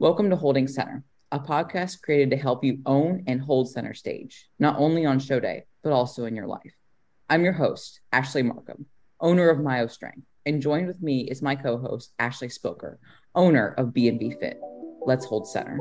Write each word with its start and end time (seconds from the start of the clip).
Welcome 0.00 0.28
to 0.30 0.36
Holding 0.36 0.66
Center, 0.66 1.04
a 1.30 1.38
podcast 1.38 2.02
created 2.02 2.30
to 2.30 2.36
help 2.36 2.64
you 2.64 2.80
own 2.84 3.22
and 3.28 3.40
hold 3.40 3.70
center 3.70 3.94
stage, 3.94 4.48
not 4.58 4.76
only 4.76 5.06
on 5.06 5.20
show 5.20 5.38
day, 5.38 5.66
but 5.84 5.92
also 5.92 6.24
in 6.24 6.34
your 6.34 6.48
life. 6.48 6.74
I'm 7.30 7.44
your 7.44 7.52
host, 7.52 8.00
Ashley 8.10 8.42
Markham, 8.42 8.86
owner 9.20 9.50
of 9.50 9.60
Myo 9.60 9.86
Strength, 9.86 10.26
and 10.46 10.60
joined 10.60 10.88
with 10.88 11.00
me 11.00 11.20
is 11.30 11.42
my 11.42 11.54
co-host, 11.54 12.12
Ashley 12.18 12.48
Spoker, 12.48 12.98
owner 13.36 13.72
of 13.78 13.94
BMB 13.94 14.40
Fit. 14.40 14.58
Let's 15.06 15.26
hold 15.26 15.46
center. 15.46 15.78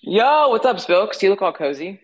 Yo, 0.00 0.48
what's 0.48 0.64
up, 0.64 0.78
Spilks? 0.78 1.20
You 1.20 1.28
look 1.28 1.42
all 1.42 1.52
cozy. 1.52 2.00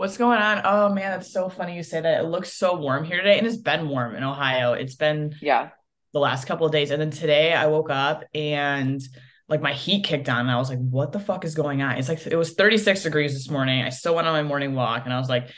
What's 0.00 0.16
going 0.16 0.38
on? 0.40 0.62
Oh 0.64 0.88
man, 0.88 1.20
it's 1.20 1.30
so 1.30 1.50
funny 1.50 1.76
you 1.76 1.82
say 1.82 2.00
that. 2.00 2.20
It 2.20 2.26
looks 2.26 2.54
so 2.54 2.74
warm 2.74 3.04
here 3.04 3.18
today, 3.18 3.36
and 3.36 3.46
it's 3.46 3.58
been 3.58 3.86
warm 3.86 4.14
in 4.14 4.24
Ohio. 4.24 4.72
It's 4.72 4.94
been 4.94 5.34
Yeah. 5.42 5.68
the 6.14 6.20
last 6.20 6.46
couple 6.46 6.64
of 6.64 6.72
days, 6.72 6.90
and 6.90 6.98
then 6.98 7.10
today 7.10 7.52
I 7.52 7.66
woke 7.66 7.90
up 7.90 8.24
and 8.34 8.98
like 9.46 9.60
my 9.60 9.74
heat 9.74 10.04
kicked 10.04 10.30
on, 10.30 10.40
and 10.40 10.50
I 10.50 10.56
was 10.56 10.70
like, 10.70 10.78
"What 10.78 11.12
the 11.12 11.20
fuck 11.20 11.44
is 11.44 11.54
going 11.54 11.82
on?" 11.82 11.98
It's 11.98 12.08
like 12.08 12.26
it 12.26 12.34
was 12.34 12.54
36 12.54 13.02
degrees 13.02 13.34
this 13.34 13.50
morning. 13.50 13.84
I 13.84 13.90
still 13.90 14.14
went 14.14 14.26
on 14.26 14.32
my 14.32 14.42
morning 14.42 14.74
walk, 14.74 15.02
and 15.04 15.12
I 15.12 15.18
was 15.18 15.28
like, 15.28 15.50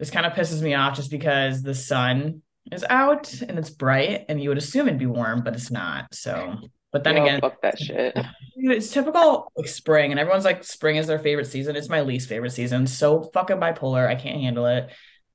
"This 0.00 0.10
kind 0.10 0.26
of 0.26 0.32
pisses 0.32 0.60
me 0.60 0.74
off 0.74 0.96
just 0.96 1.12
because 1.12 1.62
the 1.62 1.76
sun 1.76 2.42
is 2.72 2.84
out 2.90 3.32
and 3.42 3.60
it's 3.60 3.70
bright, 3.70 4.24
and 4.28 4.42
you 4.42 4.48
would 4.48 4.58
assume 4.58 4.88
it'd 4.88 4.98
be 4.98 5.06
warm, 5.06 5.44
but 5.44 5.54
it's 5.54 5.70
not." 5.70 6.12
So, 6.16 6.56
but 6.92 7.04
then 7.04 7.16
Yo, 7.16 7.22
again, 7.24 7.40
fuck 7.40 7.60
that 7.62 7.78
shit. 7.78 8.14
Dude, 8.56 8.72
it's 8.72 8.90
typical 8.90 9.50
like 9.56 9.68
spring, 9.68 10.10
and 10.10 10.20
everyone's 10.20 10.44
like, 10.44 10.64
spring 10.64 10.96
is 10.96 11.06
their 11.06 11.18
favorite 11.18 11.46
season. 11.46 11.76
It's 11.76 11.88
my 11.88 12.02
least 12.02 12.28
favorite 12.28 12.50
season. 12.52 12.86
So 12.86 13.22
fucking 13.34 13.56
bipolar. 13.58 14.06
I 14.06 14.14
can't 14.14 14.40
handle 14.40 14.66
it. 14.66 14.90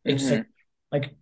It's 0.06 0.24
Mhm. 0.24 0.32
like, 0.32 0.46
like 0.92 1.16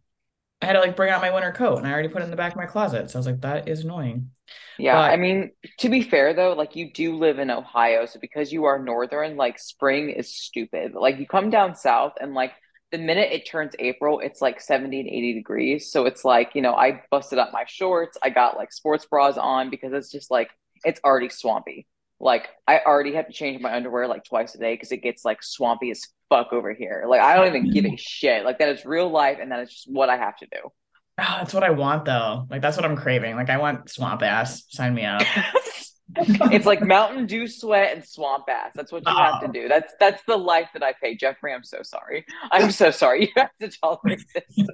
I 0.62 0.68
had 0.68 0.74
to 0.74 0.80
like 0.80 0.96
bring 0.96 1.12
out 1.12 1.22
my 1.22 1.32
winter 1.34 1.52
coat, 1.52 1.78
and 1.78 1.88
I 1.88 1.92
already 1.92 2.08
put 2.10 2.22
it 2.22 2.26
in 2.26 2.32
the 2.32 2.38
back 2.38 2.52
of 2.54 2.58
my 2.58 2.66
closet. 2.66 3.10
So 3.10 3.18
I 3.18 3.20
was 3.20 3.28
like, 3.28 3.42
that 3.42 3.68
is 3.68 3.84
annoying. 3.84 4.32
Yeah, 4.78 4.94
But- 4.96 5.12
I 5.12 5.16
mean, 5.18 5.52
to 5.80 5.90
be 5.90 6.02
fair 6.02 6.34
though, 6.34 6.54
like 6.54 6.76
you 6.76 6.92
do 6.94 7.16
live 7.18 7.40
in 7.40 7.50
Ohio, 7.50 8.06
so 8.06 8.20
because 8.20 8.52
you 8.54 8.66
are 8.66 8.78
northern, 8.80 9.38
like 9.38 9.58
spring 9.60 10.10
is 10.10 10.34
stupid. 10.34 10.94
Like 10.94 11.18
you 11.18 11.28
come 11.28 11.50
down 11.50 11.76
south 11.76 12.14
and 12.22 12.34
like 12.34 12.52
the 12.96 13.04
minute 13.04 13.32
it 13.32 13.46
turns 13.46 13.74
April, 13.80 14.20
it's 14.20 14.42
like 14.42 14.62
70 14.62 15.02
and 15.02 15.10
80 15.10 15.34
degrees. 15.34 15.92
So 15.92 16.06
it's 16.06 16.24
like, 16.24 16.52
you 16.56 16.62
know, 16.62 16.74
I 16.74 17.02
busted 17.12 17.40
up 17.40 17.52
my 17.52 17.66
shorts, 17.68 18.18
I 18.24 18.30
got 18.30 18.56
like 18.56 18.72
sports 18.72 19.06
bras 19.06 19.38
on 19.38 19.70
because 19.70 19.92
it's 19.92 20.12
just 20.12 20.32
like 20.32 20.50
it's 20.86 21.02
already 21.04 21.28
swampy. 21.30 21.88
Like 22.22 22.48
I 22.68 22.80
already 22.80 23.14
have 23.16 23.28
to 23.28 23.34
change 23.34 23.62
my 23.62 23.76
underwear 23.76 24.08
like 24.08 24.24
twice 24.24 24.56
a 24.56 24.60
day 24.60 24.76
because 24.76 24.94
it 24.94 25.04
gets 25.04 25.26
like 25.26 25.44
swampy 25.44 25.92
as 25.92 26.04
fuck 26.30 26.54
over 26.54 26.74
here. 26.74 27.04
Like 27.06 27.20
I 27.20 27.36
don't 27.36 27.48
even 27.48 27.72
give 27.72 27.84
a 27.84 27.98
shit. 27.98 28.46
Like 28.46 28.60
that 28.60 28.70
is 28.70 28.86
real 28.86 29.10
life 29.10 29.40
and 29.42 29.52
that 29.52 29.60
is 29.60 29.70
just 29.70 29.92
what 29.92 30.10
I 30.10 30.16
have 30.16 30.38
to 30.38 30.46
do. 30.46 30.72
Ah, 31.18 31.36
that's 31.40 31.54
what 31.54 31.64
I 31.64 31.72
want 31.72 32.06
though. 32.06 32.48
Like 32.50 32.62
that's 32.62 32.78
what 32.78 32.86
I'm 32.86 32.96
craving. 32.96 33.36
Like 33.36 33.50
I 33.50 33.58
want 33.58 33.90
swamp 33.90 34.22
ass. 34.22 34.64
Sign 34.70 34.96
me 34.96 35.04
up. 35.04 35.22
it's 36.18 36.66
like 36.66 36.82
Mountain 36.82 37.26
Dew 37.26 37.48
sweat 37.48 37.96
and 37.96 38.06
swamp 38.06 38.46
ass. 38.50 38.72
That's 38.76 38.92
what 38.92 39.04
you 39.06 39.14
have 39.16 39.42
to 39.42 39.48
Oh. 39.48 39.52
do. 39.52 39.68
That's 39.68 39.94
that's 40.00 40.22
the 40.28 40.38
life 40.38 40.70
that 40.74 40.84
I 40.84 40.94
pay. 40.94 41.16
Jeffrey, 41.16 41.54
I'm 41.54 41.64
so 41.64 41.82
sorry. 41.84 42.26
I'm 42.52 42.72
so 42.72 42.92
sorry. 42.92 43.22
You 43.24 43.28
have 43.38 43.52
to 43.62 43.70
tolerate 43.70 44.24
this. 44.34 44.68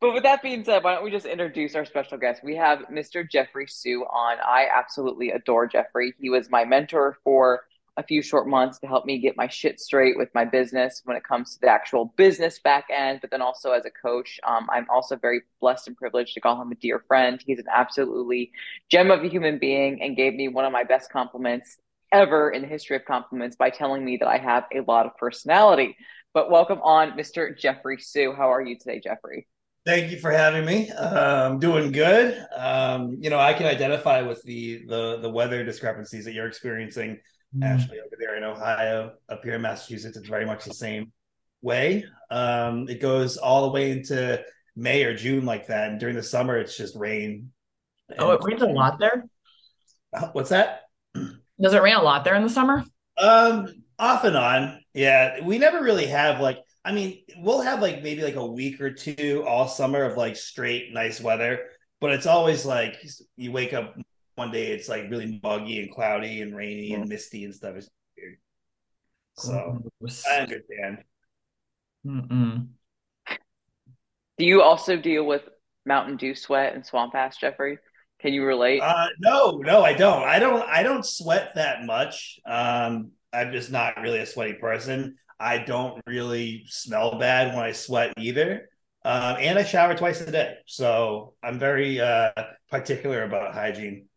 but 0.00 0.14
with 0.14 0.22
that 0.24 0.42
being 0.42 0.64
said, 0.64 0.82
why 0.84 0.94
don't 0.94 1.04
we 1.04 1.10
just 1.10 1.26
introduce 1.26 1.74
our 1.74 1.84
special 1.84 2.18
guest? 2.18 2.42
We 2.44 2.56
have 2.56 2.80
Mr. 2.92 3.28
Jeffrey 3.28 3.66
Su 3.68 4.04
on. 4.04 4.38
I 4.44 4.66
absolutely 4.72 5.30
adore 5.30 5.66
Jeffrey. 5.66 6.14
He 6.18 6.30
was 6.30 6.50
my 6.50 6.64
mentor 6.64 7.18
for 7.24 7.62
a 7.96 8.02
few 8.02 8.22
short 8.22 8.48
months 8.48 8.78
to 8.78 8.86
help 8.86 9.04
me 9.04 9.18
get 9.18 9.36
my 9.36 9.48
shit 9.48 9.78
straight 9.78 10.16
with 10.16 10.30
my 10.34 10.44
business 10.44 11.02
when 11.04 11.16
it 11.16 11.24
comes 11.24 11.54
to 11.54 11.60
the 11.60 11.68
actual 11.68 12.06
business 12.16 12.58
back 12.58 12.86
end, 12.90 13.20
but 13.20 13.30
then 13.30 13.42
also 13.42 13.72
as 13.72 13.84
a 13.84 13.90
coach. 13.90 14.40
Um, 14.44 14.66
I'm 14.70 14.86
also 14.88 15.16
very 15.16 15.42
blessed 15.60 15.88
and 15.88 15.96
privileged 15.96 16.34
to 16.34 16.40
call 16.40 16.60
him 16.60 16.72
a 16.72 16.76
dear 16.76 17.04
friend. 17.06 17.42
He's 17.44 17.58
an 17.58 17.66
absolutely 17.70 18.50
gem 18.90 19.10
of 19.10 19.22
a 19.22 19.28
human 19.28 19.58
being 19.58 20.00
and 20.00 20.16
gave 20.16 20.34
me 20.34 20.48
one 20.48 20.64
of 20.64 20.72
my 20.72 20.84
best 20.84 21.10
compliments 21.10 21.76
ever 22.12 22.50
in 22.50 22.62
the 22.62 22.68
history 22.68 22.96
of 22.96 23.04
compliments 23.04 23.56
by 23.56 23.70
telling 23.70 24.04
me 24.04 24.16
that 24.18 24.28
I 24.28 24.38
have 24.38 24.64
a 24.74 24.80
lot 24.80 25.06
of 25.06 25.16
personality. 25.16 25.96
But 26.32 26.50
welcome 26.50 26.80
on, 26.82 27.12
Mr. 27.12 27.58
Jeffrey 27.58 27.98
Su. 28.00 28.32
How 28.32 28.50
are 28.50 28.62
you 28.62 28.78
today, 28.78 29.00
Jeffrey? 29.00 29.46
Thank 29.84 30.12
you 30.12 30.18
for 30.18 30.30
having 30.30 30.64
me. 30.64 30.90
Um, 30.92 31.58
doing 31.58 31.90
good. 31.90 32.38
Um, 32.56 33.16
you 33.20 33.30
know, 33.30 33.38
I 33.40 33.52
can 33.52 33.66
identify 33.66 34.22
with 34.22 34.40
the 34.44 34.84
the 34.86 35.18
the 35.20 35.28
weather 35.28 35.64
discrepancies 35.64 36.24
that 36.24 36.34
you're 36.34 36.46
experiencing, 36.46 37.18
Ashley, 37.60 37.98
over 37.98 38.16
there 38.18 38.36
in 38.36 38.44
Ohio. 38.44 39.12
Up 39.28 39.44
here 39.44 39.54
in 39.54 39.62
Massachusetts, 39.62 40.16
it's 40.16 40.28
very 40.28 40.46
much 40.46 40.64
the 40.64 40.72
same 40.72 41.12
way. 41.60 42.04
Um, 42.30 42.88
it 42.88 43.00
goes 43.00 43.36
all 43.36 43.62
the 43.62 43.72
way 43.72 43.90
into 43.90 44.42
May 44.76 45.04
or 45.04 45.14
June 45.14 45.44
like 45.44 45.66
that, 45.66 45.90
and 45.90 46.00
during 46.00 46.16
the 46.16 46.22
summer, 46.22 46.56
it's 46.56 46.76
just 46.76 46.96
rain. 46.96 47.52
Oh, 48.18 48.32
it 48.32 48.40
rains 48.42 48.62
a 48.62 48.66
lot 48.66 48.98
there. 48.98 49.26
What's 50.32 50.50
that? 50.50 50.82
Does 51.60 51.74
it 51.74 51.82
rain 51.82 51.96
a 51.96 52.02
lot 52.02 52.24
there 52.24 52.34
in 52.34 52.42
the 52.42 52.48
summer? 52.48 52.84
Um, 53.18 53.68
off 53.98 54.24
and 54.24 54.36
on. 54.36 54.80
Yeah, 54.94 55.44
we 55.44 55.58
never 55.58 55.82
really 55.82 56.06
have 56.06 56.40
like. 56.40 56.58
I 56.84 56.92
mean, 56.92 57.22
we'll 57.38 57.60
have 57.60 57.80
like 57.80 58.02
maybe 58.02 58.22
like 58.22 58.34
a 58.34 58.44
week 58.44 58.80
or 58.80 58.92
two 58.92 59.44
all 59.46 59.68
summer 59.68 60.02
of 60.02 60.16
like 60.16 60.36
straight 60.36 60.92
nice 60.92 61.20
weather, 61.20 61.60
but 62.00 62.10
it's 62.12 62.26
always 62.26 62.66
like 62.66 62.96
you 63.36 63.52
wake 63.52 63.72
up 63.72 63.94
one 64.42 64.50
day, 64.50 64.72
it's 64.72 64.88
like 64.88 65.08
really 65.08 65.40
muggy 65.42 65.80
and 65.80 65.94
cloudy 65.94 66.42
and 66.42 66.56
rainy 66.56 66.92
and 66.94 67.08
misty 67.08 67.44
and 67.44 67.54
stuff. 67.54 67.76
It's 67.76 67.88
weird. 68.16 68.38
So 69.36 69.78
Gross. 70.00 70.24
I 70.26 70.38
understand. 70.38 70.98
Mm-mm. 72.04 72.68
Do 74.38 74.44
you 74.44 74.62
also 74.62 74.96
deal 74.96 75.24
with 75.24 75.42
Mountain 75.86 76.16
Dew 76.16 76.34
sweat 76.34 76.74
and 76.74 76.84
swamp 76.84 77.14
ass, 77.14 77.36
Jeffrey? 77.36 77.78
Can 78.20 78.32
you 78.32 78.44
relate? 78.44 78.80
Uh, 78.80 79.06
no, 79.20 79.58
no, 79.58 79.82
I 79.82 79.92
don't. 79.92 80.22
I 80.22 80.38
don't. 80.38 80.68
I 80.68 80.82
don't 80.82 81.06
sweat 81.06 81.52
that 81.54 81.84
much. 81.84 82.40
Um, 82.44 83.12
I'm 83.32 83.52
just 83.52 83.70
not 83.70 84.00
really 84.00 84.18
a 84.18 84.26
sweaty 84.26 84.54
person. 84.54 85.16
I 85.38 85.58
don't 85.58 86.00
really 86.06 86.64
smell 86.66 87.18
bad 87.18 87.54
when 87.54 87.64
I 87.64 87.72
sweat 87.72 88.14
either. 88.18 88.68
Um, 89.04 89.36
and 89.40 89.58
I 89.58 89.64
shower 89.64 89.96
twice 89.96 90.20
a 90.20 90.30
day, 90.30 90.54
so 90.66 91.34
I'm 91.42 91.58
very 91.58 92.00
uh, 92.00 92.30
particular 92.70 93.24
about 93.24 93.54
hygiene. 93.54 94.08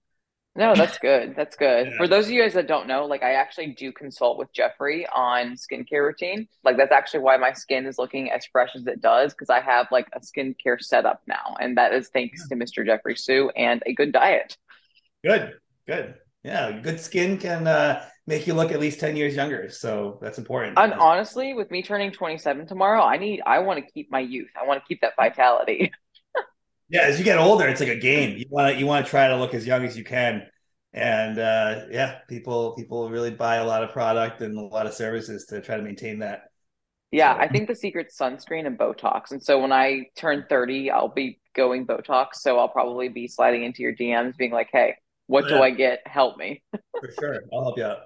No, 0.58 0.74
that's 0.74 0.98
good. 0.98 1.36
That's 1.36 1.58
good. 1.58 1.88
Yeah. 1.88 1.98
For 1.98 2.08
those 2.08 2.26
of 2.26 2.32
you 2.32 2.42
guys 2.42 2.54
that 2.54 2.66
don't 2.66 2.88
know, 2.88 3.06
like 3.06 3.24
I 3.24 3.34
actually 3.34 3.74
do 3.74 3.92
consult 3.92 4.38
with 4.38 4.54
Jeffrey 4.54 5.06
on 5.14 5.56
skincare 5.56 6.06
routine. 6.06 6.48
Like 6.64 6.78
that's 6.78 6.94
actually 6.94 7.20
why 7.22 7.36
my 7.36 7.52
skin 7.52 7.86
is 7.86 7.98
looking 7.98 8.32
as 8.32 8.46
fresh 8.46 8.70
as 8.74 8.88
it 8.88 9.02
does 9.02 9.34
because 9.34 9.50
I 9.50 9.60
have 9.60 9.88
like 9.92 10.08
a 10.14 10.22
skincare 10.22 10.80
setup 10.80 11.22
now, 11.28 11.58
and 11.60 11.78
that 11.78 11.94
is 11.94 12.08
thanks 12.08 12.48
to 12.48 12.56
Mr. 12.56 12.86
Jeffrey 12.86 13.18
Su 13.18 13.50
and 13.58 13.84
a 13.86 13.94
good 13.94 14.14
diet. 14.14 14.58
Good, 15.26 15.56
good. 15.88 16.16
Yeah, 16.44 16.72
good 16.72 17.02
skin 17.02 17.38
can 17.38 17.68
uh, 17.68 18.06
make 18.26 18.48
you 18.48 18.54
look 18.54 18.72
at 18.72 18.80
least 18.80 19.02
ten 19.02 19.18
years 19.18 19.36
younger, 19.36 19.70
so 19.70 20.20
that's 20.22 20.38
important. 20.38 20.78
And 20.78 20.94
honestly, 20.94 21.54
with 21.54 21.70
me 21.70 21.84
turning 21.84 22.12
27 22.12 22.66
tomorrow, 22.68 23.02
I 23.02 23.18
need 23.18 23.42
I 23.46 23.60
want 23.60 23.84
to 23.84 23.92
keep 23.92 24.10
my 24.10 24.20
youth. 24.22 24.52
I 24.62 24.66
want 24.66 24.82
to 24.82 24.88
keep 24.88 25.02
that 25.02 25.18
vitality. 25.18 25.92
Yeah, 26.90 27.02
as 27.02 27.18
you 27.18 27.26
get 27.26 27.38
older, 27.40 27.68
it's 27.68 27.80
like 27.80 27.90
a 27.90 28.00
game. 28.00 28.38
You 28.38 28.46
want 28.50 28.74
to 28.74 28.80
you 28.80 28.86
want 28.86 29.06
to 29.06 29.10
try 29.10 29.28
to 29.28 29.38
look 29.38 29.54
as 29.54 29.66
young 29.66 29.84
as 29.84 29.98
you 29.98 30.04
can, 30.04 30.48
and 30.94 31.40
uh, 31.40 31.86
yeah, 31.90 32.20
people 32.30 32.74
people 32.76 33.10
really 33.10 33.32
buy 33.32 33.56
a 33.56 33.66
lot 33.66 33.84
of 33.84 33.90
product 33.92 34.42
and 34.42 34.58
a 34.58 34.62
lot 34.62 34.86
of 34.86 34.94
services 34.94 35.46
to 35.48 35.62
try 35.62 35.78
to 35.78 35.84
maintain 35.84 36.20
that. 36.20 36.44
Yeah, 37.12 37.34
So- 37.36 37.40
I 37.42 37.48
think 37.48 37.68
the 37.68 37.76
secret's 37.76 38.18
sunscreen 38.18 38.68
and 38.68 38.78
Botox. 38.78 39.32
And 39.32 39.42
so 39.42 39.60
when 39.62 39.72
I 39.72 40.08
turn 40.16 40.46
30, 40.50 40.92
I'll 40.92 41.08
be 41.08 41.40
going 41.56 41.88
Botox. 41.88 42.36
So 42.36 42.60
I'll 42.60 42.68
probably 42.70 43.08
be 43.10 43.28
sliding 43.28 43.64
into 43.64 43.82
your 43.82 43.96
DMs 43.96 44.36
being 44.38 44.52
like, 44.52 44.70
hey, 44.72 44.96
what 45.28 45.48
do 45.48 45.56
Yeah. 45.56 45.62
I 45.62 45.72
get? 45.72 46.02
Help 46.06 46.38
me. 46.38 46.62
For 46.72 47.12
sure, 47.20 47.40
I'll 47.54 47.64
help 47.64 47.78
you 47.78 47.86
out. 47.86 47.98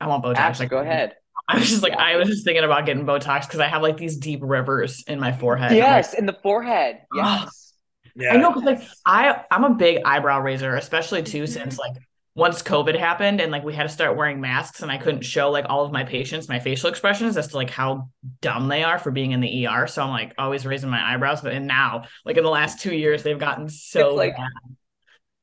I 0.00 0.06
want 0.06 0.24
Botox. 0.24 0.36
Ash, 0.36 0.60
go 0.66 0.78
ahead. 0.78 1.16
I 1.48 1.58
was 1.58 1.68
just 1.70 1.82
like, 1.82 1.92
Yeah. 1.92 2.02
I 2.02 2.16
was 2.16 2.28
just 2.28 2.44
thinking 2.44 2.64
about 2.64 2.86
getting 2.86 3.04
Botox 3.06 3.42
because 3.42 3.60
I 3.60 3.68
have 3.68 3.82
like 3.82 3.96
these 3.96 4.16
deep 4.16 4.40
rivers 4.42 5.04
in 5.06 5.20
my 5.20 5.32
forehead. 5.32 5.70
I'm 5.72 5.78
like, 5.78 5.86
Yes, 5.86 6.14
in 6.14 6.26
the 6.26 6.32
forehead. 6.42 7.02
Yes. 7.14 7.72
Yeah, 8.14 8.32
I 8.32 8.36
know, 8.38 8.52
'cause, 8.52 8.62
like 8.64 8.80
I 9.04 9.42
I'm 9.50 9.64
a 9.64 9.74
big 9.74 10.00
eyebrow 10.04 10.40
raiser, 10.40 10.74
especially 10.74 11.22
too 11.22 11.42
Mhm. 11.44 11.48
since 11.48 11.78
like 11.78 11.92
once 12.34 12.62
COVID 12.62 12.98
happened 12.98 13.40
and 13.40 13.50
like 13.52 13.62
we 13.64 13.74
had 13.74 13.84
to 13.84 13.88
start 13.88 14.16
wearing 14.16 14.40
masks 14.40 14.82
and 14.82 14.90
I 14.90 14.98
couldn't 14.98 15.22
show 15.22 15.50
like 15.50 15.66
all 15.68 15.84
of 15.84 15.92
my 15.92 16.04
patients 16.04 16.48
my 16.48 16.58
facial 16.58 16.88
expressions 16.90 17.36
as 17.36 17.48
to 17.48 17.56
like 17.56 17.70
how 17.70 18.08
dumb 18.42 18.68
they 18.68 18.82
are 18.82 18.98
for 18.98 19.10
being 19.10 19.32
in 19.32 19.40
the 19.40 19.66
ER. 19.66 19.86
So 19.86 20.02
I'm 20.02 20.10
like 20.10 20.34
always 20.38 20.66
raising 20.66 20.90
my 20.90 21.14
eyebrows. 21.14 21.42
But 21.42 21.52
and 21.52 21.66
now, 21.66 22.04
like 22.24 22.36
in 22.36 22.44
the 22.44 22.50
last 22.50 22.80
two 22.80 22.94
years, 22.94 23.22
they've 23.22 23.38
gotten 23.38 23.68
so 23.68 24.08
It's 24.08 24.16
like- 24.16 24.36
bad. 24.36 24.48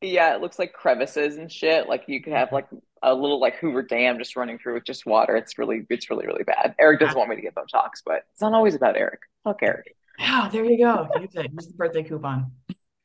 Yeah, 0.04 0.36
it 0.36 0.42
looks 0.42 0.60
like 0.60 0.74
crevices 0.74 1.38
and 1.38 1.52
shit. 1.52 1.88
Like 1.88 2.04
you 2.08 2.22
could 2.22 2.34
have 2.34 2.52
like 2.52 2.68
a 3.02 3.14
little 3.14 3.40
like 3.40 3.56
Hoover 3.56 3.82
Dam 3.82 4.18
just 4.18 4.36
running 4.36 4.60
through 4.60 4.76
with 4.76 4.86
just 4.86 5.06
water. 5.06 5.36
It's 5.38 5.58
really, 5.58 5.86
it's 5.90 6.10
really, 6.10 6.28
really 6.28 6.44
bad. 6.44 6.76
Eric 6.78 7.00
doesn't 7.00 7.18
want 7.18 7.30
me 7.30 7.38
to 7.38 7.42
get 7.42 7.56
Botox, 7.56 8.02
but 8.06 8.24
it's 8.32 8.42
not 8.42 8.54
always 8.54 8.76
about 8.76 8.98
Eric. 8.98 9.22
Fuck 9.46 9.60
Eric. 9.64 9.96
Yeah, 10.20 10.50
there 10.52 10.66
you 10.66 10.78
go. 10.78 11.08
Use 11.20 11.36
it. 11.36 11.52
Use 11.54 11.68
the 11.68 11.74
birthday 11.74 12.04
coupon. 12.04 12.52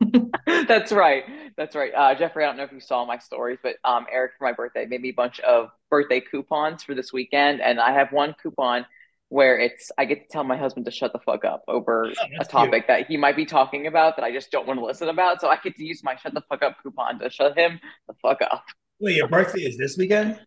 That's 0.47 0.93
right. 0.93 1.25
That's 1.57 1.77
right. 1.77 1.93
Uh, 1.95 2.15
Jeffrey, 2.15 2.45
I 2.45 2.49
don't 2.49 2.57
know 2.57 2.65
if 2.65 2.73
you 2.73 2.81
saw 2.81 3.05
my 3.05 3.19
stories, 3.19 3.59
but 3.63 3.77
um, 3.85 4.07
Eric 4.11 4.33
for 4.39 4.45
my 4.45 4.53
birthday 4.53 4.87
made 4.87 5.01
me 5.01 5.11
a 5.11 5.15
bunch 5.15 5.41
of 5.41 5.71
birthday 5.91 6.21
coupons 6.21 6.83
for 6.83 6.95
this 6.95 7.13
weekend, 7.13 7.61
and 7.61 7.81
I 7.81 7.93
have 7.93 8.13
one 8.13 8.35
coupon 8.43 8.87
where 9.31 9.59
it's 9.59 9.91
I 9.99 10.05
get 10.07 10.23
to 10.23 10.29
tell 10.29 10.45
my 10.45 10.57
husband 10.57 10.87
to 10.87 10.93
shut 10.93 11.13
the 11.13 11.19
fuck 11.19 11.45
up 11.45 11.63
over 11.69 12.11
Oh, 12.21 12.25
a 12.41 12.45
topic 12.45 12.87
that 12.89 13.07
he 13.07 13.17
might 13.17 13.37
be 13.37 13.45
talking 13.45 13.87
about 13.87 14.17
that 14.17 14.25
I 14.25 14.33
just 14.33 14.51
don't 14.51 14.67
want 14.67 14.81
to 14.81 14.85
listen 14.87 15.09
about. 15.09 15.41
So 15.41 15.49
I 15.49 15.59
get 15.63 15.77
to 15.77 15.85
use 15.85 16.03
my 16.03 16.17
shut 16.17 16.35
the 16.35 16.43
fuck 16.49 16.63
up 16.63 16.77
coupon 16.83 17.19
to 17.21 17.31
shut 17.31 17.57
him 17.59 17.81
the 18.09 18.15
fuck 18.23 18.39
up. 18.43 18.65
Wait, 19.01 19.17
your 19.17 19.29
birthday 19.29 19.61
is 19.63 19.77
this 19.77 19.97
weekend? 19.97 20.41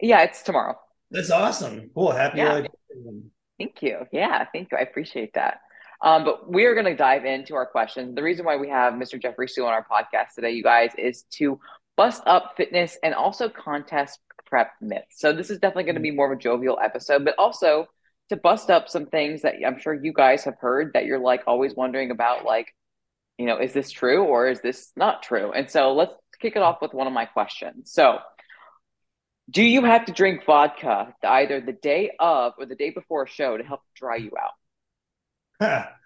Yeah, 0.00 0.22
it's 0.22 0.42
tomorrow. 0.42 0.76
That's 1.10 1.30
awesome. 1.30 1.90
Cool. 1.94 2.12
Happy 2.12 2.38
Yeah. 2.38 2.52
early 2.52 2.62
birthday. 2.62 3.28
Thank 3.58 3.82
you. 3.82 3.98
Yeah, 4.12 4.46
thank 4.52 4.72
you. 4.72 4.78
I 4.78 4.80
appreciate 4.80 5.34
that. 5.34 5.60
Um, 6.00 6.24
but 6.24 6.50
we're 6.50 6.72
going 6.74 6.86
to 6.86 6.96
dive 6.96 7.24
into 7.24 7.54
our 7.54 7.66
questions. 7.66 8.16
The 8.16 8.22
reason 8.24 8.44
why 8.44 8.56
we 8.56 8.68
have 8.70 8.94
Mr. 8.94 9.20
Jeffrey 9.22 9.46
Su 9.46 9.64
on 9.66 9.72
our 9.72 9.86
podcast 9.88 10.34
today, 10.34 10.50
you 10.50 10.62
guys, 10.64 10.90
is 10.98 11.22
to 11.34 11.60
bust 11.96 12.22
up 12.26 12.54
fitness 12.56 12.98
and 13.04 13.14
also 13.14 13.48
contest 13.48 14.18
prep 14.46 14.72
myths. 14.80 15.20
So 15.20 15.32
this 15.32 15.48
is 15.50 15.58
definitely 15.60 15.84
going 15.84 15.94
to 15.94 16.00
be 16.00 16.10
more 16.10 16.32
of 16.32 16.36
a 16.36 16.40
jovial 16.40 16.78
episode, 16.82 17.24
but 17.24 17.34
also 17.38 17.86
to 18.32 18.36
bust 18.36 18.70
up 18.70 18.88
some 18.88 19.06
things 19.06 19.42
that 19.42 19.56
I'm 19.64 19.78
sure 19.78 19.92
you 19.92 20.12
guys 20.14 20.44
have 20.44 20.56
heard 20.58 20.92
that 20.94 21.04
you're 21.04 21.18
like 21.18 21.42
always 21.46 21.74
wondering 21.74 22.10
about, 22.10 22.46
like, 22.46 22.74
you 23.38 23.44
know, 23.44 23.58
is 23.58 23.74
this 23.74 23.90
true 23.90 24.24
or 24.24 24.48
is 24.48 24.60
this 24.62 24.90
not 24.96 25.22
true? 25.22 25.52
And 25.52 25.70
so 25.70 25.92
let's 25.92 26.14
kick 26.40 26.56
it 26.56 26.62
off 26.62 26.78
with 26.80 26.94
one 26.94 27.06
of 27.06 27.12
my 27.12 27.26
questions. 27.26 27.92
So, 27.92 28.18
do 29.50 29.62
you 29.62 29.84
have 29.84 30.06
to 30.06 30.12
drink 30.12 30.46
vodka 30.46 31.14
either 31.22 31.60
the 31.60 31.72
day 31.72 32.12
of 32.18 32.54
or 32.58 32.64
the 32.64 32.74
day 32.74 32.88
before 32.88 33.24
a 33.24 33.28
show 33.28 33.58
to 33.58 33.64
help 33.64 33.82
dry 33.94 34.16
you 34.16 34.32
out? 34.40 34.52
Huh. 35.60 35.86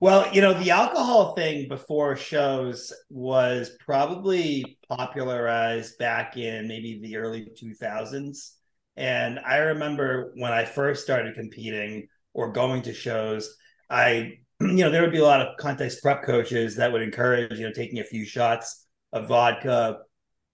Well, 0.00 0.34
you 0.34 0.40
know, 0.40 0.52
the 0.52 0.72
alcohol 0.72 1.36
thing 1.36 1.68
before 1.68 2.16
shows 2.16 2.92
was 3.08 3.70
probably 3.78 4.76
popularized 4.88 5.96
back 5.96 6.36
in 6.36 6.66
maybe 6.66 6.98
the 7.00 7.18
early 7.18 7.46
2000s. 7.56 8.54
And 8.96 9.38
I 9.38 9.58
remember 9.58 10.32
when 10.36 10.52
I 10.52 10.64
first 10.64 11.02
started 11.02 11.34
competing 11.34 12.08
or 12.34 12.52
going 12.52 12.82
to 12.82 12.94
shows, 12.94 13.56
I, 13.88 14.38
you 14.60 14.76
know, 14.76 14.90
there 14.90 15.02
would 15.02 15.12
be 15.12 15.18
a 15.18 15.24
lot 15.24 15.40
of 15.40 15.56
contest 15.58 16.02
prep 16.02 16.24
coaches 16.24 16.76
that 16.76 16.92
would 16.92 17.02
encourage, 17.02 17.58
you 17.58 17.66
know, 17.66 17.72
taking 17.72 18.00
a 18.00 18.04
few 18.04 18.24
shots 18.24 18.86
of 19.12 19.28
vodka 19.28 19.98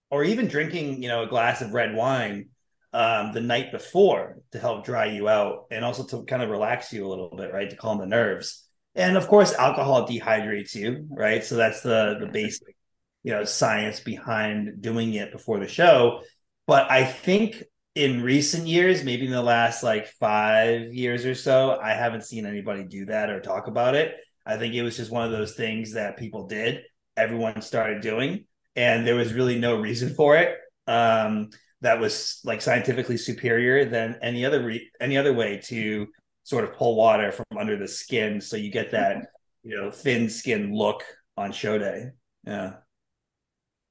or 0.09 0.23
even 0.23 0.47
drinking, 0.47 1.01
you 1.01 1.09
know, 1.09 1.23
a 1.23 1.27
glass 1.27 1.61
of 1.61 1.73
red 1.73 1.93
wine 1.93 2.49
um, 2.93 3.33
the 3.33 3.41
night 3.41 3.71
before 3.71 4.37
to 4.51 4.59
help 4.59 4.85
dry 4.85 5.05
you 5.05 5.29
out 5.29 5.65
and 5.71 5.85
also 5.85 6.05
to 6.05 6.25
kind 6.25 6.41
of 6.41 6.49
relax 6.49 6.91
you 6.91 7.05
a 7.05 7.09
little 7.09 7.29
bit, 7.35 7.53
right? 7.53 7.69
To 7.69 7.75
calm 7.75 7.99
the 7.99 8.05
nerves. 8.05 8.65
And 8.95 9.17
of 9.17 9.27
course, 9.27 9.53
alcohol 9.53 10.07
dehydrates 10.07 10.73
you, 10.73 11.07
right? 11.09 11.43
So 11.43 11.55
that's 11.55 11.81
the 11.81 12.17
the 12.19 12.25
basic, 12.25 12.75
you 13.23 13.31
know, 13.31 13.45
science 13.45 13.99
behind 13.99 14.81
doing 14.81 15.13
it 15.13 15.31
before 15.31 15.59
the 15.59 15.67
show. 15.67 16.21
But 16.65 16.89
I 16.89 17.05
think 17.05 17.63
in 17.95 18.21
recent 18.21 18.67
years, 18.67 19.03
maybe 19.03 19.25
in 19.25 19.31
the 19.31 19.41
last 19.41 19.83
like 19.83 20.07
five 20.19 20.93
years 20.93 21.25
or 21.25 21.35
so, 21.35 21.77
I 21.81 21.91
haven't 21.91 22.23
seen 22.23 22.45
anybody 22.45 22.83
do 22.83 23.05
that 23.05 23.29
or 23.29 23.39
talk 23.39 23.67
about 23.67 23.95
it. 23.95 24.15
I 24.45 24.57
think 24.57 24.73
it 24.73 24.83
was 24.83 24.97
just 24.97 25.11
one 25.11 25.25
of 25.25 25.31
those 25.31 25.53
things 25.53 25.93
that 25.93 26.17
people 26.17 26.47
did, 26.47 26.83
everyone 27.17 27.61
started 27.61 28.01
doing, 28.01 28.45
and 28.75 29.05
there 29.05 29.15
was 29.15 29.33
really 29.33 29.59
no 29.59 29.79
reason 29.79 30.13
for 30.15 30.37
it. 30.37 30.57
Um, 30.87 31.49
that 31.81 31.99
was 31.99 32.41
like 32.43 32.61
scientifically 32.61 33.17
superior 33.17 33.85
than 33.85 34.17
any 34.21 34.45
other 34.45 34.63
re- 34.63 34.89
any 34.99 35.17
other 35.17 35.33
way 35.33 35.61
to 35.65 36.07
sort 36.43 36.63
of 36.63 36.73
pull 36.73 36.95
water 36.95 37.31
from 37.31 37.45
under 37.57 37.77
the 37.77 37.87
skin 37.87 38.41
so 38.41 38.57
you 38.57 38.71
get 38.71 38.91
that 38.91 39.27
you 39.63 39.77
know 39.77 39.91
thin 39.91 40.29
skin 40.29 40.73
look 40.73 41.03
on 41.37 41.51
show 41.51 41.77
day 41.77 42.07
yeah 42.45 42.73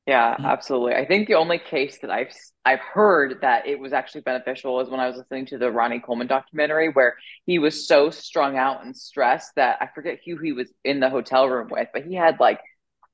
Yeah, 0.09 0.39
Mhm. 0.39 0.45
absolutely. 0.45 0.95
I 0.95 1.07
think 1.07 1.29
the 1.29 1.35
only 1.35 1.61
case 1.61 1.99
that 2.01 2.11
I've 2.11 2.33
I've 2.65 2.81
heard 2.81 3.43
that 3.43 3.67
it 3.67 3.79
was 3.79 3.93
actually 3.95 4.23
beneficial 4.23 4.81
is 4.81 4.91
when 4.91 5.01
I 5.01 5.07
was 5.07 5.17
listening 5.19 5.47
to 5.49 5.59
the 5.59 5.71
Ronnie 5.73 6.01
Coleman 6.01 6.27
documentary 6.29 6.89
where 6.91 7.17
he 7.47 7.59
was 7.59 7.87
so 7.89 8.11
strung 8.11 8.57
out 8.59 8.85
and 8.85 8.97
stressed 8.97 9.53
that 9.57 9.79
I 9.83 9.89
forget 9.95 10.21
who 10.27 10.39
he 10.39 10.53
was 10.53 10.73
in 10.85 11.01
the 11.01 11.11
hotel 11.11 11.49
room 11.49 11.69
with, 11.71 11.89
but 11.93 12.05
he 12.07 12.15
had 12.15 12.41
like 12.41 12.61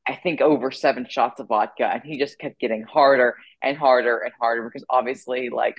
I 0.08 0.16
think 0.16 0.40
over 0.42 0.72
seven 0.72 1.06
shots 1.08 1.40
of 1.40 1.48
vodka 1.48 1.86
and 1.86 2.02
he 2.04 2.18
just 2.18 2.38
kept 2.38 2.60
getting 2.60 2.82
harder 2.84 3.36
and 3.62 3.76
harder 3.78 4.18
and 4.20 4.34
harder 4.40 4.64
because 4.64 4.86
obviously 4.90 5.50
like 5.50 5.76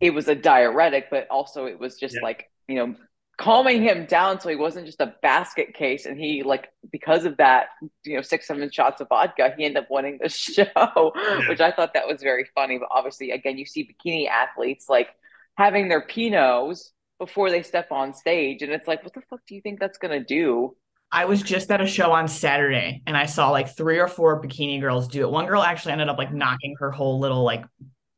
it 0.00 0.10
was 0.10 0.28
a 0.28 0.34
diuretic, 0.34 1.06
but 1.10 1.28
also 1.30 1.66
it 1.66 1.78
was 1.78 1.98
just 1.98 2.16
Yeah. 2.16 2.22
like, 2.22 2.50
you 2.68 2.76
know, 2.76 2.96
calming 3.38 3.82
him 3.82 4.06
down 4.06 4.40
so 4.40 4.48
he 4.48 4.56
wasn't 4.56 4.86
just 4.86 5.00
a 5.00 5.14
basket 5.22 5.74
case. 5.74 6.06
And 6.06 6.18
he 6.18 6.42
like 6.42 6.68
because 6.90 7.24
of 7.24 7.36
that, 7.38 7.66
you 8.04 8.16
know, 8.16 8.22
six, 8.22 8.46
seven 8.46 8.70
shots 8.70 9.00
of 9.00 9.08
vodka, 9.08 9.54
he 9.56 9.64
ended 9.64 9.84
up 9.84 9.90
winning 9.90 10.18
the 10.22 10.28
show, 10.28 11.12
which 11.48 11.60
I 11.60 11.72
thought 11.72 11.94
that 11.94 12.06
was 12.06 12.22
very 12.22 12.46
funny. 12.54 12.78
But 12.78 12.88
obviously, 12.90 13.30
again, 13.30 13.58
you 13.58 13.66
see 13.66 13.88
bikini 13.88 14.28
athletes 14.28 14.88
like 14.88 15.08
having 15.56 15.88
their 15.88 16.06
pinots 16.06 16.90
before 17.18 17.50
they 17.50 17.62
step 17.62 17.92
on 17.92 18.14
stage, 18.14 18.62
and 18.62 18.72
it's 18.72 18.88
like, 18.88 19.04
what 19.04 19.14
the 19.14 19.22
fuck 19.30 19.40
do 19.46 19.54
you 19.54 19.60
think 19.60 19.78
that's 19.78 19.98
gonna 19.98 20.24
do? 20.24 20.76
I 21.14 21.26
was 21.26 21.42
just 21.42 21.70
at 21.70 21.82
a 21.82 21.86
show 21.86 22.10
on 22.10 22.26
Saturday 22.26 23.02
and 23.06 23.18
I 23.18 23.26
saw 23.26 23.50
like 23.50 23.76
three 23.76 23.98
or 23.98 24.08
four 24.08 24.40
bikini 24.40 24.80
girls 24.80 25.08
do 25.08 25.20
it. 25.20 25.30
One 25.30 25.44
girl 25.44 25.62
actually 25.62 25.92
ended 25.92 26.08
up 26.08 26.16
like 26.16 26.32
knocking 26.32 26.74
her 26.78 26.90
whole 26.90 27.20
little 27.20 27.42
like 27.44 27.66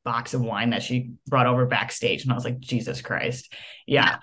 box 0.05 0.33
of 0.33 0.43
wine 0.43 0.71
that 0.71 0.83
she 0.85 1.11
brought 1.27 1.47
over 1.47 1.67
backstage. 1.67 2.23
And 2.23 2.31
I 2.31 2.37
was 2.37 2.45
like, 2.45 2.61
Jesus 2.61 3.03
Christ. 3.03 3.53
Yeah. 3.85 4.19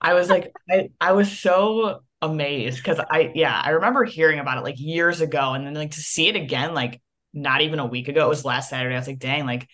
I 0.00 0.14
was 0.14 0.28
like, 0.28 0.52
I, 0.70 0.90
I 1.00 1.12
was 1.12 1.36
so 1.38 2.00
amazed 2.22 2.78
because 2.78 2.98
I, 3.10 3.32
yeah, 3.34 3.60
I 3.62 3.70
remember 3.70 4.04
hearing 4.04 4.38
about 4.38 4.58
it 4.58 4.64
like 4.64 4.78
years 4.78 5.20
ago. 5.20 5.54
And 5.54 5.66
then 5.66 5.74
like 5.74 5.92
to 5.92 6.00
see 6.00 6.28
it 6.28 6.36
again, 6.36 6.74
like 6.74 7.00
not 7.32 7.60
even 7.62 7.78
a 7.78 7.86
week 7.86 8.08
ago, 8.08 8.24
it 8.26 8.28
was 8.28 8.44
last 8.44 8.70
Saturday. 8.70 8.94
I 8.94 8.98
was 8.98 9.08
like, 9.08 9.18
dang, 9.18 9.46
like 9.46 9.68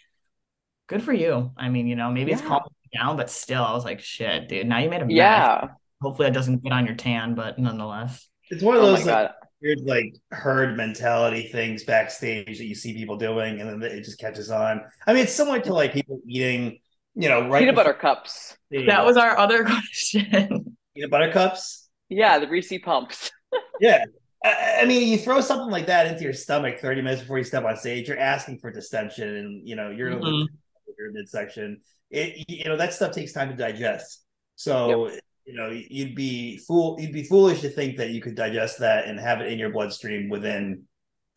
good 0.89 1.03
for 1.03 1.13
you. 1.13 1.53
I 1.57 1.69
mean, 1.69 1.87
you 1.87 1.97
know, 1.97 2.11
maybe 2.11 2.33
it's 2.33 2.41
Yeah. 2.41 2.49
calming 2.49 2.71
you 2.93 2.99
down, 3.01 3.17
but 3.17 3.31
still, 3.31 3.65
I 3.65 3.73
was 3.75 3.85
like, 3.85 4.01
shit, 4.01 4.49
dude, 4.49 4.67
now 4.67 4.79
you 4.79 4.91
made 4.91 5.03
a 5.03 5.07
mess. 5.07 5.17
Yeah. 5.17 5.69
Hopefully 6.03 6.29
that 6.29 6.35
doesn't 6.35 6.63
get 6.65 6.73
on 6.73 6.87
your 6.87 6.97
tan, 6.97 7.35
but 7.35 7.59
nonetheless. 7.59 8.29
it's 8.51 8.63
one 8.63 8.77
of 8.77 8.83
Oh 8.83 8.87
those 8.87 9.05
my 9.07 9.23
like, 9.23 9.31
weird 9.61 9.81
like 9.85 10.15
herd 10.31 10.77
mentality 10.77 11.49
things 11.49 11.85
backstage 11.85 12.59
that 12.59 12.65
you 12.65 12.75
see 12.75 12.95
people 12.95 13.17
doing 13.17 13.61
and 13.61 13.83
then 13.83 13.91
it 13.93 14.03
just 14.03 14.19
catches 14.19 14.51
on 14.51 14.81
i 15.07 15.13
mean 15.13 15.23
it's 15.23 15.33
similar 15.33 15.61
to 15.61 15.73
like 15.73 15.93
people 15.93 16.19
eating 16.27 16.79
you 17.15 17.29
know 17.29 17.49
right 17.49 17.61
Peanut 17.61 17.75
butter 17.75 17.93
cups. 17.95 18.57
the- 18.71 18.87
That 18.87 19.05
was 19.05 19.17
our 19.17 19.37
other 19.39 19.65
question. 19.65 20.77
peanut 20.95 21.11
butter 21.11 21.31
cups 21.33 21.89
Yeah, 22.09 22.39
the 22.39 22.49
Reese 22.49 22.73
pumps. 22.83 23.31
Yeah. 23.81 24.05
I, 24.45 24.79
I 24.83 24.85
mean, 24.87 25.09
you 25.09 25.19
throw 25.19 25.41
something 25.41 25.71
like 25.71 25.87
that 25.87 26.07
into 26.07 26.23
your 26.25 26.33
stomach 26.33 26.79
30 26.81 27.03
minutes 27.03 27.21
before 27.23 27.39
you 27.39 27.45
step 27.45 27.65
on 27.65 27.77
stage, 27.77 28.09
you're 28.09 28.19
asking 28.19 28.59
for 28.61 28.71
distension 28.71 29.29
and, 29.29 29.69
you 29.69 29.77
know, 29.77 29.91
you're 29.91 30.11
going 30.11 30.23
Mhm. 30.23 30.47
to 30.47 30.93
your 30.99 31.13
midsection. 31.13 31.81
It, 32.11 32.45
you 32.49 32.65
know, 32.65 32.77
that 32.77 32.93
stuff 32.95 33.13
takes 33.13 33.33
time 33.33 33.51
to 33.51 33.57
digest. 33.57 34.25
So, 34.57 35.09
you 35.45 35.55
know, 35.55 35.69
you'd 35.71 36.15
be 36.15 36.59
fool, 36.59 36.97
you'd 37.01 37.13
be 37.13 37.25
foolish 37.25 37.61
to 37.63 37.69
think 37.71 37.97
that 37.99 38.11
you 38.11 38.21
could 38.23 38.35
digest 38.35 38.79
that 38.81 39.07
and 39.07 39.19
have 39.21 39.41
it 39.41 39.53
in 39.53 39.59
your 39.59 39.71
bloodstream 39.71 40.29
within 40.29 40.85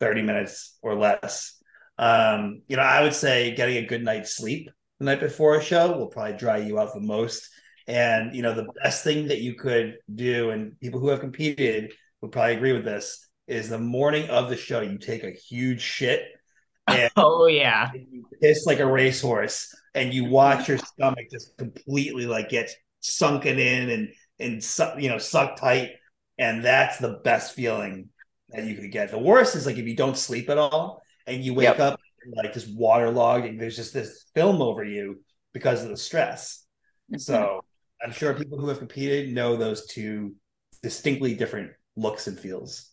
30 0.00 0.22
minutes 0.22 0.78
or 0.82 0.94
less. 0.94 1.58
Um, 1.98 2.62
you 2.68 2.76
know, 2.76 2.82
I 2.82 3.02
would 3.02 3.14
say 3.14 3.54
getting 3.54 3.78
a 3.78 3.86
good 3.86 4.04
night's 4.04 4.36
sleep 4.36 4.70
the 4.98 5.04
night 5.04 5.20
before 5.20 5.56
a 5.56 5.62
show 5.62 5.96
will 5.96 6.06
probably 6.08 6.36
dry 6.36 6.58
you 6.58 6.78
out 6.78 6.94
the 6.94 7.00
most. 7.00 7.48
And, 7.88 8.34
you 8.34 8.42
know, 8.42 8.54
the 8.54 8.68
best 8.82 9.04
thing 9.04 9.28
that 9.28 9.40
you 9.40 9.54
could 9.54 9.98
do, 10.12 10.50
and 10.50 10.78
people 10.80 11.00
who 11.00 11.08
have 11.08 11.20
competed 11.20 11.92
would 12.20 12.32
probably 12.32 12.54
agree 12.56 12.72
with 12.72 12.84
this, 12.84 13.28
is 13.46 13.68
the 13.68 13.78
morning 13.78 14.28
of 14.28 14.48
the 14.50 14.56
show, 14.56 14.80
you 14.80 14.98
take 14.98 15.22
a 15.22 15.30
huge 15.30 15.80
shit 15.80 16.22
and 16.88 17.10
Oh 17.16 17.46
yeah. 17.46 17.92
you 17.92 18.26
piss 18.42 18.66
like 18.66 18.80
a 18.80 18.86
racehorse 18.86 19.74
and 19.94 20.12
you 20.12 20.24
watch 20.26 20.68
your 20.68 20.78
stomach 20.78 21.26
just 21.30 21.56
completely 21.56 22.26
like 22.26 22.48
get 22.48 22.70
sunken 23.00 23.58
in 23.58 23.90
and 23.90 24.08
and 24.38 24.62
su- 24.64 24.92
you 24.98 25.08
know 25.08 25.18
sucked 25.18 25.58
tight 25.58 25.92
and 26.38 26.64
that's 26.64 26.98
the 26.98 27.20
best 27.24 27.54
feeling 27.54 28.08
that 28.50 28.64
you 28.64 28.74
could 28.76 28.92
get 28.92 29.10
the 29.10 29.18
worst 29.18 29.56
is 29.56 29.66
like 29.66 29.76
if 29.78 29.86
you 29.86 29.96
don't 29.96 30.16
sleep 30.16 30.50
at 30.50 30.58
all 30.58 31.02
and 31.26 31.44
you 31.44 31.54
wake 31.54 31.78
Yep. 31.78 31.80
up 31.80 31.98
like 32.34 32.52
just 32.52 32.74
waterlogged 32.74 33.46
and 33.46 33.60
there's 33.60 33.76
just 33.76 33.94
this 33.94 34.26
film 34.34 34.62
over 34.62 34.84
you 34.84 35.20
because 35.52 35.82
of 35.82 35.90
the 35.90 35.96
stress 35.96 36.64
mm-hmm. 37.10 37.18
so 37.18 37.60
i'm 38.04 38.12
sure 38.12 38.34
people 38.34 38.58
who 38.58 38.68
have 38.68 38.78
competed 38.78 39.34
know 39.34 39.56
those 39.56 39.86
two 39.86 40.34
distinctly 40.82 41.34
different 41.34 41.72
looks 41.96 42.26
and 42.26 42.38
feels 42.38 42.92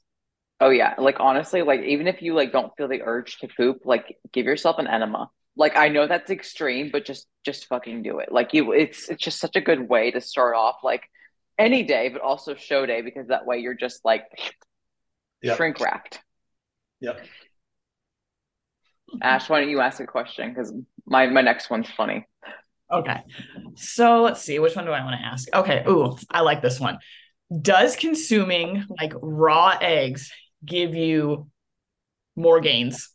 Oh 0.63 0.69
yeah, 0.69 0.93
like 0.97 1.19
honestly, 1.19 1.61
like 1.61 1.81
even 1.81 2.07
if 2.07 2.21
you 2.21 2.33
like 2.33 2.53
don't 2.53 2.71
feel 2.77 2.87
the 2.87 3.01
urge 3.01 3.37
to 3.39 3.49
poop, 3.49 3.79
like 3.83 4.17
give 4.31 4.45
yourself 4.45 4.79
an 4.79 4.87
enema. 4.87 5.29
Like 5.57 5.75
I 5.75 5.89
know 5.89 6.07
that's 6.07 6.31
extreme, 6.31 6.89
but 6.89 7.03
just 7.03 7.27
just 7.43 7.65
fucking 7.65 8.01
do 8.01 8.19
it. 8.19 8.31
Like 8.31 8.53
you 8.53 8.71
it's 8.71 9.09
it's 9.09 9.21
just 9.21 9.39
such 9.39 9.57
a 9.57 9.61
good 9.61 9.89
way 9.89 10.11
to 10.11 10.21
start 10.21 10.55
off 10.55 10.77
like 10.81 11.03
any 11.59 11.83
day, 11.83 12.07
but 12.07 12.21
also 12.21 12.55
show 12.55 12.85
day 12.85 13.01
because 13.01 13.27
that 13.27 13.45
way 13.45 13.59
you're 13.59 13.73
just 13.73 14.05
like 14.05 14.23
Yep. 15.41 15.57
shrink 15.57 15.79
wrapped. 15.81 16.21
yep 17.01 17.19
Ash, 19.22 19.50
why 19.50 19.60
don't 19.62 19.70
you 19.70 19.79
ask 19.79 20.00
a 20.00 20.05
question? 20.08 20.50
Because 20.50 20.74
my 21.05 21.27
my 21.27 21.41
next 21.41 21.70
one's 21.70 21.89
funny. 21.89 22.27
Okay. 22.91 23.22
So 23.75 24.22
let's 24.22 24.41
see. 24.41 24.60
Which 24.60 24.75
one 24.75 24.86
do 24.86 24.91
I 24.91 25.03
want 25.03 25.20
to 25.20 25.25
ask? 25.25 25.48
Okay. 25.53 25.84
Ooh, 25.88 26.17
I 26.29 26.41
like 26.41 26.62
this 26.62 26.79
one. 26.79 27.00
Does 27.62 27.96
consuming 27.96 28.86
like 29.01 29.13
raw 29.22 29.77
eggs 29.82 30.32
give 30.65 30.96
you 30.96 31.50
more 32.36 32.62
gains? 32.62 33.10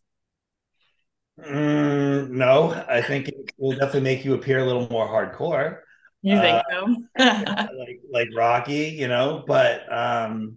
Mm, 1.41 2.31
no, 2.31 2.73
I 2.89 3.01
think 3.03 3.29
it 3.29 3.35
will 3.59 3.73
definitely 3.73 4.01
make 4.01 4.25
you 4.25 4.35
appear 4.35 4.59
a 4.59 4.65
little 4.65 4.89
more 4.89 5.07
hardcore. 5.07 5.81
You 6.23 6.41
think 6.41 6.59
Uh, 6.59 6.63
so? 6.71 6.97
like 7.79 8.01
like 8.11 8.29
Rocky, 8.33 8.89
you 8.89 9.09
know, 9.09 9.45
but 9.47 9.91
um 9.93 10.57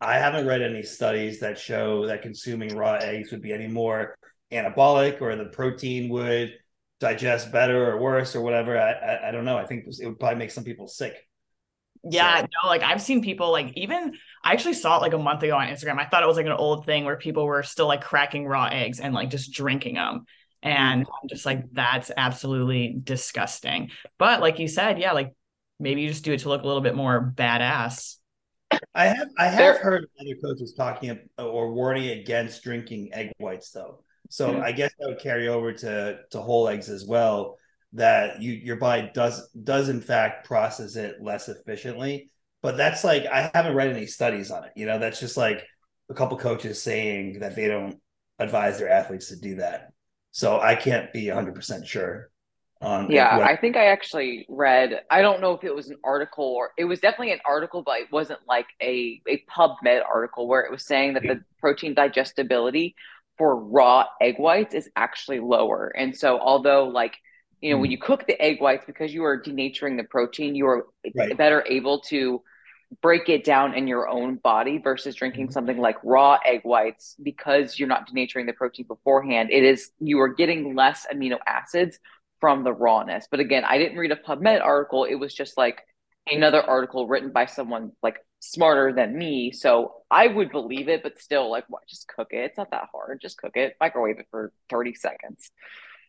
I 0.00 0.18
haven't 0.18 0.46
read 0.46 0.62
any 0.62 0.82
studies 0.82 1.40
that 1.40 1.58
show 1.58 2.06
that 2.06 2.22
consuming 2.22 2.74
raw 2.74 2.94
eggs 2.94 3.30
would 3.32 3.42
be 3.42 3.52
any 3.52 3.68
more 3.68 4.16
anabolic 4.54 5.20
or 5.20 5.36
the 5.36 5.46
protein 5.46 6.08
would 6.10 6.54
digest 7.00 7.52
better 7.52 7.90
or 7.92 8.00
worse 8.00 8.34
or 8.36 8.40
whatever. 8.40 8.78
I 8.78 8.92
I, 8.92 9.28
I 9.28 9.30
don't 9.30 9.44
know. 9.44 9.58
I 9.58 9.66
think 9.66 9.84
it 10.00 10.06
would 10.06 10.18
probably 10.18 10.38
make 10.38 10.50
some 10.50 10.64
people 10.64 10.88
sick. 10.88 11.14
Yeah, 12.02 12.40
So- 12.40 12.46
no, 12.62 12.68
like 12.68 12.82
I've 12.82 13.02
seen 13.02 13.22
people 13.22 13.50
like 13.50 13.72
even 13.76 14.14
I 14.44 14.52
actually 14.52 14.74
saw 14.74 14.98
it 14.98 15.02
like 15.02 15.14
a 15.14 15.18
month 15.18 15.42
ago 15.42 15.56
on 15.56 15.68
Instagram. 15.68 15.98
I 15.98 16.04
thought 16.06 16.22
it 16.22 16.26
was 16.26 16.36
like 16.36 16.46
an 16.46 16.52
old 16.52 16.84
thing 16.86 17.04
where 17.04 17.16
people 17.16 17.46
were 17.46 17.62
still 17.62 17.86
like 17.86 18.02
cracking 18.02 18.46
raw 18.46 18.66
eggs 18.66 19.00
and 19.00 19.14
like 19.14 19.30
just 19.30 19.52
drinking 19.52 19.94
them. 19.94 20.24
And 20.62 21.06
mm. 21.06 21.10
I'm 21.22 21.28
just 21.28 21.46
like, 21.46 21.64
that's 21.72 22.10
absolutely 22.16 22.96
disgusting. 23.02 23.90
But 24.18 24.40
like 24.40 24.58
you 24.58 24.68
said, 24.68 24.98
yeah, 24.98 25.12
like 25.12 25.32
maybe 25.80 26.02
you 26.02 26.08
just 26.08 26.24
do 26.24 26.32
it 26.32 26.40
to 26.40 26.48
look 26.48 26.62
a 26.62 26.66
little 26.66 26.82
bit 26.82 26.94
more 26.94 27.32
badass. 27.36 28.16
I 28.94 29.06
have 29.06 29.28
I 29.38 29.46
have 29.46 29.58
There- 29.58 29.78
heard 29.78 30.06
other 30.20 30.34
coaches 30.42 30.74
talking 30.76 31.10
ab- 31.10 31.28
or 31.38 31.72
warning 31.72 32.10
against 32.10 32.62
drinking 32.62 33.10
egg 33.12 33.32
whites 33.38 33.70
though. 33.70 34.04
So 34.30 34.54
Mhm. 34.54 34.62
I 34.62 34.72
guess 34.72 34.92
that 34.98 35.08
would 35.08 35.20
carry 35.20 35.48
over 35.48 35.72
to 35.72 36.20
to 36.30 36.40
whole 36.40 36.68
eggs 36.68 36.88
as 36.88 37.04
well. 37.04 37.58
That 37.92 38.42
you 38.42 38.52
your 38.52 38.76
body 38.76 39.10
does 39.14 39.48
does 39.50 39.88
in 39.88 40.00
fact 40.00 40.46
process 40.46 40.96
it 40.96 41.22
less 41.22 41.48
efficiently. 41.48 42.30
But 42.62 42.76
that's 42.76 43.04
like 43.04 43.26
I 43.26 43.50
haven't 43.54 43.74
read 43.74 43.88
any 43.94 44.06
studies 44.06 44.50
on 44.50 44.64
it. 44.64 44.72
You 44.76 44.86
know, 44.86 44.98
that's 44.98 45.20
just 45.20 45.36
like 45.36 45.64
a 46.10 46.14
couple 46.14 46.36
coaches 46.38 46.82
saying 46.82 47.40
that 47.40 47.54
they 47.56 47.68
don't 47.68 48.00
advise 48.38 48.78
their 48.78 48.88
athletes 48.90 49.28
to 49.28 49.36
do 49.36 49.56
that. 49.56 49.92
So 50.32 50.60
I 50.60 50.74
can't 50.74 51.12
be 51.12 51.28
100% 51.28 51.86
sure 51.86 52.30
on 52.80 53.10
Yeah, 53.10 53.36
what- 53.36 53.46
I 53.46 53.56
think 53.56 53.76
I 53.76 53.86
actually 53.86 54.46
read, 54.48 55.02
I 55.10 55.22
don't 55.22 55.40
know 55.40 55.52
if 55.52 55.62
it 55.64 55.74
was 55.74 55.90
an 55.90 55.98
article 56.04 56.44
or 56.44 56.72
it 56.78 56.84
was 56.84 57.00
definitely 57.00 57.32
an 57.32 57.40
article, 57.46 57.82
but 57.82 58.00
it 58.00 58.10
wasn't 58.10 58.40
like 58.48 58.66
a, 58.82 59.20
a 59.28 59.44
PubMed 59.50 60.02
article 60.06 60.48
where 60.48 60.62
it 60.62 60.70
was 60.70 60.84
saying 60.86 61.14
that 61.14 61.26
the 61.26 61.40
protein 61.60 61.94
digestibility 61.94 62.94
for 63.38 63.56
raw 63.56 64.04
egg 64.20 64.36
whites 64.38 64.74
is 64.74 64.88
actually 64.96 65.40
lower. 65.40 65.92
And 65.96 66.16
so, 66.16 66.38
although, 66.38 66.88
like, 66.88 67.16
you 67.60 67.70
know, 67.70 67.78
when 67.78 67.88
hmm. 67.88 67.92
you 67.92 67.98
cook 67.98 68.26
the 68.26 68.40
egg 68.40 68.60
whites, 68.60 68.84
because 68.86 69.12
you 69.12 69.24
are 69.24 69.40
denaturing 69.40 69.96
the 69.96 70.04
protein, 70.04 70.54
you 70.54 70.66
are 70.66 70.86
Right. 71.14 71.36
better 71.36 71.64
able 71.68 72.00
to 72.02 72.42
break 73.00 73.28
it 73.28 73.44
down 73.44 73.74
in 73.74 73.88
your 73.88 74.08
own 74.08 74.36
body 74.36 74.78
versus 74.78 75.14
drinking 75.14 75.46
hmm. 75.46 75.52
something 75.52 75.78
like 75.78 75.96
raw 76.04 76.38
egg 76.44 76.60
whites 76.64 77.16
because 77.22 77.78
you're 77.78 77.88
not 77.88 78.08
denaturing 78.08 78.46
the 78.46 78.52
protein 78.52 78.86
beforehand. 78.86 79.50
It 79.50 79.64
is, 79.64 79.90
you 80.00 80.20
are 80.20 80.28
getting 80.28 80.74
less 80.74 81.06
amino 81.12 81.38
acids 81.46 81.98
from 82.40 82.62
the 82.62 82.72
rawness. 82.72 83.26
But 83.30 83.40
again, 83.40 83.64
I 83.64 83.78
didn't 83.78 83.98
read 83.98 84.12
a 84.12 84.16
PubMed 84.16 84.62
article. 84.62 85.04
It 85.04 85.14
was 85.14 85.32
just 85.32 85.56
like 85.56 85.80
another 86.26 86.62
article 86.62 87.06
written 87.08 87.30
by 87.30 87.46
someone 87.46 87.92
like 88.02 88.18
smarter 88.52 88.92
than 88.92 89.16
me. 89.16 89.52
So 89.52 89.94
I 90.10 90.26
would 90.26 90.50
believe 90.50 90.88
it, 90.88 91.02
but 91.02 91.20
still, 91.20 91.50
like, 91.50 91.64
what? 91.68 91.86
Just 91.88 92.08
cook 92.08 92.28
it. 92.32 92.44
It's 92.44 92.58
not 92.58 92.70
that 92.70 92.88
hard. 92.92 93.20
Just 93.20 93.38
cook 93.38 93.56
it. 93.56 93.76
Microwave 93.80 94.18
it 94.18 94.26
for 94.30 94.52
30 94.70 94.94
seconds. 94.94 95.50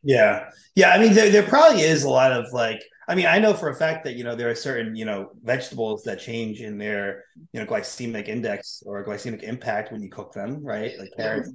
Yeah. 0.03 0.49
Yeah. 0.75 0.89
I 0.89 0.99
mean, 0.99 1.13
there, 1.13 1.31
there 1.31 1.43
probably 1.43 1.81
is 1.81 2.03
a 2.03 2.09
lot 2.09 2.31
of 2.31 2.53
like, 2.53 2.79
I 3.07 3.15
mean, 3.15 3.25
I 3.25 3.39
know 3.39 3.53
for 3.53 3.69
a 3.69 3.75
fact 3.75 4.03
that, 4.03 4.15
you 4.15 4.23
know, 4.23 4.35
there 4.35 4.49
are 4.49 4.55
certain, 4.55 4.95
you 4.95 5.05
know, 5.05 5.31
vegetables 5.43 6.03
that 6.03 6.19
change 6.19 6.61
in 6.61 6.77
their, 6.77 7.23
you 7.53 7.59
know, 7.59 7.65
glycemic 7.65 8.27
index 8.27 8.83
or 8.85 9.03
glycemic 9.03 9.41
impact 9.41 9.91
when 9.91 10.03
you 10.03 10.09
cook 10.09 10.33
them, 10.33 10.63
right? 10.63 10.91
Like 10.99 11.09
carrots. 11.17 11.51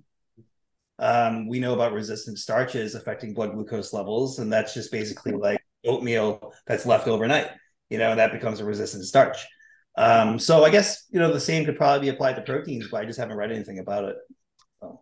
Um, 0.98 1.48
we 1.48 1.60
know 1.60 1.74
about 1.74 1.92
resistant 1.92 2.38
starches 2.38 2.94
affecting 2.94 3.32
blood 3.32 3.52
glucose 3.52 3.92
levels, 3.92 4.38
and 4.38 4.52
that's 4.52 4.74
just 4.74 4.92
basically 4.92 5.32
like 5.32 5.64
oatmeal 5.86 6.52
that's 6.66 6.84
left 6.86 7.08
overnight, 7.08 7.48
you 7.88 7.98
know, 7.98 8.10
and 8.10 8.20
that 8.20 8.32
becomes 8.32 8.60
a 8.60 8.64
resistant 8.64 9.04
starch. 9.04 9.46
Um, 9.96 10.38
so 10.38 10.64
I 10.64 10.70
guess, 10.70 11.04
you 11.10 11.18
know, 11.18 11.32
the 11.32 11.40
same 11.40 11.64
could 11.64 11.76
probably 11.76 12.00
be 12.00 12.14
applied 12.14 12.36
to 12.36 12.42
proteins, 12.42 12.88
but 12.90 13.02
I 13.02 13.04
just 13.04 13.18
haven't 13.18 13.36
read 13.36 13.52
anything 13.52 13.78
about 13.78 14.04
it. 14.04 14.16
So. 14.80 15.00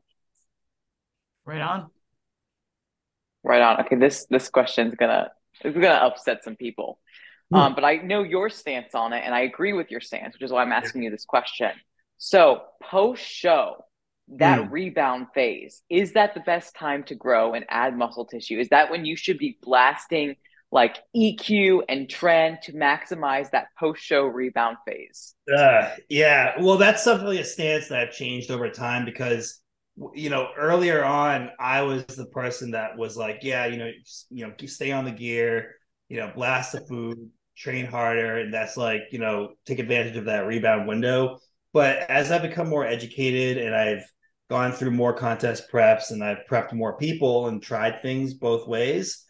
Right 1.44 1.60
on. 1.60 1.90
Right 3.42 3.62
on. 3.62 3.80
Okay, 3.82 3.96
this 3.96 4.26
this 4.26 4.48
question's 4.50 4.94
gonna 4.94 5.30
it's 5.62 5.74
gonna 5.74 5.88
upset 5.88 6.44
some 6.44 6.56
people. 6.56 7.00
Um, 7.52 7.74
but 7.74 7.84
I 7.84 7.96
know 7.96 8.22
your 8.22 8.50
stance 8.50 8.94
on 8.94 9.12
it, 9.12 9.22
and 9.24 9.34
I 9.34 9.40
agree 9.40 9.72
with 9.72 9.90
your 9.90 10.00
stance, 10.00 10.34
which 10.34 10.42
is 10.42 10.52
why 10.52 10.62
I'm 10.62 10.72
asking 10.72 11.02
you 11.02 11.10
this 11.10 11.24
question. 11.24 11.70
So 12.18 12.62
post 12.82 13.22
show, 13.24 13.84
that 14.36 14.66
Hmm. 14.66 14.70
rebound 14.70 15.28
phase, 15.34 15.82
is 15.88 16.12
that 16.12 16.34
the 16.34 16.40
best 16.40 16.74
time 16.76 17.04
to 17.04 17.14
grow 17.14 17.54
and 17.54 17.64
add 17.70 17.96
muscle 17.96 18.26
tissue? 18.26 18.58
Is 18.58 18.68
that 18.68 18.90
when 18.90 19.04
you 19.06 19.16
should 19.16 19.38
be 19.38 19.58
blasting 19.62 20.36
like 20.70 20.96
EQ 21.16 21.82
and 21.88 22.08
tren 22.08 22.60
to 22.62 22.72
maximize 22.72 23.50
that 23.50 23.68
post 23.78 24.02
show 24.02 24.24
rebound 24.24 24.76
phase? 24.86 25.34
Uh, 25.54 25.90
yeah, 26.08 26.60
well, 26.60 26.76
that's 26.76 27.04
definitely 27.04 27.40
a 27.40 27.44
stance 27.44 27.88
that 27.88 28.00
I've 28.00 28.14
changed 28.14 28.50
over 28.50 28.68
time 28.70 29.04
because 29.04 29.60
you 30.14 30.30
know 30.30 30.48
earlier 30.56 31.04
on 31.04 31.50
I 31.58 31.82
was 31.82 32.04
the 32.06 32.26
person 32.26 32.72
that 32.72 32.96
was 32.96 33.16
like, 33.16 33.40
yeah, 33.42 33.66
you 33.66 33.78
know, 33.78 33.90
you 34.30 34.46
know, 34.46 34.52
stay 34.66 34.92
on 34.92 35.04
the 35.04 35.10
gear, 35.10 35.74
you 36.08 36.18
know, 36.18 36.30
blast 36.34 36.72
the 36.72 36.80
food, 36.82 37.30
train 37.56 37.86
harder, 37.86 38.38
and 38.38 38.52
that's 38.52 38.76
like 38.76 39.02
you 39.10 39.18
know 39.18 39.54
take 39.64 39.78
advantage 39.78 40.16
of 40.16 40.26
that 40.26 40.46
rebound 40.46 40.86
window. 40.86 41.38
But 41.72 41.98
as 42.10 42.30
I've 42.30 42.42
become 42.42 42.68
more 42.68 42.86
educated 42.86 43.58
and 43.58 43.74
I've 43.74 44.04
gone 44.48 44.72
through 44.72 44.90
more 44.90 45.12
contest 45.12 45.70
preps 45.70 46.10
and 46.10 46.24
I've 46.24 46.46
prepped 46.50 46.72
more 46.72 46.96
people 46.96 47.48
and 47.48 47.62
tried 47.62 48.00
things 48.00 48.34
both 48.34 48.66
ways, 48.66 49.24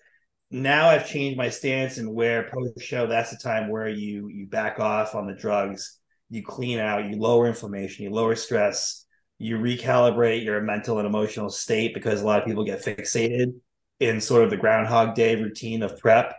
now 0.51 0.89
I've 0.89 1.09
changed 1.09 1.37
my 1.37 1.51
stance 1.51 1.99
and 1.99 2.13
where 2.13 2.49
post 2.51 2.81
show 2.81 3.07
that's 3.07 3.31
the 3.31 3.37
time 3.37 3.69
where 3.69 3.89
you 3.89 4.29
you 4.29 4.47
back 4.47 4.81
off 4.81 5.15
on 5.15 5.27
the 5.27 5.35
drugs, 5.35 5.99
you 6.31 6.43
clean 6.43 6.79
out, 6.79 7.07
you 7.07 7.17
lower 7.17 7.47
inflammation, 7.47 8.05
you 8.05 8.11
lower 8.11 8.35
stress, 8.35 9.05
you 9.39 9.59
recalibrate 9.59 10.45
your 10.45 10.61
mental 10.61 10.99
and 10.99 11.07
emotional 11.07 11.51
state 11.51 11.95
because 11.95 12.21
a 12.21 12.27
lot 12.27 12.41
of 12.41 12.47
people 12.47 12.65
get 12.65 12.85
fixated 12.85 13.55
in 14.01 14.21
sort 14.21 14.45
of 14.45 14.51
the 14.51 14.57
groundhog 14.57 15.15
day 15.15 15.37
routine 15.37 15.83
of 15.83 15.99
prep. 15.99 16.35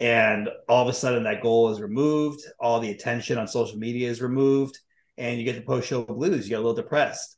And 0.00 0.48
all 0.68 0.82
of 0.82 0.88
a 0.88 0.96
sudden 0.96 1.24
that 1.24 1.42
goal 1.42 1.70
is 1.70 1.80
removed, 1.80 2.40
all 2.60 2.80
the 2.80 2.90
attention 2.90 3.38
on 3.38 3.48
social 3.48 3.78
media 3.78 4.10
is 4.10 4.20
removed 4.20 4.78
and 5.16 5.38
you 5.38 5.44
get 5.44 5.56
the 5.56 5.62
post 5.62 5.88
show 5.88 6.04
blues, 6.04 6.44
you 6.44 6.50
get 6.50 6.56
a 6.56 6.58
little 6.58 6.74
depressed. 6.74 7.36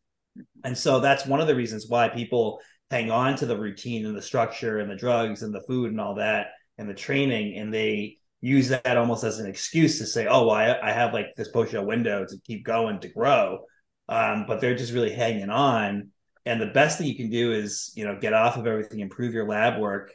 And 0.64 0.76
so 0.76 1.00
that's 1.00 1.26
one 1.26 1.40
of 1.40 1.46
the 1.46 1.54
reasons 1.54 1.86
why 1.88 2.08
people 2.08 2.60
hang 2.90 3.10
on 3.10 3.36
to 3.36 3.46
the 3.46 3.58
routine 3.58 4.06
and 4.06 4.16
the 4.16 4.22
structure 4.22 4.78
and 4.78 4.90
the 4.90 4.96
drugs 4.96 5.42
and 5.42 5.54
the 5.54 5.62
food 5.62 5.90
and 5.90 6.00
all 6.00 6.14
that 6.14 6.48
and 6.78 6.88
the 6.88 6.94
training 6.94 7.56
and 7.56 7.72
they 7.72 8.18
use 8.40 8.68
that 8.68 8.96
almost 8.96 9.24
as 9.24 9.38
an 9.38 9.46
excuse 9.46 9.98
to 9.98 10.06
say 10.06 10.26
oh 10.26 10.46
well 10.46 10.56
i, 10.56 10.78
I 10.80 10.92
have 10.92 11.12
like 11.12 11.34
this 11.36 11.48
post 11.48 11.72
show 11.72 11.82
window 11.82 12.24
to 12.24 12.36
keep 12.44 12.64
going 12.64 13.00
to 13.00 13.08
grow 13.08 13.60
um, 14.08 14.44
but 14.46 14.60
they're 14.60 14.76
just 14.76 14.92
really 14.92 15.12
hanging 15.12 15.50
on 15.50 16.10
and 16.44 16.60
the 16.60 16.66
best 16.66 16.98
thing 16.98 17.08
you 17.08 17.16
can 17.16 17.30
do 17.30 17.52
is 17.52 17.92
you 17.96 18.04
know 18.04 18.18
get 18.20 18.34
off 18.34 18.56
of 18.56 18.66
everything 18.66 19.00
improve 19.00 19.34
your 19.34 19.48
lab 19.48 19.80
work 19.80 20.12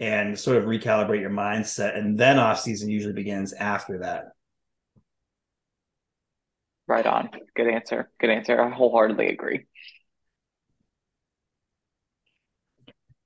and 0.00 0.38
sort 0.38 0.56
of 0.56 0.64
recalibrate 0.64 1.20
your 1.20 1.30
mindset 1.30 1.96
and 1.96 2.18
then 2.18 2.38
off 2.38 2.60
season 2.60 2.88
usually 2.88 3.12
begins 3.12 3.52
after 3.52 3.98
that 3.98 4.24
Right 6.86 7.06
on. 7.06 7.30
Good 7.56 7.68
answer. 7.68 8.10
Good 8.20 8.30
answer. 8.30 8.60
I 8.60 8.68
wholeheartedly 8.70 9.28
agree. 9.28 9.64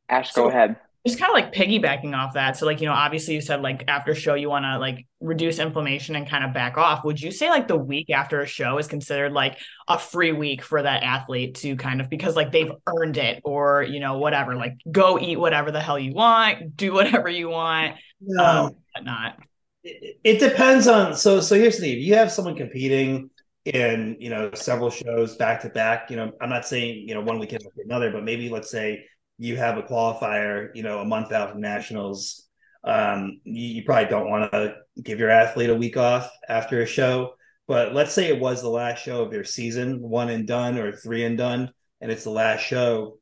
Ash, 0.09 0.33
So- 0.33 0.45
go 0.45 0.49
ahead. 0.49 0.77
just 1.07 1.19
kind 1.19 1.31
of 1.31 1.35
like 1.35 1.55
piggybacking 1.55 2.15
off 2.15 2.35
that. 2.35 2.57
So 2.57 2.67
like, 2.67 2.81
you 2.83 2.87
know, 2.87 2.93
obviously 2.93 3.35
you 3.35 3.41
said 3.41 3.63
like 3.63 3.85
after 3.89 4.15
show 4.15 4.35
you 4.35 4.51
want 4.51 4.65
to 4.67 4.79
like 4.79 5.07
reduce 5.21 5.59
inflammation 5.59 6.17
and 6.17 6.29
kind 6.29 6.45
of 6.45 6.53
back 6.53 6.77
off. 6.77 7.03
Would 7.05 7.21
you 7.21 7.31
say 7.31 7.49
like 7.49 7.67
the 7.69 7.79
week 7.79 8.11
after 8.11 8.41
a 8.41 8.47
show 8.47 8.77
is 8.79 8.87
considered 8.89 9.33
like 9.33 9.59
a 9.87 9.99
free 9.99 10.33
week 10.33 10.63
for 10.63 10.83
that 10.83 11.03
athlete 11.03 11.55
to 11.57 11.77
kind 11.77 12.01
of 12.03 12.11
because 12.11 12.37
like 12.37 12.53
they've 12.53 12.73
earned 12.87 13.17
it 13.17 13.41
or, 13.45 13.85
you 13.85 14.01
know, 14.01 14.19
whatever, 14.19 14.55
like 14.57 14.75
go 14.91 15.19
eat 15.19 15.37
whatever 15.39 15.71
the 15.71 15.81
hell 15.81 15.99
you 15.99 16.13
want, 16.13 16.77
do 16.77 16.93
whatever 16.93 17.29
you 17.29 17.49
want, 17.49 17.95
um, 18.39 18.75
whatnot. 18.95 19.37
it, 19.85 20.19
it 20.25 20.41
depends 20.41 20.89
on 20.89 21.15
so 21.15 21.41
so 21.41 21.55
here's 21.55 21.77
the 21.77 21.83
thing 21.83 21.93
if 21.99 22.05
you 22.05 22.15
have 22.17 22.31
someone 22.33 22.57
competing 22.57 23.31
in 23.65 24.17
you 24.19 24.29
know 24.29 24.51
several 24.55 24.91
shows 24.91 25.37
back 25.37 25.61
to 25.61 25.69
back 25.69 26.11
you 26.11 26.17
know 26.17 26.33
i'm 26.41 26.49
not 26.49 26.67
saying 26.67 27.07
you 27.09 27.15
know 27.15 27.21
one 27.21 27.39
weekend 27.39 27.63
after 27.65 27.83
another 27.83 28.11
but 28.11 28.25
maybe 28.25 28.49
let's 28.49 28.71
say 28.71 29.05
you 29.39 29.57
have 29.57 29.79
a 29.79 29.83
qualifier 29.83 30.69
you 30.75 30.83
know 30.83 31.01
a 31.01 31.05
month 31.05 31.33
out 31.33 31.53
from 31.53 31.61
nationals 31.61 32.47
um 32.85 33.41
you, 33.45 33.77
you 33.77 33.85
probably 33.85 34.09
don't 34.09 34.31
want 34.31 34.51
to 34.53 34.75
give 35.03 35.19
your 35.19 35.31
athlete 35.31 35.71
a 35.71 35.75
week 35.75 35.97
off 35.97 36.31
after 36.49 36.83
a 36.83 36.87
show 36.87 37.33
but 37.67 37.95
let's 37.95 38.13
say 38.13 38.29
it 38.29 38.41
was 38.41 38.63
the 38.63 38.69
last 38.69 39.03
show 39.03 39.23
of 39.23 39.31
their 39.31 39.45
season 39.45 40.01
one 40.01 40.29
and 40.29 40.47
done 40.47 40.79
or 40.79 40.93
three 40.93 41.25
and 41.25 41.39
done 41.39 41.71
and 42.01 42.11
it's 42.11 42.25
the 42.25 42.31
last 42.31 42.61
show 42.61 43.19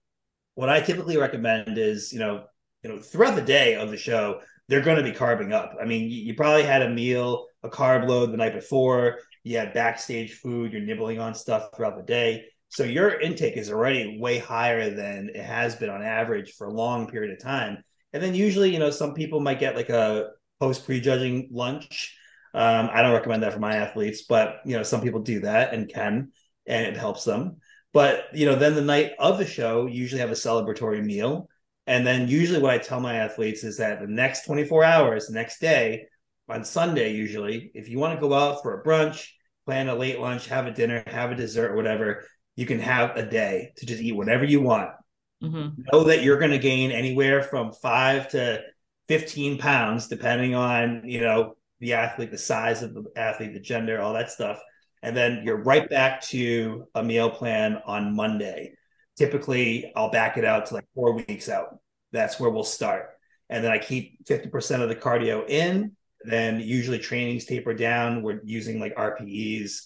what 0.54 0.68
i 0.68 0.80
typically 0.80 1.16
recommend 1.16 1.78
is 1.78 2.12
you 2.12 2.18
know 2.18 2.44
you 2.82 2.90
know 2.90 2.98
throughout 2.98 3.34
the 3.34 3.42
day 3.42 3.74
of 3.74 3.90
the 3.90 3.96
show 3.96 4.40
they're 4.68 4.80
going 4.80 4.96
to 4.96 5.02
be 5.02 5.12
carbing 5.12 5.52
up. 5.52 5.74
I 5.80 5.84
mean, 5.84 6.10
you, 6.10 6.22
you 6.22 6.34
probably 6.34 6.64
had 6.64 6.82
a 6.82 6.90
meal, 6.90 7.46
a 7.62 7.68
carb 7.68 8.08
load 8.08 8.32
the 8.32 8.36
night 8.36 8.54
before. 8.54 9.18
You 9.44 9.58
had 9.58 9.74
backstage 9.74 10.34
food. 10.34 10.72
You're 10.72 10.82
nibbling 10.82 11.20
on 11.20 11.34
stuff 11.34 11.68
throughout 11.74 11.96
the 11.96 12.02
day. 12.02 12.46
So 12.68 12.84
your 12.84 13.20
intake 13.20 13.56
is 13.56 13.70
already 13.70 14.18
way 14.18 14.38
higher 14.38 14.90
than 14.90 15.30
it 15.34 15.42
has 15.42 15.76
been 15.76 15.90
on 15.90 16.02
average 16.02 16.52
for 16.52 16.66
a 16.66 16.72
long 16.72 17.06
period 17.06 17.32
of 17.32 17.42
time. 17.42 17.82
And 18.12 18.22
then 18.22 18.34
usually, 18.34 18.72
you 18.72 18.78
know, 18.78 18.90
some 18.90 19.14
people 19.14 19.40
might 19.40 19.60
get 19.60 19.76
like 19.76 19.88
a 19.88 20.30
post 20.60 20.84
prejudging 20.84 21.48
lunch. 21.52 22.16
Um, 22.54 22.88
I 22.92 23.02
don't 23.02 23.12
recommend 23.12 23.42
that 23.42 23.52
for 23.52 23.60
my 23.60 23.76
athletes, 23.76 24.22
but 24.22 24.60
you 24.64 24.76
know, 24.76 24.82
some 24.82 25.02
people 25.02 25.20
do 25.20 25.40
that 25.40 25.74
and 25.74 25.88
can, 25.88 26.32
and 26.66 26.86
it 26.86 26.96
helps 26.96 27.24
them. 27.24 27.58
But 27.92 28.24
you 28.34 28.46
know, 28.46 28.56
then 28.56 28.74
the 28.74 28.82
night 28.82 29.12
of 29.18 29.38
the 29.38 29.46
show, 29.46 29.86
usually 29.86 30.20
have 30.20 30.30
a 30.30 30.34
celebratory 30.34 31.04
meal. 31.04 31.48
And 31.86 32.06
then 32.06 32.28
usually 32.28 32.60
what 32.60 32.72
I 32.72 32.78
tell 32.78 33.00
my 33.00 33.16
athletes 33.16 33.62
is 33.62 33.76
that 33.78 34.00
the 34.00 34.08
next 34.08 34.44
24 34.44 34.82
hours, 34.82 35.26
the 35.26 35.34
next 35.34 35.60
day, 35.60 36.06
on 36.48 36.64
Sunday, 36.64 37.12
usually, 37.12 37.70
if 37.74 37.88
you 37.88 37.98
want 37.98 38.14
to 38.14 38.20
go 38.20 38.34
out 38.34 38.62
for 38.62 38.80
a 38.80 38.84
brunch, 38.84 39.28
plan 39.66 39.88
a 39.88 39.94
late 39.94 40.20
lunch, 40.20 40.46
have 40.48 40.66
a 40.66 40.70
dinner, 40.70 41.02
have 41.06 41.30
a 41.30 41.34
dessert, 41.34 41.74
whatever, 41.74 42.24
you 42.56 42.66
can 42.66 42.80
have 42.80 43.16
a 43.16 43.24
day 43.24 43.72
to 43.76 43.86
just 43.86 44.02
eat 44.02 44.12
whatever 44.12 44.44
you 44.44 44.60
want. 44.60 44.90
Mm-hmm. 45.42 45.82
Know 45.92 46.04
that 46.04 46.22
you're 46.22 46.38
going 46.38 46.50
to 46.50 46.58
gain 46.58 46.90
anywhere 46.90 47.42
from 47.42 47.72
five 47.72 48.28
to 48.30 48.62
15 49.08 49.58
pounds, 49.58 50.08
depending 50.08 50.54
on, 50.54 51.02
you 51.04 51.20
know, 51.20 51.56
the 51.80 51.92
athlete, 51.92 52.30
the 52.30 52.38
size 52.38 52.82
of 52.82 52.94
the 52.94 53.04
athlete, 53.16 53.52
the 53.52 53.60
gender, 53.60 54.00
all 54.00 54.14
that 54.14 54.30
stuff. 54.30 54.58
And 55.02 55.16
then 55.16 55.42
you're 55.44 55.62
right 55.62 55.88
back 55.88 56.22
to 56.22 56.86
a 56.94 57.02
meal 57.02 57.30
plan 57.30 57.80
on 57.86 58.16
Monday. 58.16 58.72
Typically, 59.16 59.92
I'll 59.94 60.10
back 60.10 60.38
it 60.38 60.44
out 60.44 60.66
to 60.66 60.74
like 60.74 60.86
four 60.94 61.12
weeks 61.12 61.48
out. 61.48 61.78
That's 62.12 62.40
where 62.40 62.50
we'll 62.50 62.64
start. 62.64 63.10
And 63.48 63.62
then 63.62 63.70
I 63.70 63.78
keep 63.78 64.26
50% 64.26 64.82
of 64.82 64.88
the 64.88 64.96
cardio 64.96 65.48
in. 65.48 65.92
Then 66.24 66.60
usually 66.60 66.98
trainings 66.98 67.44
taper 67.44 67.74
down. 67.74 68.22
We're 68.22 68.40
using 68.42 68.80
like 68.80 68.96
RPEs, 68.96 69.82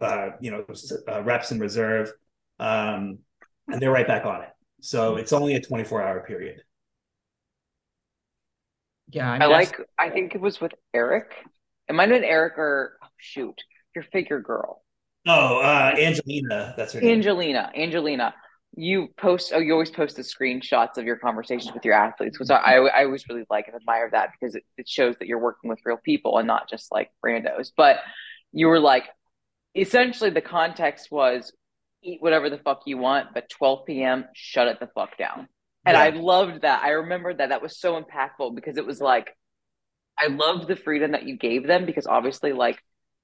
uh, 0.00 0.30
you 0.40 0.50
know, 0.50 0.64
uh, 1.08 1.22
reps 1.22 1.52
in 1.52 1.58
reserve. 1.58 2.12
Um, 2.58 3.18
and 3.68 3.80
they're 3.80 3.90
right 3.90 4.06
back 4.06 4.24
on 4.24 4.42
it. 4.42 4.48
So 4.80 5.16
it's 5.16 5.32
only 5.32 5.54
a 5.54 5.60
24 5.60 6.02
hour 6.02 6.24
period. 6.26 6.62
Yeah, 9.10 9.32
I, 9.32 9.44
I 9.44 9.46
like. 9.46 9.76
I 9.98 10.10
think 10.10 10.34
it 10.34 10.40
was 10.40 10.60
with 10.60 10.72
Eric. 10.92 11.32
It 11.88 11.94
might 11.94 12.10
have 12.10 12.20
been 12.20 12.28
Eric 12.28 12.58
or 12.58 12.98
oh, 13.02 13.06
shoot, 13.16 13.54
your 13.94 14.04
figure 14.04 14.40
girl. 14.40 14.82
Oh, 15.26 15.60
uh, 15.60 15.94
Angelina. 15.98 16.74
That's 16.76 16.92
her 16.92 17.02
Angelina. 17.02 17.70
Name. 17.74 17.82
Angelina. 17.84 18.34
You 18.76 19.08
post. 19.16 19.52
Oh, 19.54 19.58
you 19.58 19.72
always 19.72 19.90
post 19.90 20.16
the 20.16 20.22
screenshots 20.22 20.98
of 20.98 21.06
your 21.06 21.16
conversations 21.16 21.72
with 21.72 21.84
your 21.84 21.94
athletes, 21.94 22.38
which 22.38 22.50
I, 22.50 22.76
I 22.76 23.04
always 23.04 23.26
really 23.28 23.44
like 23.48 23.66
and 23.66 23.76
admire 23.76 24.10
that 24.12 24.30
because 24.38 24.54
it, 24.54 24.64
it 24.76 24.86
shows 24.86 25.16
that 25.18 25.26
you're 25.26 25.38
working 25.38 25.70
with 25.70 25.80
real 25.84 25.96
people 25.96 26.36
and 26.36 26.46
not 26.46 26.68
just 26.68 26.92
like 26.92 27.10
randos. 27.24 27.72
But 27.74 28.00
you 28.52 28.66
were 28.68 28.80
like, 28.80 29.04
essentially, 29.74 30.30
the 30.30 30.40
context 30.40 31.10
was 31.10 31.52
eat 32.02 32.22
whatever 32.22 32.48
the 32.50 32.58
fuck 32.58 32.82
you 32.86 32.98
want, 32.98 33.28
but 33.34 33.48
12 33.50 33.86
p.m. 33.86 34.24
shut 34.34 34.68
it 34.68 34.80
the 34.80 34.88
fuck 34.94 35.16
down. 35.18 35.48
And 35.84 35.96
yeah. 35.96 36.02
I 36.02 36.10
loved 36.10 36.62
that. 36.62 36.82
I 36.82 36.90
remember 36.90 37.32
that. 37.34 37.48
That 37.48 37.62
was 37.62 37.78
so 37.78 38.00
impactful 38.00 38.54
because 38.54 38.76
it 38.76 38.86
was 38.86 39.00
like, 39.00 39.28
I 40.18 40.26
loved 40.28 40.68
the 40.68 40.76
freedom 40.76 41.12
that 41.12 41.26
you 41.26 41.36
gave 41.36 41.66
them 41.66 41.86
because 41.86 42.06
obviously, 42.06 42.52
like, 42.52 42.78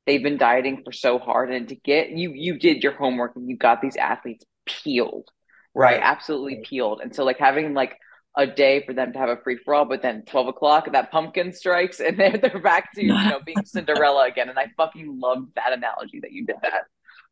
they've 0.06 0.22
been 0.22 0.38
dieting 0.38 0.82
for 0.84 0.92
so 0.92 1.18
hard, 1.18 1.52
and 1.52 1.68
to 1.68 1.74
get 1.74 2.10
you, 2.10 2.32
you 2.32 2.58
did 2.58 2.82
your 2.82 2.92
homework 2.92 3.36
and 3.36 3.48
you 3.48 3.56
got 3.56 3.82
these 3.82 3.96
athletes 3.96 4.44
peeled, 4.66 5.28
right? 5.74 5.94
right. 5.94 6.00
Absolutely 6.02 6.62
peeled. 6.64 7.00
And 7.02 7.14
so, 7.14 7.24
like, 7.24 7.38
having 7.38 7.74
like 7.74 7.96
a 8.36 8.46
day 8.46 8.84
for 8.84 8.92
them 8.92 9.12
to 9.12 9.18
have 9.18 9.28
a 9.28 9.36
free 9.36 9.56
for 9.56 9.74
all, 9.74 9.84
but 9.84 10.02
then 10.02 10.22
12 10.26 10.48
o'clock 10.48 10.90
that 10.90 11.10
pumpkin 11.12 11.52
strikes 11.52 12.00
and 12.00 12.18
they're, 12.18 12.36
they're 12.36 12.60
back 12.60 12.92
to, 12.94 13.02
you 13.02 13.12
know, 13.12 13.40
being 13.44 13.56
Cinderella 13.64 14.26
again. 14.26 14.48
And 14.48 14.58
I 14.58 14.66
fucking 14.76 15.20
loved 15.20 15.54
that 15.54 15.72
analogy 15.72 16.20
that 16.20 16.32
you 16.32 16.44
did 16.44 16.56
that. 16.62 16.82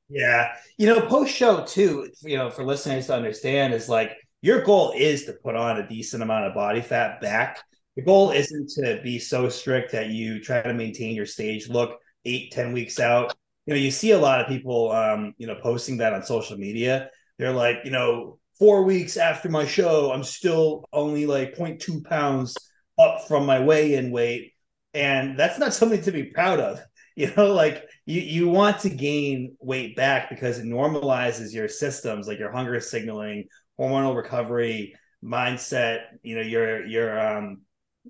Yeah. 0.09 0.55
You 0.79 0.87
know, 0.87 1.01
post 1.01 1.35
show 1.35 1.65
too, 1.65 2.11
you 2.23 2.37
know, 2.37 2.51
for 2.51 2.65
listeners 2.65 3.07
to 3.07 3.15
understand 3.15 3.75
is 3.75 3.89
like 3.89 4.13
your 4.43 4.63
goal 4.63 4.93
is 4.97 5.25
to 5.25 5.33
put 5.33 5.57
on 5.57 5.79
a 5.79 5.89
decent 5.89 6.23
amount 6.23 6.47
of 6.47 6.55
body 6.55 6.81
fat 6.81 7.21
back. 7.21 7.63
The 7.97 8.03
goal 8.03 8.31
isn't 8.31 8.71
to 8.77 9.01
be 9.03 9.19
so 9.19 9.49
strict 9.49 9.93
that 9.93 10.09
you 10.09 10.41
try 10.41 10.63
to 10.63 10.75
maintain 10.75 11.15
your 11.15 11.27
stage 11.27 11.69
look 11.69 11.99
eight, 12.25 12.53
ten 12.53 12.73
weeks 12.73 12.99
out. 13.01 13.35
You 13.67 13.75
know, 13.75 13.81
you 13.81 13.91
see 13.91 14.11
a 14.13 14.19
lot 14.19 14.41
of 14.41 14.49
people, 14.49 14.91
um, 14.91 15.35
you 15.39 15.47
know, 15.47 15.57
posting 15.57 15.99
that 15.99 16.13
on 16.13 16.25
social 16.25 16.57
media. 16.57 17.11
They're 17.39 17.53
like, 17.53 17.79
you 17.85 17.91
know, 17.91 18.39
four 18.59 18.85
weeks 18.85 19.17
after 19.17 19.49
my 19.49 19.67
show, 19.67 20.13
I'm 20.13 20.25
still 20.25 20.85
only 20.93 21.27
like 21.27 21.57
0.2 21.57 22.05
pounds 22.05 22.57
up 22.99 23.27
from 23.27 23.47
my 23.47 23.61
weigh 23.61 23.95
in 23.95 24.11
weight. 24.11 24.53
And 24.95 25.39
that's 25.39 25.59
not 25.59 25.75
something 25.75 26.03
to 26.03 26.13
be 26.13 26.25
proud 26.25 26.61
of. 26.61 26.81
You 27.15 27.31
know, 27.37 27.53
like 27.53 27.85
you, 28.07 28.23
you 28.23 28.49
want 28.49 28.79
to 28.81 28.89
gain 28.89 29.55
weight 29.61 29.97
back 29.97 30.31
because 30.31 30.59
it 30.59 30.65
normalizes 30.65 31.53
your 31.53 31.69
systems, 31.69 32.27
like 32.27 32.39
your 32.39 32.51
hunger 32.51 32.81
signaling, 32.81 33.49
hormonal 33.79 34.17
recovery, 34.17 34.95
mindset, 35.23 36.05
you 36.23 36.37
know, 36.37 36.41
your 36.41 36.87
your 36.87 37.21
um 37.21 37.61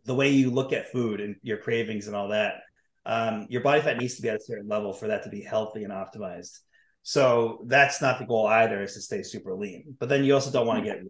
the 0.05 0.15
way 0.15 0.31
you 0.31 0.51
look 0.51 0.73
at 0.73 0.93
food 0.93 1.21
and 1.21 1.35
your 1.43 1.59
cravings 1.59 2.07
and 2.07 2.15
all 2.15 2.29
that. 2.29 2.61
Um, 3.05 3.47
your 3.51 3.63
body 3.63 3.81
fat 3.81 3.99
needs 3.99 4.15
to 4.17 4.23
be 4.23 4.29
at 4.29 4.37
a 4.37 4.41
certain 4.41 4.69
level 4.69 4.93
for 4.93 5.09
that 5.09 5.25
to 5.25 5.29
be 5.29 5.43
healthy 5.43 5.83
and 5.85 5.93
optimized. 5.93 6.61
So 7.03 7.65
that's 7.67 8.01
not 8.01 8.19
the 8.19 8.27
goal 8.27 8.47
either, 8.47 8.83
is 8.83 8.95
to 8.95 9.01
stay 9.01 9.23
super 9.23 9.55
lean. 9.55 9.97
But 9.99 10.09
then 10.09 10.25
you 10.25 10.35
also 10.35 10.51
don't 10.51 10.67
want 10.67 10.85
to 10.85 10.91
get 10.91 11.01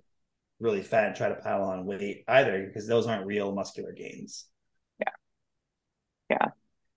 really 0.58 0.82
fat 0.82 1.08
and 1.08 1.16
try 1.16 1.28
to 1.28 1.34
pile 1.36 1.64
on 1.64 1.84
weight 1.84 2.24
either, 2.26 2.66
because 2.66 2.86
those 2.86 3.06
aren't 3.06 3.26
real 3.26 3.54
muscular 3.54 3.92
gains. 3.92 4.46
Yeah. 4.98 5.08
Yeah. 6.30 6.46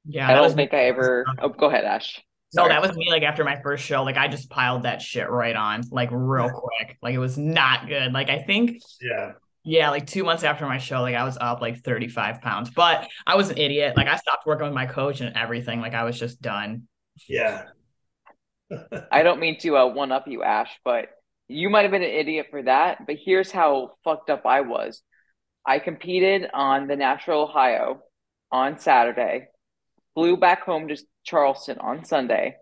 Yeah. 0.05 0.29
I 0.29 0.33
don't 0.33 0.53
think 0.53 0.73
I 0.73 0.85
ever 0.85 1.25
oh 1.39 1.49
go 1.49 1.67
ahead, 1.67 1.83
Ash. 1.83 2.21
No, 2.53 2.69
that 2.69 2.81
was 2.81 2.95
me. 2.95 3.09
Like 3.09 3.23
after 3.23 3.43
my 3.43 3.59
first 3.61 3.83
show, 3.83 4.03
like 4.03 4.15
I 4.15 4.29
just 4.29 4.49
piled 4.49 4.83
that 4.83 5.01
shit 5.01 5.29
right 5.29 5.55
on, 5.55 5.83
like 5.91 6.09
real 6.11 6.49
quick. 6.49 6.97
Like 7.01 7.13
it 7.13 7.19
was 7.19 7.37
not 7.37 7.87
good. 7.87 8.13
Like 8.13 8.29
I 8.29 8.39
think, 8.39 8.81
yeah, 9.01 9.33
yeah, 9.65 9.89
like 9.89 10.07
two 10.07 10.23
months 10.23 10.43
after 10.43 10.65
my 10.65 10.77
show, 10.77 11.01
like 11.01 11.15
I 11.15 11.23
was 11.23 11.37
up 11.41 11.59
like 11.59 11.83
35 11.83 12.39
pounds, 12.41 12.69
but 12.69 13.09
I 13.27 13.35
was 13.35 13.49
an 13.49 13.57
idiot. 13.57 13.97
Like 13.97 14.07
I 14.07 14.15
stopped 14.15 14.45
working 14.45 14.65
with 14.65 14.75
my 14.75 14.85
coach 14.85 15.21
and 15.21 15.35
everything. 15.35 15.81
Like 15.81 15.95
I 15.95 16.03
was 16.03 16.17
just 16.17 16.41
done. 16.41 16.83
Yeah. 17.27 17.65
I 19.11 19.23
don't 19.23 19.39
mean 19.39 19.59
to 19.59 19.77
uh, 19.77 19.87
one 19.87 20.11
up 20.11 20.27
you, 20.27 20.43
Ash, 20.43 20.71
but 20.83 21.09
you 21.47 21.69
might 21.69 21.83
have 21.83 21.91
been 21.91 22.03
an 22.03 22.09
idiot 22.09 22.47
for 22.49 22.63
that. 22.63 23.05
But 23.05 23.17
here's 23.23 23.51
how 23.51 23.91
fucked 24.03 24.29
up 24.29 24.45
I 24.45 24.61
was. 24.61 25.01
I 25.65 25.79
competed 25.79 26.49
on 26.53 26.87
the 26.87 26.95
Natural 26.95 27.43
Ohio 27.43 28.01
on 28.51 28.79
Saturday, 28.79 29.47
flew 30.13 30.37
back 30.37 30.63
home 30.63 30.87
to 30.87 30.97
Charleston 31.23 31.79
on 31.79 32.05
Sunday. 32.05 32.55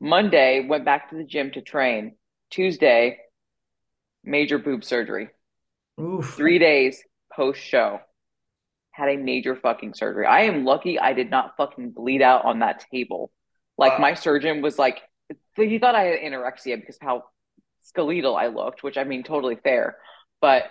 Monday, 0.00 0.64
went 0.66 0.84
back 0.84 1.10
to 1.10 1.16
the 1.16 1.24
gym 1.24 1.50
to 1.52 1.60
train. 1.60 2.16
Tuesday, 2.50 3.18
major 4.24 4.58
boob 4.58 4.84
surgery. 4.84 5.28
Oof. 6.00 6.34
Three 6.34 6.58
days 6.58 7.02
post 7.32 7.60
show, 7.60 8.00
had 8.92 9.08
a 9.08 9.16
major 9.16 9.56
fucking 9.56 9.94
surgery. 9.94 10.26
I 10.26 10.42
am 10.42 10.64
lucky 10.64 10.98
I 10.98 11.12
did 11.12 11.30
not 11.30 11.56
fucking 11.56 11.90
bleed 11.90 12.22
out 12.22 12.44
on 12.44 12.60
that 12.60 12.84
table. 12.92 13.32
Like 13.76 13.92
wow. 13.92 13.98
my 13.98 14.14
surgeon 14.14 14.62
was 14.62 14.78
like, 14.78 15.00
he 15.56 15.78
thought 15.78 15.94
I 15.94 16.04
had 16.04 16.20
anorexia 16.20 16.78
because 16.78 16.98
how 17.00 17.24
skeletal 17.82 18.36
I 18.36 18.48
looked, 18.48 18.82
which 18.82 18.96
I 18.96 19.04
mean, 19.04 19.22
totally 19.22 19.56
fair. 19.56 19.96
But 20.40 20.64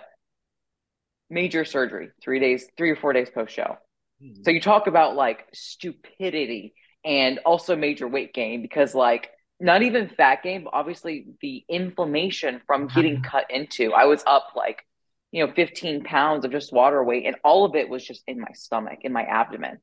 major 1.30 1.64
surgery, 1.64 2.10
three 2.22 2.40
days, 2.40 2.66
three 2.76 2.90
or 2.90 2.96
four 2.96 3.12
days 3.12 3.28
post 3.30 3.54
show. 3.54 3.76
Mm-hmm. 4.22 4.42
So 4.44 4.50
you 4.50 4.60
talk 4.60 4.86
about 4.86 5.14
like 5.14 5.46
stupidity 5.52 6.74
and 7.04 7.38
also 7.44 7.76
major 7.76 8.08
weight 8.08 8.32
gain 8.32 8.62
because 8.62 8.94
like 8.94 9.30
not 9.60 9.82
even 9.82 10.08
fat 10.08 10.42
gain, 10.42 10.64
but 10.64 10.74
obviously 10.74 11.26
the 11.40 11.64
inflammation 11.68 12.60
from 12.66 12.88
getting 12.94 13.22
cut 13.22 13.50
into. 13.50 13.92
I 13.92 14.04
was 14.04 14.22
up 14.26 14.48
like, 14.56 14.84
you 15.30 15.46
know, 15.46 15.52
15 15.52 16.04
pounds 16.04 16.44
of 16.44 16.52
just 16.52 16.72
water 16.72 17.02
weight, 17.04 17.26
and 17.26 17.36
all 17.44 17.64
of 17.66 17.74
it 17.74 17.88
was 17.88 18.04
just 18.04 18.22
in 18.26 18.40
my 18.40 18.52
stomach, 18.54 19.00
in 19.02 19.12
my 19.12 19.22
abdomen. 19.22 19.78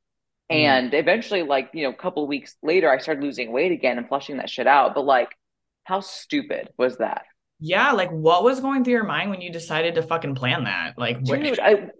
Mm. 0.50 0.56
And 0.56 0.94
eventually, 0.94 1.42
like, 1.42 1.70
you 1.74 1.84
know, 1.84 1.90
a 1.90 1.96
couple 1.96 2.26
weeks 2.26 2.56
later, 2.62 2.90
I 2.90 2.98
started 2.98 3.22
losing 3.22 3.52
weight 3.52 3.72
again 3.72 3.98
and 3.98 4.06
flushing 4.08 4.36
that 4.38 4.50
shit 4.50 4.66
out. 4.66 4.94
But 4.94 5.04
like, 5.04 5.30
how 5.84 6.00
stupid 6.00 6.70
was 6.76 6.98
that? 6.98 7.24
Yeah, 7.58 7.92
like 7.92 8.10
what 8.10 8.44
was 8.44 8.60
going 8.60 8.84
through 8.84 8.92
your 8.92 9.04
mind 9.04 9.30
when 9.30 9.40
you 9.40 9.50
decided 9.50 9.94
to 9.94 10.02
fucking 10.02 10.34
plan 10.34 10.64
that? 10.64 10.98
Like, 10.98 11.22
dude, 11.24 11.58
I 11.58 11.90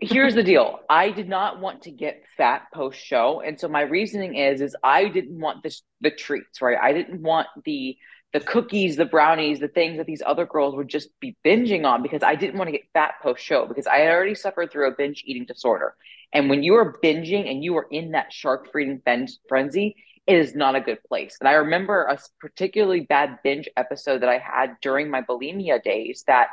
here's 0.00 0.34
the 0.34 0.42
deal 0.42 0.80
i 0.88 1.10
did 1.10 1.28
not 1.28 1.60
want 1.60 1.82
to 1.82 1.90
get 1.90 2.22
fat 2.36 2.62
post 2.72 2.98
show 2.98 3.42
and 3.44 3.60
so 3.60 3.68
my 3.68 3.82
reasoning 3.82 4.34
is 4.34 4.60
is 4.60 4.74
i 4.82 5.08
didn't 5.08 5.38
want 5.38 5.62
this 5.62 5.82
the 6.00 6.10
treats 6.10 6.62
right 6.62 6.78
i 6.80 6.92
didn't 6.92 7.20
want 7.20 7.46
the 7.66 7.96
the 8.32 8.40
cookies 8.40 8.96
the 8.96 9.04
brownies 9.04 9.60
the 9.60 9.68
things 9.68 9.98
that 9.98 10.06
these 10.06 10.22
other 10.24 10.46
girls 10.46 10.74
would 10.74 10.88
just 10.88 11.08
be 11.20 11.36
binging 11.44 11.84
on 11.84 12.02
because 12.02 12.22
i 12.22 12.34
didn't 12.34 12.56
want 12.56 12.68
to 12.68 12.72
get 12.72 12.82
fat 12.94 13.14
post 13.22 13.42
show 13.42 13.66
because 13.66 13.86
i 13.86 13.98
had 13.98 14.10
already 14.10 14.34
suffered 14.34 14.72
through 14.72 14.88
a 14.88 14.94
binge 14.96 15.22
eating 15.26 15.44
disorder 15.44 15.94
and 16.32 16.48
when 16.48 16.62
you 16.62 16.74
are 16.74 16.98
binging 17.02 17.50
and 17.50 17.62
you 17.64 17.76
are 17.76 17.86
in 17.90 18.12
that 18.12 18.32
shark 18.32 18.72
feeding 18.72 19.00
frenzy 19.48 19.96
it 20.26 20.36
is 20.36 20.54
not 20.54 20.76
a 20.76 20.80
good 20.80 20.98
place 21.08 21.36
and 21.40 21.48
i 21.48 21.52
remember 21.52 22.02
a 22.04 22.18
particularly 22.40 23.00
bad 23.00 23.38
binge 23.42 23.68
episode 23.76 24.22
that 24.22 24.28
i 24.28 24.38
had 24.38 24.76
during 24.80 25.10
my 25.10 25.22
bulimia 25.22 25.82
days 25.82 26.24
that 26.26 26.48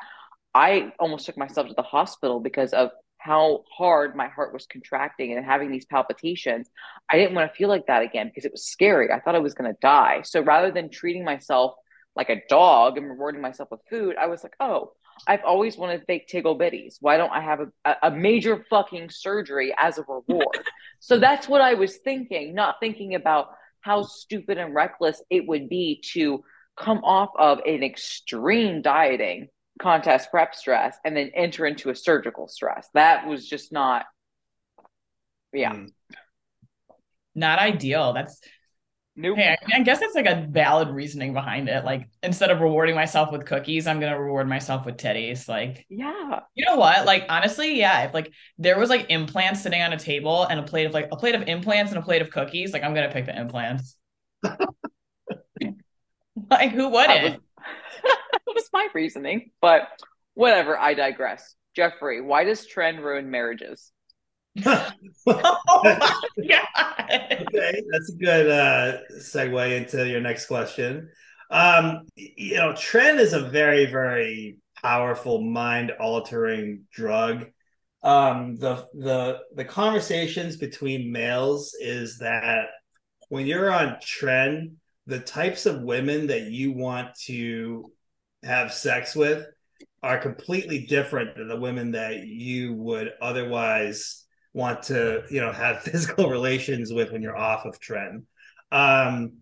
I 0.57 0.91
almost 0.99 1.27
took 1.27 1.37
myself 1.37 1.67
to 1.67 1.75
the 1.75 1.83
hospital 1.83 2.39
because 2.39 2.73
of 2.73 2.89
how 3.19 3.63
hard 3.71 4.15
my 4.15 4.27
heart 4.27 4.53
was 4.53 4.65
contracting 4.65 5.31
and 5.31 5.45
having 5.45 5.71
these 5.71 5.85
palpitations, 5.85 6.67
I 7.07 7.17
didn't 7.17 7.35
want 7.35 7.51
to 7.51 7.55
feel 7.55 7.69
like 7.69 7.85
that 7.85 8.01
again 8.01 8.27
because 8.27 8.43
it 8.43 8.51
was 8.51 8.65
scary. 8.65 9.11
I 9.11 9.19
thought 9.19 9.35
I 9.35 9.39
was 9.39 9.53
going 9.53 9.71
to 9.71 9.77
die. 9.81 10.23
So 10.23 10.41
rather 10.41 10.71
than 10.71 10.89
treating 10.89 11.23
myself 11.23 11.75
like 12.15 12.29
a 12.29 12.41
dog 12.49 12.97
and 12.97 13.07
rewarding 13.07 13.41
myself 13.41 13.69
with 13.69 13.81
food, 13.87 14.15
I 14.19 14.25
was 14.25 14.41
like, 14.41 14.55
oh, 14.59 14.93
I've 15.25 15.43
always 15.43 15.77
wanted 15.77 16.03
fake 16.05 16.27
tickle 16.27 16.57
bitties. 16.57 16.97
Why 16.99 17.17
don't 17.17 17.31
I 17.31 17.41
have 17.41 17.61
a, 17.85 17.95
a 18.03 18.11
major 18.11 18.65
fucking 18.69 19.09
surgery 19.09 19.73
as 19.77 19.97
a 19.97 20.03
reward? 20.03 20.67
so 20.99 21.19
that's 21.19 21.47
what 21.47 21.61
I 21.61 21.73
was 21.73 21.97
thinking, 21.97 22.53
not 22.53 22.75
thinking 22.79 23.15
about 23.15 23.49
how 23.81 24.03
stupid 24.03 24.57
and 24.57 24.75
reckless 24.75 25.21
it 25.29 25.47
would 25.47 25.69
be 25.69 26.01
to 26.13 26.43
come 26.77 26.99
off 27.03 27.29
of 27.37 27.59
an 27.65 27.83
extreme 27.83 28.81
dieting 28.81 29.47
contest 29.79 30.29
prep 30.31 30.55
stress 30.55 30.97
and 31.05 31.15
then 31.15 31.31
enter 31.33 31.65
into 31.65 31.89
a 31.89 31.95
surgical 31.95 32.47
stress. 32.47 32.87
That 32.93 33.27
was 33.27 33.47
just 33.47 33.71
not, 33.71 34.05
yeah. 35.53 35.73
Mm. 35.73 35.89
Not 37.35 37.59
ideal. 37.59 38.13
That's 38.13 38.41
Nope. 39.19 39.39
Hey, 39.39 39.49
I, 39.49 39.57
I, 39.77 39.79
guess 39.81 39.99
that's 39.99 40.13
like 40.13 40.27
a 40.27 40.45
valid 40.47 40.89
reasoning 40.89 41.33
behind 41.33 41.69
it. 41.69 41.83
Like 41.83 42.07
instead 42.21 42.51
of 42.51 42.61
rewarding 42.61 42.93
myself 42.93 43.31
with 43.31 43.47
cookies, 43.47 43.87
I'm 43.87 43.99
gonna 43.99 44.19
reward 44.19 44.47
myself 44.47 44.85
with 44.85 44.97
titties. 44.97 45.47
Like, 45.47 45.87
yeah. 45.89 46.41
You 46.53 46.65
know 46.65 46.75
what? 46.75 47.07
Like 47.07 47.25
honestly, 47.27 47.79
yeah. 47.79 48.03
If 48.03 48.13
like 48.13 48.31
there 48.59 48.77
was 48.77 48.91
like 48.91 49.07
implants 49.09 49.63
sitting 49.63 49.81
on 49.81 49.91
a 49.91 49.97
table 49.97 50.43
and 50.43 50.59
a 50.59 50.63
plate 50.63 50.85
of 50.85 50.93
like 50.93 51.09
a 51.11 51.15
plate 51.15 51.33
of 51.33 51.47
implants 51.47 51.91
and 51.91 51.99
a 51.99 52.03
plate 52.03 52.21
of 52.21 52.29
cookies, 52.29 52.73
like 52.73 52.83
I'm 52.83 52.93
gonna 52.93 53.11
pick 53.11 53.25
the 53.25 53.35
implants. 53.35 53.97
like 54.43 54.59
who 56.71 56.89
wouldn't? 56.89 57.09
That 57.09 57.23
was, 57.23 57.33
that 58.03 58.41
was 58.45 58.69
my 58.71 58.87
reasoning, 58.93 59.49
but 59.61 59.87
whatever. 60.35 60.77
I 60.77 60.93
digress. 60.93 61.55
Jeffrey, 61.75 62.21
why 62.21 62.43
does 62.43 62.67
tren 62.67 62.99
ruin 62.99 63.31
marriages? 63.31 63.91
Oh 64.65 64.91
okay, 66.39 67.83
that's 67.89 68.09
a 68.09 68.17
good 68.19 68.49
uh, 68.49 68.97
segue 69.19 69.77
into 69.77 70.07
your 70.07 70.21
next 70.21 70.47
question. 70.47 71.09
Um, 71.49 72.07
you 72.15 72.55
know, 72.55 72.73
tren 72.73 73.19
is 73.19 73.33
a 73.33 73.47
very, 73.49 73.85
very 73.85 74.57
powerful, 74.81 75.41
mind-altering 75.41 76.83
drug. 76.91 77.45
Um, 78.03 78.57
the 78.57 78.85
the 78.93 79.39
the 79.55 79.65
conversations 79.65 80.57
between 80.57 81.11
males 81.11 81.75
is 81.79 82.19
that 82.19 82.67
when 83.29 83.47
you're 83.47 83.71
on 83.71 83.97
tren, 84.01 84.75
the 85.07 85.19
types 85.19 85.65
of 85.65 85.81
women 85.81 86.27
that 86.27 86.43
you 86.43 86.73
want 86.73 87.15
to 87.25 87.91
have 88.43 88.73
sex 88.73 89.15
with 89.15 89.45
are 90.03 90.19
completely 90.19 90.85
different 90.85 91.35
than 91.35 91.47
the 91.47 91.59
women 91.59 91.91
that 91.91 92.25
you 92.25 92.73
would 92.73 93.11
otherwise 93.21 94.25
want 94.57 94.83
to 94.83 95.23
you 95.29 95.39
know 95.39 95.51
have 95.51 95.81
physical 95.83 96.29
relations 96.29 96.91
with 96.91 97.11
when 97.11 97.21
you're 97.21 97.37
off 97.37 97.65
of 97.65 97.79
tren 97.79 98.23
um 98.71 99.33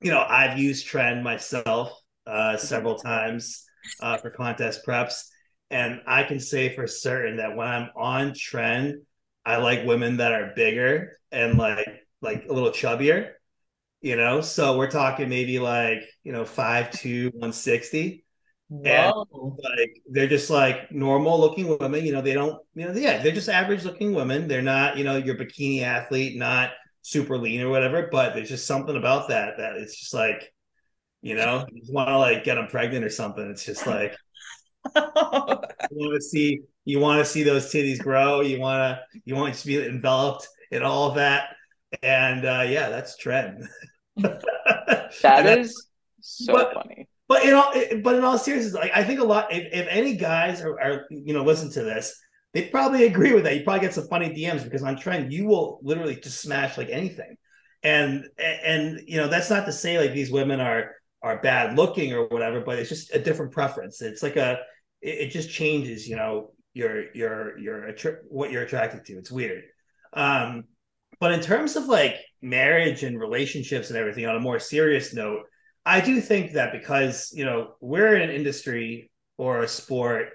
you 0.00 0.10
know 0.10 0.24
i've 0.28 0.58
used 0.58 0.86
tren 0.86 1.22
myself 1.22 1.92
uh 2.26 2.56
several 2.56 2.96
times 2.96 3.64
uh 4.00 4.16
for 4.18 4.30
contest 4.30 4.84
preps. 4.86 5.28
And 5.70 6.00
i 6.06 6.24
can 6.24 6.40
say 6.40 6.74
for 6.74 6.86
certain 6.86 7.36
that 7.36 7.56
when 7.56 7.68
i'm 7.68 7.88
on 7.96 8.32
tren 8.32 8.94
i 9.46 9.56
like 9.56 9.86
women 9.86 10.18
that 10.18 10.32
are 10.32 10.52
bigger 10.54 11.18
and 11.30 11.56
like 11.56 11.88
like 12.20 12.44
a 12.48 12.52
little 12.52 12.70
chubbier 12.70 13.30
you 14.04 14.16
know? 14.16 14.42
So 14.42 14.76
we're 14.76 14.90
talking 14.90 15.30
maybe 15.30 15.58
like 15.58 16.02
you 16.24 16.32
know 16.32 16.44
5 16.44 16.90
to 17.00 17.24
160 17.28 18.22
and 18.70 19.14
like 19.62 20.02
they're 20.10 20.28
just 20.28 20.50
like 20.50 20.90
normal 20.90 21.38
looking 21.38 21.76
women, 21.78 22.04
you 22.04 22.12
know, 22.12 22.22
they 22.22 22.32
don't, 22.32 22.58
you 22.74 22.86
know, 22.86 22.94
yeah, 22.94 23.22
they're 23.22 23.32
just 23.32 23.48
average 23.48 23.84
looking 23.84 24.14
women. 24.14 24.48
They're 24.48 24.62
not, 24.62 24.96
you 24.96 25.04
know, 25.04 25.16
your 25.16 25.36
bikini 25.36 25.82
athlete, 25.82 26.36
not 26.36 26.70
super 27.02 27.36
lean 27.36 27.60
or 27.60 27.68
whatever, 27.68 28.08
but 28.10 28.34
there's 28.34 28.48
just 28.48 28.66
something 28.66 28.96
about 28.96 29.28
that 29.28 29.58
that 29.58 29.76
it's 29.76 29.98
just 29.98 30.14
like, 30.14 30.52
you 31.20 31.34
know, 31.34 31.66
you 31.70 31.82
want 31.92 32.08
to 32.08 32.18
like 32.18 32.44
get 32.44 32.54
them 32.54 32.66
pregnant 32.68 33.04
or 33.04 33.10
something. 33.10 33.48
It's 33.50 33.64
just 33.64 33.86
like 33.86 34.16
you 34.96 35.02
want 35.04 36.14
to 36.14 36.22
see 36.22 36.62
you 36.84 37.00
want 37.00 37.18
to 37.20 37.24
see 37.24 37.42
those 37.42 37.70
titties 37.72 37.98
grow. 37.98 38.40
You 38.40 38.60
want 38.60 38.98
to 39.12 39.20
you 39.24 39.34
want 39.34 39.54
to 39.54 39.66
be 39.66 39.84
enveloped 39.84 40.48
in 40.70 40.82
all 40.82 41.10
of 41.10 41.16
that. 41.16 41.50
And 42.02 42.46
uh 42.46 42.64
yeah, 42.66 42.88
that's 42.88 43.22
tren. 43.22 43.66
that 44.16 45.58
is 45.58 45.86
so 46.20 46.54
but, 46.54 46.74
funny 46.74 47.08
but 47.28 47.44
in 47.44 47.54
all, 47.54 47.72
but 48.02 48.16
in 48.16 48.24
all 48.24 48.38
seriousness, 48.38 48.74
like 48.74 48.92
I 48.94 49.02
think 49.04 49.20
a 49.20 49.24
lot. 49.24 49.52
If, 49.52 49.72
if 49.72 49.86
any 49.88 50.16
guys 50.16 50.60
are, 50.60 50.78
are, 50.78 51.06
you 51.10 51.32
know, 51.32 51.42
listen 51.42 51.70
to 51.72 51.82
this, 51.82 52.14
they 52.52 52.68
probably 52.68 53.06
agree 53.06 53.32
with 53.32 53.44
that. 53.44 53.56
You 53.56 53.64
probably 53.64 53.80
get 53.80 53.94
some 53.94 54.08
funny 54.08 54.28
DMs 54.28 54.62
because 54.62 54.82
on 54.82 54.96
tren, 54.96 55.32
you 55.32 55.46
will 55.46 55.80
literally 55.82 56.16
just 56.16 56.40
smash 56.40 56.76
like 56.76 56.90
anything. 56.90 57.36
And 57.82 58.26
and 58.38 59.00
you 59.06 59.16
know, 59.16 59.28
that's 59.28 59.50
not 59.50 59.66
to 59.66 59.72
say 59.72 59.98
like 59.98 60.12
these 60.12 60.30
women 60.30 60.60
are 60.60 60.92
are 61.22 61.40
bad 61.40 61.76
looking 61.76 62.12
or 62.12 62.26
whatever, 62.28 62.60
but 62.60 62.78
it's 62.78 62.90
just 62.90 63.14
a 63.14 63.18
different 63.18 63.52
preference. 63.52 64.02
It's 64.02 64.22
like 64.22 64.36
a, 64.36 64.58
it, 65.00 65.26
it 65.26 65.30
just 65.30 65.50
changes. 65.50 66.06
You 66.06 66.16
know, 66.16 66.52
your 66.74 67.10
your 67.14 67.58
your 67.58 67.94
what 68.28 68.50
you're 68.50 68.62
attracted 68.62 69.06
to. 69.06 69.14
It's 69.14 69.30
weird. 69.30 69.64
Um, 70.12 70.64
but 71.20 71.32
in 71.32 71.40
terms 71.40 71.76
of 71.76 71.86
like 71.86 72.16
marriage 72.42 73.02
and 73.02 73.18
relationships 73.18 73.88
and 73.88 73.98
everything, 73.98 74.26
on 74.26 74.36
a 74.36 74.40
more 74.40 74.58
serious 74.58 75.14
note 75.14 75.44
I 75.86 76.00
do 76.00 76.20
think 76.20 76.52
that 76.52 76.72
because 76.72 77.32
you 77.34 77.44
know 77.44 77.74
we're 77.80 78.16
in 78.16 78.22
an 78.28 78.34
industry 78.34 79.10
or 79.36 79.62
a 79.62 79.68
sport 79.68 80.28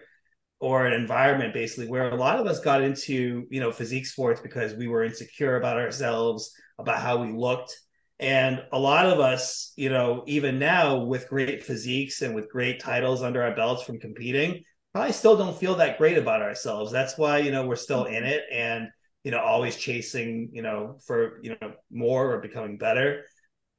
or 0.59 0.85
an 0.85 0.93
environment 0.93 1.53
basically 1.53 1.87
where 1.87 2.09
a 2.09 2.15
lot 2.15 2.39
of 2.39 2.45
us 2.45 2.59
got 2.59 2.81
into 2.81 3.47
you 3.49 3.59
know 3.59 3.71
physique 3.71 4.05
sports 4.05 4.41
because 4.41 4.75
we 4.75 4.87
were 4.87 5.03
insecure 5.03 5.57
about 5.57 5.77
ourselves 5.77 6.53
about 6.77 7.01
how 7.01 7.23
we 7.23 7.31
looked. 7.31 7.77
And 8.21 8.61
a 8.73 8.79
lot 8.79 9.05
of 9.05 9.19
us 9.19 9.73
you 9.75 9.89
know 9.89 10.23
even 10.27 10.59
now 10.59 10.99
with 10.99 11.29
great 11.29 11.63
physiques 11.63 12.21
and 12.21 12.35
with 12.35 12.51
great 12.51 12.79
titles 12.79 13.23
under 13.23 13.41
our 13.41 13.55
belts 13.55 13.83
from 13.83 13.99
competing 13.99 14.63
probably 14.93 15.13
still 15.13 15.37
don't 15.37 15.57
feel 15.57 15.75
that 15.75 15.97
great 15.97 16.17
about 16.17 16.41
ourselves. 16.41 16.91
That's 16.91 17.17
why 17.17 17.39
you 17.39 17.51
know 17.51 17.65
we're 17.65 17.75
still 17.75 18.05
in 18.05 18.23
mm-hmm. 18.23 18.25
it 18.25 18.43
and 18.51 18.89
you 19.23 19.31
know 19.31 19.39
always 19.39 19.75
chasing 19.75 20.49
you 20.53 20.61
know 20.61 20.97
for 21.05 21.39
you 21.41 21.55
know 21.59 21.73
more 21.91 22.33
or 22.33 22.39
becoming 22.39 22.77
better 22.77 23.23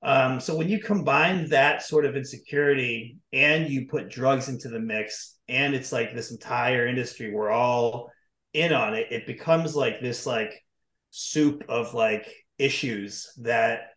um, 0.03 0.41
so 0.41 0.57
when 0.57 0.69
you 0.69 0.81
combine 0.81 1.49
that 1.51 1.83
sort 1.83 2.07
of 2.07 2.17
insecurity 2.17 3.19
and 3.33 3.69
you 3.69 3.87
put 3.87 4.09
drugs 4.09 4.49
into 4.49 4.69
the 4.69 4.81
mix, 4.81 5.37
and 5.49 5.75
it's 5.75 5.93
like 5.93 6.15
this 6.15 6.31
entire 6.31 6.87
industry, 6.87 7.33
we're 7.33 7.51
all 7.51 8.11
in 8.55 8.73
on 8.73 8.95
it. 8.95 9.09
It 9.11 9.27
becomes 9.27 9.77
like 9.77 10.01
this 10.01 10.25
like 10.25 10.65
soup 11.11 11.65
of 11.69 11.93
like 11.93 12.33
issues 12.59 13.31
that 13.43 13.89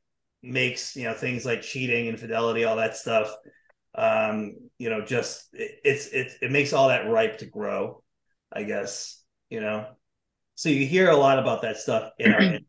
makes 0.41 0.95
you 0.95 1.05
know 1.05 1.13
things 1.13 1.45
like 1.45 1.61
cheating, 1.61 2.07
infidelity, 2.07 2.65
all 2.65 2.75
that 2.75 2.97
stuff. 2.97 3.33
Um, 3.95 4.55
you 4.77 4.89
know, 4.89 5.05
just 5.05 5.47
it, 5.53 5.71
it's 5.85 6.07
it 6.07 6.33
it 6.41 6.51
makes 6.51 6.73
all 6.73 6.89
that 6.89 7.09
ripe 7.09 7.37
to 7.37 7.45
grow, 7.45 8.03
I 8.51 8.63
guess. 8.63 9.23
You 9.49 9.61
know, 9.61 9.87
so 10.55 10.67
you 10.67 10.85
hear 10.85 11.09
a 11.09 11.15
lot 11.15 11.39
about 11.39 11.61
that 11.61 11.77
stuff 11.77 12.11
in 12.19 12.33
our. 12.33 12.41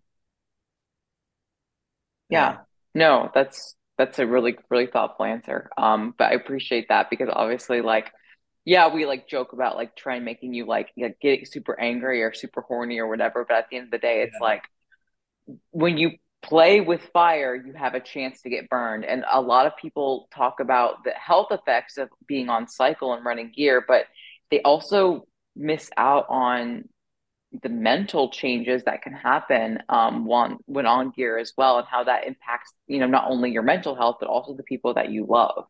yeah 2.29 2.64
no, 2.95 3.31
that's 3.35 3.75
that's 3.97 4.19
a 4.19 4.27
really 4.27 4.57
really 4.71 4.87
thoughtful 4.87 5.25
answer. 5.25 5.71
Um, 5.77 6.15
but 6.17 6.33
I 6.33 6.35
appreciate 6.35 6.89
that 6.89 7.11
because 7.11 7.29
obviously, 7.33 7.81
like, 7.81 8.13
yeah, 8.65 8.93
we 8.93 9.07
like 9.07 9.29
joke 9.29 9.53
about 9.53 9.77
like 9.77 9.97
trying 9.97 10.25
making 10.25 10.55
you 10.55 10.67
like, 10.67 10.91
getting 11.21 11.45
super 11.45 11.79
angry 11.79 12.23
or 12.23 12.33
super 12.33 12.63
horny 12.63 12.99
or 12.99 13.07
whatever. 13.07 13.45
But 13.47 13.57
at 13.59 13.67
the 13.71 13.77
end 13.77 13.87
of 13.87 13.91
the 13.91 13.99
day, 13.99 14.23
it's 14.23 14.37
yeah. 14.41 14.47
like 14.47 14.63
when 15.71 15.99
you 15.99 16.13
play 16.43 16.81
with 16.81 17.01
fire, 17.13 17.55
you 17.55 17.73
have 17.73 17.95
a 17.95 18.01
chance 18.01 18.43
to 18.43 18.51
get 18.51 18.69
burned. 18.69 19.05
And 19.05 19.25
a 19.31 19.41
lot 19.41 19.67
of 19.67 19.77
people 19.77 20.29
talk 20.35 20.61
about 20.61 21.05
the 21.05 21.11
health 21.11 21.49
effects 21.51 21.97
of 21.99 22.09
being 22.27 22.49
on 22.49 22.69
cycle 22.69 23.15
and 23.15 23.25
running 23.25 23.53
gear, 23.55 23.85
but 23.87 24.05
they 24.51 24.61
also 24.63 25.27
miss 25.57 25.91
out 25.97 26.27
on 26.29 26.89
the 27.63 27.69
mental 27.69 28.31
changes 28.31 28.85
that 28.85 29.03
can 29.03 29.13
happen 29.13 29.79
um, 29.89 30.27
when, 30.27 30.59
when 30.67 30.87
on 30.87 31.11
gear 31.11 31.39
as 31.39 31.53
well 31.57 31.79
and 31.79 31.87
how 31.89 32.05
that 32.05 32.27
impacts 32.27 32.73
you 32.87 32.99
know 32.99 33.07
not 33.07 33.31
only 33.31 33.51
your 33.51 33.63
mental 33.63 33.95
health 33.95 34.17
but 34.21 34.29
also 34.29 34.55
the 34.55 34.63
people 34.65 34.95
that 34.95 35.11
you 35.11 35.27
love. 35.29 35.65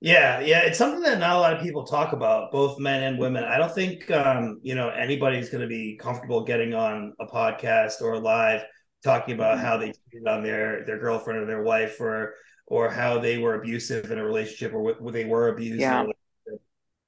Yeah 0.00 0.40
yeah 0.40 0.60
it's 0.60 0.78
something 0.78 1.02
that 1.02 1.18
not 1.18 1.36
a 1.36 1.40
lot 1.40 1.52
of 1.52 1.62
people 1.62 1.84
talk 1.84 2.12
about 2.12 2.50
both 2.52 2.78
men 2.78 3.02
and 3.02 3.18
women. 3.18 3.44
I 3.44 3.58
don't 3.58 3.74
think 3.74 4.10
um, 4.10 4.60
you 4.62 4.74
know 4.74 4.88
anybody's 4.88 5.50
going 5.50 5.62
to 5.62 5.68
be 5.68 5.96
comfortable 5.96 6.44
getting 6.44 6.74
on 6.74 7.14
a 7.20 7.26
podcast 7.26 8.00
or 8.00 8.18
live 8.18 8.62
talking 9.04 9.34
about 9.34 9.56
mm-hmm. 9.56 9.66
how 9.66 9.76
they 9.76 9.92
cheated 9.92 10.26
on 10.28 10.42
their 10.42 10.84
their 10.86 10.98
girlfriend 10.98 11.40
or 11.40 11.46
their 11.46 11.62
wife 11.62 12.00
or 12.00 12.34
or 12.66 12.90
how 12.90 13.18
they 13.18 13.38
were 13.38 13.54
abusive 13.54 14.10
in 14.10 14.18
a 14.18 14.24
relationship 14.24 14.72
or 14.72 14.80
what 14.80 15.12
they 15.12 15.24
were 15.24 15.48
abused 15.48 15.80
yeah 15.80 16.04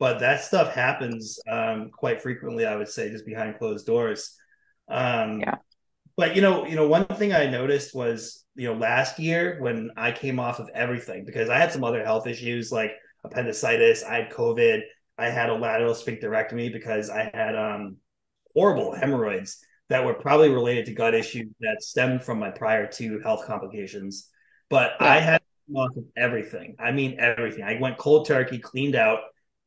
but 0.04 0.20
that 0.20 0.44
stuff 0.44 0.74
happens 0.74 1.38
um, 1.48 1.88
quite 1.90 2.20
frequently. 2.20 2.66
I 2.66 2.76
would 2.76 2.90
say 2.90 3.08
just 3.08 3.24
behind 3.24 3.56
closed 3.56 3.86
doors. 3.86 4.36
Um, 4.86 5.40
yeah. 5.40 5.54
But 6.14 6.36
you 6.36 6.42
know, 6.42 6.66
you 6.66 6.76
know, 6.76 6.86
one 6.86 7.06
thing 7.06 7.32
I 7.32 7.46
noticed 7.46 7.94
was 7.94 8.44
you 8.54 8.68
know 8.68 8.74
last 8.74 9.18
year 9.18 9.56
when 9.60 9.92
I 9.96 10.12
came 10.12 10.38
off 10.38 10.58
of 10.58 10.68
everything 10.74 11.24
because 11.24 11.48
I 11.48 11.56
had 11.56 11.72
some 11.72 11.84
other 11.84 12.04
health 12.04 12.26
issues 12.26 12.70
like 12.70 12.90
appendicitis, 13.24 14.04
I 14.04 14.16
had 14.16 14.30
COVID, 14.30 14.82
I 15.16 15.30
had 15.30 15.48
a 15.48 15.54
lateral 15.54 15.94
sphincterectomy 15.94 16.70
because 16.70 17.08
I 17.08 17.30
had 17.32 17.56
um, 17.56 17.96
horrible 18.52 18.94
hemorrhoids 18.94 19.64
that 19.88 20.04
were 20.04 20.12
probably 20.12 20.50
related 20.50 20.84
to 20.84 20.92
gut 20.92 21.14
issues 21.14 21.48
that 21.60 21.82
stemmed 21.82 22.22
from 22.22 22.38
my 22.38 22.50
prior 22.50 22.86
two 22.86 23.20
health 23.20 23.46
complications. 23.46 24.28
But 24.68 24.96
yeah. 25.00 25.12
I 25.14 25.20
had 25.20 25.42
off 25.74 25.96
of 25.96 26.04
everything. 26.14 26.76
I 26.78 26.92
mean 26.92 27.16
everything. 27.18 27.64
I 27.64 27.80
went 27.80 27.96
cold 27.96 28.26
turkey, 28.26 28.58
cleaned 28.58 28.96
out 28.96 29.20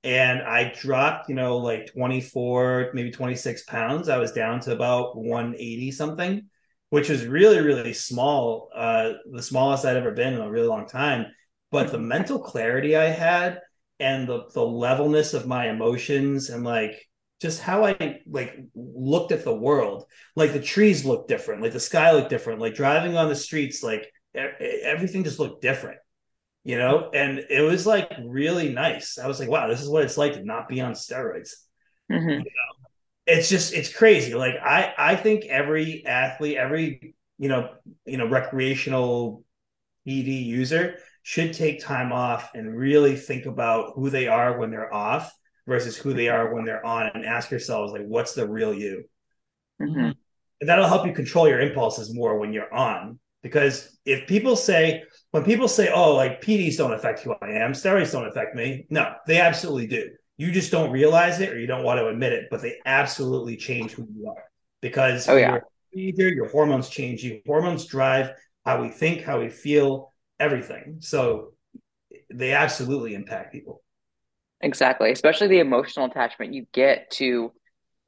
and 0.04 0.42
I 0.42 0.74
dropped, 0.80 1.30
you 1.30 1.36
know, 1.36 1.58
like 1.58 1.92
24, 1.92 2.92
maybe 2.94 3.12
26 3.12 3.64
pounds. 3.64 4.10
I 4.10 4.18
was 4.18 4.32
down 4.32 4.60
to 4.62 4.72
about 4.72 5.18
180 5.18 5.92
something, 5.92 6.48
which 6.90 7.10
is 7.10 7.26
really, 7.26 7.60
really 7.60 7.94
small. 7.94 8.70
Uh, 8.74 9.14
the 9.32 9.42
smallest 9.42 9.86
I'd 9.86 9.98
ever 9.98 10.12
been 10.12 10.34
in 10.34 10.42
a 10.42 10.50
really 10.50 10.68
long 10.68 10.88
time. 10.88 11.28
But 11.72 11.92
the 11.92 12.00
mental 12.00 12.40
clarity 12.40 12.96
I 12.96 13.06
had 13.06 13.60
and 14.00 14.28
the 14.28 14.46
the 14.54 14.66
levelness 14.66 15.34
of 15.34 15.48
my 15.48 15.70
emotions 15.70 16.50
and 16.50 16.64
like 16.64 16.94
just 17.42 17.62
how 17.62 17.86
I 17.86 18.20
like 18.28 18.58
looked 18.76 19.32
at 19.32 19.44
the 19.44 19.56
world. 19.56 20.06
Like 20.36 20.54
the 20.54 20.62
trees 20.62 21.06
looked 21.06 21.28
different, 21.28 21.62
like 21.62 21.74
the 21.74 21.80
sky 21.80 22.12
looked 22.12 22.30
different, 22.30 22.62
like 22.62 22.76
driving 22.76 23.18
on 23.18 23.30
the 23.30 23.36
streets, 23.36 23.84
like 23.84 24.12
everything 24.36 25.24
just 25.24 25.40
looked 25.40 25.62
different 25.62 25.98
you 26.68 26.78
know, 26.78 27.10
and 27.14 27.46
it 27.50 27.62
was 27.62 27.88
like 27.88 28.12
really 28.26 28.68
nice. 28.74 29.18
I 29.18 29.26
was 29.26 29.40
like, 29.40 29.48
wow, 29.48 29.70
this 29.70 29.82
is 29.82 29.88
what 29.88 30.04
it's 30.04 30.18
like 30.18 30.34
to 30.34 30.44
not 30.44 30.68
be 30.68 30.82
on 30.82 30.92
steroids. 30.92 31.52
Mm-hmm. 32.12 32.30
You 32.30 32.40
know? 32.40 32.90
It's 33.26 33.48
just 33.48 33.74
it's 33.74 33.96
crazy. 33.96 34.34
Like 34.34 34.56
I 34.62 34.94
I 34.98 35.16
think 35.16 35.46
every 35.46 36.06
athlete, 36.06 36.58
every 36.58 37.16
you 37.38 37.48
know 37.48 37.70
you 38.06 38.18
know 38.18 38.28
recreational 38.28 39.46
ED 40.06 40.28
user 40.28 40.98
should 41.24 41.54
take 41.54 41.82
time 41.82 42.12
off 42.12 42.50
and 42.54 42.76
really 42.76 43.16
think 43.16 43.46
about 43.46 43.94
who 43.96 44.10
they 44.10 44.28
are 44.28 44.60
when 44.60 44.70
they're 44.70 44.94
off 44.94 45.34
versus 45.68 45.96
who 45.96 46.14
they 46.14 46.28
are 46.28 46.54
when 46.54 46.66
they're 46.66 46.86
on, 46.86 47.12
and 47.14 47.26
ask 47.26 47.50
yourselves 47.50 47.94
like, 47.94 48.06
what's 48.06 48.34
the 48.34 48.46
real 48.46 48.74
you? 48.74 49.06
Mm-hmm. 49.82 50.12
And 50.60 50.70
that'll 50.70 50.88
help 50.88 51.08
you 51.08 51.14
control 51.14 51.48
your 51.48 51.62
impulses 51.62 52.14
more 52.14 52.38
when 52.38 52.52
you're 52.52 52.74
on. 52.74 53.20
Because 53.42 53.98
if 54.06 54.28
people 54.28 54.58
say, 54.58 55.04
when 55.32 55.44
people 55.44 55.68
say, 55.68 55.90
"Oh, 55.94 56.16
like 56.16 56.42
PEDs 56.42 56.78
don't 56.78 56.94
affect 56.94 57.22
who 57.22 57.34
I 57.42 57.50
am, 57.50 57.74
steroids 57.74 58.12
don't 58.12 58.28
affect 58.28 58.56
me," 58.56 58.86
no, 58.90 59.14
they 59.26 59.40
absolutely 59.40 59.88
do. 59.88 60.12
You 60.38 60.52
just 60.52 60.72
don't 60.72 60.92
realize 60.92 61.40
it, 61.40 61.52
or 61.52 61.60
you 61.60 61.68
don't 61.68 61.84
want 61.84 62.00
to 62.00 62.08
admit 62.08 62.34
it, 62.34 62.48
but 62.50 62.62
they 62.62 62.78
absolutely 62.86 63.58
change 63.58 63.92
who 63.94 64.08
you 64.16 64.30
are 64.30 64.44
because 64.82 65.28
oh 65.28 65.36
yeah, 65.36 65.60
your, 65.92 66.34
your 66.34 66.50
hormones 66.50 66.90
change. 66.90 67.24
You 67.24 67.42
hormones 67.46 67.86
drive 67.86 68.32
how 68.66 68.82
we 68.82 68.90
think, 68.90 69.24
how 69.24 69.40
we 69.40 69.50
feel, 69.50 70.14
everything. 70.40 70.98
So 71.00 71.54
they 72.30 72.54
absolutely 72.54 73.16
impact 73.16 73.54
people. 73.54 73.82
Exactly, 74.62 75.12
especially 75.12 75.48
the 75.48 75.60
emotional 75.60 76.06
attachment 76.06 76.54
you 76.54 76.66
get 76.72 77.12
to 77.12 77.52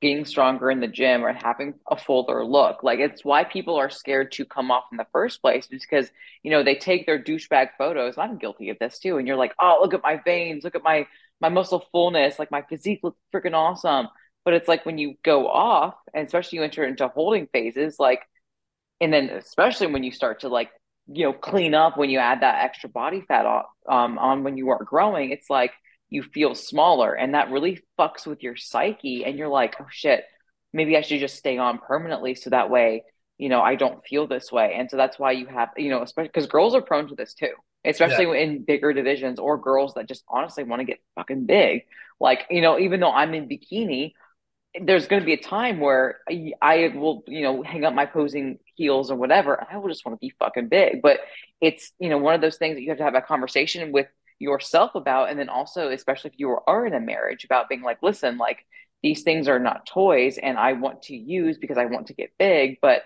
being 0.01 0.23
stronger 0.25 0.71
in 0.71 0.79
the 0.79 0.87
gym 0.87 1.25
or 1.25 1.33
having 1.33 1.73
a 1.89 1.97
fuller 1.97 2.45
look. 2.45 2.83
Like 2.83 2.99
it's 2.99 3.25
why 3.25 3.43
people 3.43 3.75
are 3.75 3.89
scared 3.89 4.31
to 4.33 4.45
come 4.45 4.71
off 4.71 4.85
in 4.91 4.97
the 4.97 5.07
first 5.11 5.41
place, 5.41 5.67
because 5.67 6.09
you 6.43 6.51
know 6.51 6.63
they 6.63 6.75
take 6.75 7.05
their 7.05 7.21
douchebag 7.21 7.69
photos. 7.77 8.17
I'm 8.17 8.37
guilty 8.37 8.69
of 8.69 8.79
this 8.79 8.99
too, 8.99 9.17
and 9.17 9.27
you're 9.27 9.37
like, 9.37 9.53
oh, 9.59 9.79
look 9.81 9.93
at 9.93 10.03
my 10.03 10.21
veins, 10.23 10.63
look 10.63 10.75
at 10.75 10.83
my 10.83 11.07
my 11.41 11.49
muscle 11.49 11.85
fullness, 11.91 12.39
like 12.39 12.51
my 12.51 12.63
physique 12.63 13.01
looks 13.03 13.19
freaking 13.33 13.53
awesome. 13.53 14.07
But 14.45 14.53
it's 14.53 14.67
like 14.67 14.85
when 14.85 14.97
you 14.97 15.15
go 15.23 15.47
off, 15.47 15.95
and 16.13 16.25
especially 16.25 16.57
you 16.57 16.63
enter 16.63 16.83
into 16.83 17.07
holding 17.07 17.47
phases, 17.47 17.97
like, 17.99 18.21
and 19.01 19.13
then 19.13 19.29
especially 19.29 19.87
when 19.87 20.03
you 20.03 20.11
start 20.11 20.41
to 20.41 20.49
like, 20.49 20.69
you 21.07 21.25
know, 21.25 21.33
clean 21.33 21.73
up 21.73 21.97
when 21.97 22.09
you 22.09 22.19
add 22.19 22.41
that 22.41 22.63
extra 22.63 22.89
body 22.89 23.21
fat 23.27 23.45
on, 23.45 23.63
um, 23.89 24.17
on 24.17 24.43
when 24.43 24.57
you 24.57 24.69
are 24.69 24.83
growing, 24.83 25.31
it's 25.31 25.49
like 25.49 25.71
you 26.09 26.23
feel 26.23 26.55
smaller 26.55 27.13
and 27.13 27.33
that 27.33 27.51
really 27.51 27.81
fucks 27.97 28.25
with 28.25 28.43
your 28.43 28.55
psyche 28.55 29.25
and 29.25 29.37
you're 29.37 29.47
like 29.47 29.75
oh 29.79 29.87
shit 29.89 30.23
maybe 30.73 30.97
i 30.97 31.01
should 31.01 31.19
just 31.19 31.37
stay 31.37 31.57
on 31.57 31.77
permanently 31.79 32.35
so 32.35 32.49
that 32.49 32.69
way 32.69 33.03
you 33.37 33.49
know 33.49 33.61
i 33.61 33.75
don't 33.75 34.05
feel 34.05 34.27
this 34.27 34.51
way 34.51 34.73
and 34.75 34.89
so 34.89 34.97
that's 34.97 35.19
why 35.19 35.31
you 35.31 35.45
have 35.45 35.69
you 35.77 35.89
know 35.89 36.01
especially 36.01 36.29
because 36.29 36.47
girls 36.47 36.75
are 36.75 36.81
prone 36.81 37.07
to 37.07 37.15
this 37.15 37.33
too 37.33 37.53
especially 37.85 38.25
yeah. 38.25 38.43
in 38.43 38.63
bigger 38.63 38.91
divisions 38.91 39.39
or 39.39 39.57
girls 39.57 39.93
that 39.93 40.07
just 40.07 40.23
honestly 40.27 40.63
want 40.63 40.79
to 40.79 40.85
get 40.85 40.99
fucking 41.15 41.45
big 41.45 41.83
like 42.19 42.45
you 42.49 42.61
know 42.61 42.79
even 42.79 42.99
though 42.99 43.11
i'm 43.11 43.33
in 43.33 43.47
bikini 43.47 44.13
there's 44.81 45.07
going 45.07 45.21
to 45.21 45.25
be 45.25 45.33
a 45.33 45.41
time 45.41 45.79
where 45.79 46.19
I 46.61 46.93
will, 46.95 47.23
you 47.27 47.41
know, 47.41 47.63
hang 47.63 47.85
up 47.85 47.93
my 47.93 48.05
posing 48.05 48.59
heels 48.75 49.09
or 49.09 49.15
whatever. 49.15 49.65
I 49.69 49.77
will 49.77 49.89
just 49.89 50.05
want 50.05 50.19
to 50.19 50.25
be 50.25 50.33
fucking 50.37 50.67
big. 50.67 51.01
But 51.01 51.21
it's, 51.59 51.91
you 51.99 52.09
know, 52.09 52.19
one 52.19 52.35
of 52.35 52.41
those 52.41 52.57
things 52.57 52.75
that 52.75 52.81
you 52.81 52.89
have 52.89 52.99
to 52.99 53.03
have 53.03 53.15
a 53.15 53.21
conversation 53.21 53.91
with 53.91 54.07
yourself 54.39 54.95
about 54.95 55.29
and 55.29 55.37
then 55.37 55.49
also 55.49 55.89
especially 55.89 56.31
if 56.33 56.39
you 56.39 56.57
are 56.65 56.85
in 56.85 56.93
a 56.93 56.99
marriage 56.99 57.43
about 57.43 57.69
being 57.69 57.81
like 57.81 58.01
listen 58.01 58.37
like 58.37 58.65
these 59.03 59.23
things 59.23 59.47
are 59.47 59.59
not 59.59 59.85
toys 59.85 60.37
and 60.37 60.57
i 60.57 60.73
want 60.73 61.01
to 61.01 61.15
use 61.15 61.57
because 61.57 61.77
i 61.77 61.85
want 61.85 62.07
to 62.07 62.13
get 62.13 62.31
big 62.39 62.77
but 62.81 63.03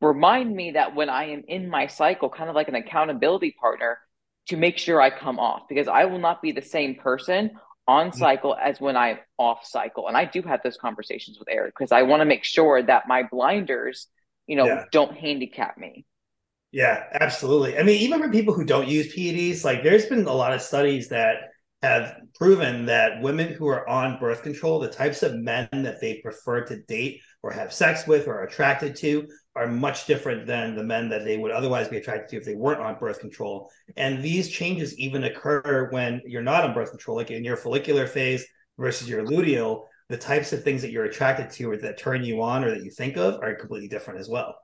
remind 0.00 0.54
me 0.54 0.72
that 0.72 0.94
when 0.94 1.10
i 1.10 1.24
am 1.24 1.42
in 1.48 1.68
my 1.68 1.86
cycle 1.88 2.28
kind 2.30 2.48
of 2.48 2.54
like 2.54 2.68
an 2.68 2.76
accountability 2.76 3.54
partner 3.60 3.98
to 4.46 4.56
make 4.56 4.78
sure 4.78 5.00
i 5.00 5.10
come 5.10 5.40
off 5.40 5.62
because 5.68 5.88
i 5.88 6.04
will 6.04 6.20
not 6.20 6.40
be 6.40 6.52
the 6.52 6.62
same 6.62 6.94
person 6.94 7.50
on 7.88 8.08
mm-hmm. 8.08 8.18
cycle 8.18 8.54
as 8.54 8.80
when 8.80 8.96
i'm 8.96 9.18
off 9.38 9.66
cycle 9.66 10.06
and 10.06 10.16
i 10.16 10.24
do 10.24 10.40
have 10.40 10.60
those 10.62 10.76
conversations 10.76 11.36
with 11.38 11.48
eric 11.50 11.74
because 11.76 11.90
i 11.90 12.02
want 12.02 12.20
to 12.20 12.26
make 12.26 12.44
sure 12.44 12.80
that 12.80 13.08
my 13.08 13.24
blinders 13.24 14.06
you 14.46 14.56
know 14.56 14.66
yeah. 14.66 14.84
don't 14.92 15.16
handicap 15.16 15.76
me 15.76 16.06
yeah, 16.74 17.04
absolutely. 17.20 17.78
I 17.78 17.84
mean, 17.84 18.00
even 18.00 18.20
for 18.20 18.28
people 18.28 18.52
who 18.52 18.64
don't 18.64 18.88
use 18.88 19.14
PEDs, 19.14 19.62
like 19.62 19.84
there's 19.84 20.06
been 20.06 20.26
a 20.26 20.32
lot 20.32 20.52
of 20.52 20.60
studies 20.60 21.08
that 21.10 21.36
have 21.82 22.16
proven 22.34 22.86
that 22.86 23.22
women 23.22 23.52
who 23.52 23.68
are 23.68 23.88
on 23.88 24.18
birth 24.18 24.42
control, 24.42 24.80
the 24.80 24.88
types 24.88 25.22
of 25.22 25.36
men 25.36 25.68
that 25.70 26.00
they 26.00 26.20
prefer 26.20 26.64
to 26.64 26.82
date 26.82 27.20
or 27.44 27.52
have 27.52 27.72
sex 27.72 28.08
with 28.08 28.26
or 28.26 28.40
are 28.40 28.42
attracted 28.42 28.96
to 28.96 29.24
are 29.54 29.68
much 29.68 30.06
different 30.06 30.48
than 30.48 30.74
the 30.74 30.82
men 30.82 31.08
that 31.10 31.24
they 31.24 31.36
would 31.36 31.52
otherwise 31.52 31.86
be 31.86 31.98
attracted 31.98 32.28
to 32.30 32.36
if 32.38 32.44
they 32.44 32.56
weren't 32.56 32.80
on 32.80 32.98
birth 32.98 33.20
control. 33.20 33.70
And 33.96 34.20
these 34.20 34.50
changes 34.50 34.98
even 34.98 35.22
occur 35.22 35.86
when 35.92 36.22
you're 36.26 36.42
not 36.42 36.64
on 36.64 36.74
birth 36.74 36.90
control, 36.90 37.16
like 37.16 37.30
in 37.30 37.44
your 37.44 37.56
follicular 37.56 38.08
phase 38.08 38.44
versus 38.78 39.08
your 39.08 39.24
luteal, 39.24 39.84
the 40.08 40.16
types 40.16 40.52
of 40.52 40.64
things 40.64 40.82
that 40.82 40.90
you're 40.90 41.04
attracted 41.04 41.50
to 41.50 41.70
or 41.70 41.76
that 41.76 41.98
turn 41.98 42.24
you 42.24 42.42
on 42.42 42.64
or 42.64 42.70
that 42.70 42.82
you 42.82 42.90
think 42.90 43.16
of 43.16 43.40
are 43.44 43.54
completely 43.54 43.86
different 43.86 44.18
as 44.18 44.28
well. 44.28 44.56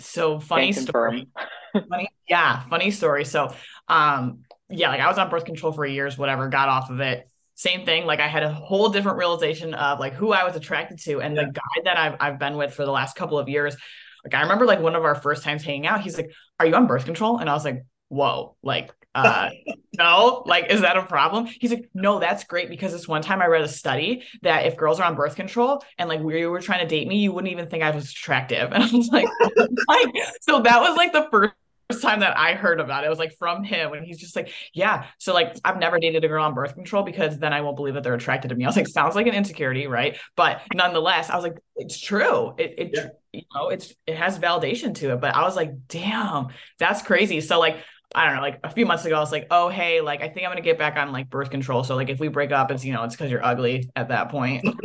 So 0.00 0.40
funny 0.40 0.72
story. 0.72 1.28
funny, 1.72 2.08
yeah, 2.28 2.64
funny 2.68 2.90
story. 2.90 3.24
So, 3.24 3.52
um, 3.88 4.42
yeah, 4.70 4.90
like 4.90 5.00
I 5.00 5.08
was 5.08 5.18
on 5.18 5.30
birth 5.30 5.44
control 5.44 5.72
for 5.72 5.86
years, 5.86 6.18
whatever, 6.18 6.48
got 6.48 6.68
off 6.68 6.90
of 6.90 7.00
it. 7.00 7.28
Same 7.54 7.84
thing. 7.84 8.06
Like 8.06 8.20
I 8.20 8.28
had 8.28 8.42
a 8.42 8.52
whole 8.52 8.88
different 8.90 9.18
realization 9.18 9.74
of 9.74 9.98
like 9.98 10.14
who 10.14 10.32
I 10.32 10.44
was 10.44 10.54
attracted 10.56 10.98
to, 11.00 11.20
and 11.20 11.34
yeah. 11.34 11.46
the 11.46 11.52
guy 11.52 11.82
that 11.84 11.96
I've 11.96 12.16
I've 12.20 12.38
been 12.38 12.56
with 12.56 12.74
for 12.74 12.84
the 12.84 12.92
last 12.92 13.16
couple 13.16 13.38
of 13.38 13.48
years. 13.48 13.76
Like 14.24 14.34
I 14.34 14.42
remember 14.42 14.66
like 14.66 14.80
one 14.80 14.94
of 14.94 15.04
our 15.04 15.14
first 15.14 15.42
times 15.42 15.62
hanging 15.62 15.86
out. 15.86 16.02
He's 16.02 16.16
like, 16.16 16.30
"Are 16.60 16.66
you 16.66 16.74
on 16.74 16.86
birth 16.86 17.04
control?" 17.04 17.38
And 17.38 17.48
I 17.48 17.54
was 17.54 17.64
like, 17.64 17.84
"Whoa!" 18.08 18.56
Like 18.62 18.92
uh, 19.24 19.50
no, 19.96 20.42
like, 20.46 20.70
is 20.70 20.82
that 20.82 20.96
a 20.96 21.02
problem? 21.02 21.46
He's 21.46 21.70
like, 21.70 21.88
no, 21.94 22.18
that's 22.20 22.44
great 22.44 22.68
because 22.68 22.92
this 22.92 23.08
one 23.08 23.22
time 23.22 23.42
I 23.42 23.46
read 23.46 23.62
a 23.62 23.68
study 23.68 24.22
that 24.42 24.66
if 24.66 24.76
girls 24.76 25.00
are 25.00 25.04
on 25.04 25.16
birth 25.16 25.34
control 25.36 25.82
and 25.98 26.08
like 26.08 26.20
we 26.20 26.46
were 26.46 26.60
trying 26.60 26.80
to 26.80 26.86
date 26.86 27.08
me, 27.08 27.18
you 27.18 27.32
wouldn't 27.32 27.52
even 27.52 27.68
think 27.68 27.82
I 27.82 27.90
was 27.90 28.10
attractive. 28.10 28.72
And 28.78 28.84
I 28.84 28.90
was 28.92 29.08
like, 29.08 29.28
like 29.88 30.08
so 30.42 30.62
that 30.62 30.80
was 30.80 30.96
like 30.96 31.12
the 31.12 31.26
first 31.30 31.54
time 32.02 32.20
that 32.20 32.36
I 32.36 32.52
heard 32.54 32.80
about 32.80 33.02
it. 33.02 33.06
It 33.06 33.10
was 33.10 33.18
like 33.18 33.36
from 33.38 33.64
him 33.64 33.92
and 33.92 34.04
he's 34.04 34.18
just 34.18 34.36
like, 34.36 34.52
yeah. 34.72 35.06
So 35.18 35.32
like 35.32 35.56
I've 35.64 35.78
never 35.78 35.98
dated 35.98 36.24
a 36.24 36.28
girl 36.28 36.44
on 36.44 36.54
birth 36.54 36.74
control 36.74 37.02
because 37.02 37.38
then 37.38 37.52
I 37.52 37.62
won't 37.62 37.76
believe 37.76 37.94
that 37.94 38.02
they're 38.02 38.14
attracted 38.14 38.48
to 38.48 38.54
me. 38.54 38.64
I 38.64 38.68
was 38.68 38.76
like, 38.76 38.86
sounds 38.86 39.16
like 39.16 39.26
an 39.26 39.34
insecurity, 39.34 39.86
right? 39.86 40.16
But 40.36 40.62
nonetheless, 40.74 41.30
I 41.30 41.36
was 41.36 41.44
like, 41.44 41.58
it's 41.76 41.98
true. 41.98 42.54
It 42.58 42.74
it 42.78 42.90
yeah. 42.92 43.08
you 43.32 43.42
know, 43.54 43.70
it's 43.70 43.94
it 44.06 44.16
has 44.16 44.38
validation 44.38 44.94
to 44.96 45.14
it. 45.14 45.20
But 45.20 45.34
I 45.34 45.42
was 45.42 45.56
like, 45.56 45.88
damn, 45.88 46.48
that's 46.78 47.02
crazy. 47.02 47.40
So 47.40 47.58
like 47.58 47.78
I 48.14 48.26
don't 48.26 48.36
know, 48.36 48.42
like 48.42 48.60
a 48.64 48.70
few 48.70 48.86
months 48.86 49.04
ago, 49.04 49.16
I 49.16 49.20
was 49.20 49.32
like, 49.32 49.48
oh, 49.50 49.68
hey, 49.68 50.00
like, 50.00 50.22
I 50.22 50.28
think 50.28 50.46
I'm 50.46 50.52
going 50.52 50.56
to 50.56 50.62
get 50.62 50.78
back 50.78 50.96
on 50.96 51.12
like 51.12 51.28
birth 51.28 51.50
control. 51.50 51.84
So, 51.84 51.94
like, 51.94 52.08
if 52.08 52.18
we 52.18 52.28
break 52.28 52.52
up, 52.52 52.70
it's, 52.70 52.84
you 52.84 52.92
know, 52.92 53.04
it's 53.04 53.14
because 53.14 53.30
you're 53.30 53.44
ugly 53.44 53.90
at 53.96 54.08
that 54.08 54.30
point. 54.30 54.64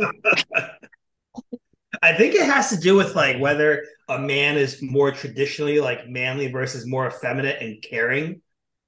I 2.02 2.12
think 2.14 2.34
it 2.34 2.44
has 2.44 2.68
to 2.70 2.76
do 2.76 2.96
with 2.96 3.14
like 3.14 3.38
whether 3.38 3.82
a 4.08 4.18
man 4.18 4.58
is 4.58 4.82
more 4.82 5.10
traditionally 5.10 5.80
like 5.80 6.06
manly 6.06 6.48
versus 6.48 6.86
more 6.86 7.06
effeminate 7.06 7.62
and 7.62 7.82
caring. 7.82 8.42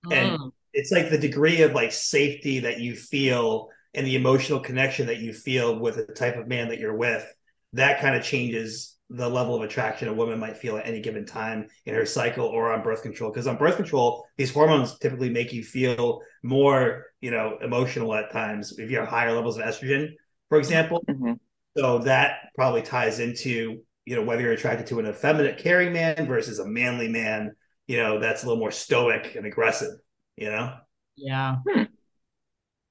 Mm. 0.07 0.13
And 0.13 0.53
it's 0.75 0.93
like 0.93 1.09
the 1.09 1.19
degree 1.19 1.63
of 1.63 1.73
like 1.73 1.93
safety 1.93 2.61
that 2.61 2.81
you 2.81 2.95
feel 2.95 3.71
and 3.95 4.07
the 4.07 4.17
emotional 4.17 4.61
connection 4.61 5.07
that 5.07 5.19
you 5.19 5.33
feel 5.33 5.79
with 5.79 5.97
the 5.97 6.13
type 6.13 6.37
of 6.37 6.47
man 6.47 6.69
that 6.69 6.79
you're 6.79 6.97
with. 6.97 7.27
That 7.73 8.01
kind 8.01 8.15
of 8.15 8.23
changes 8.23 8.96
the 9.09 9.29
level 9.29 9.55
of 9.55 9.63
attraction 9.63 10.09
a 10.09 10.13
woman 10.13 10.39
might 10.39 10.57
feel 10.57 10.77
at 10.77 10.87
any 10.87 11.01
given 11.01 11.25
time 11.25 11.67
in 11.85 11.95
her 11.95 12.05
cycle 12.05 12.47
or 12.47 12.73
on 12.73 12.83
birth 12.83 13.03
control 13.03 13.31
because 13.31 13.47
on 13.47 13.57
birth 13.57 13.77
control 13.77 14.25
these 14.37 14.53
hormones 14.53 14.99
typically 14.99 15.31
make 15.31 15.53
you 15.53 15.63
feel 15.63 16.21
more 16.43 17.07
you 17.21 17.31
know 17.31 17.57
emotional 17.63 18.13
at 18.15 18.33
times 18.33 18.79
if 18.79 18.91
you 18.91 18.99
have 18.99 19.07
higher 19.07 19.33
levels 19.33 19.59
of 19.59 19.65
estrogen 19.65 20.09
for 20.49 20.59
example. 20.59 21.05
Mm-hmm. 21.09 21.35
so 21.77 21.99
that 22.01 22.39
probably 22.57 22.83
ties 22.83 23.21
into 23.21 23.81
you 24.05 24.17
know 24.17 24.23
whether 24.23 24.43
you're 24.43 24.53
attracted 24.53 24.89
to 24.89 24.99
an 24.99 25.07
effeminate 25.07 25.59
caring 25.59 25.93
man 25.93 26.27
versus 26.27 26.59
a 26.59 26.67
manly 26.67 27.09
man 27.09 27.55
you 27.87 27.99
know 27.99 28.19
that's 28.19 28.43
a 28.43 28.47
little 28.47 28.59
more 28.59 28.73
stoic 28.73 29.37
and 29.37 29.47
aggressive 29.47 29.93
you 30.37 30.51
know? 30.51 30.75
Yeah. 31.17 31.57
Hmm. 31.67 31.85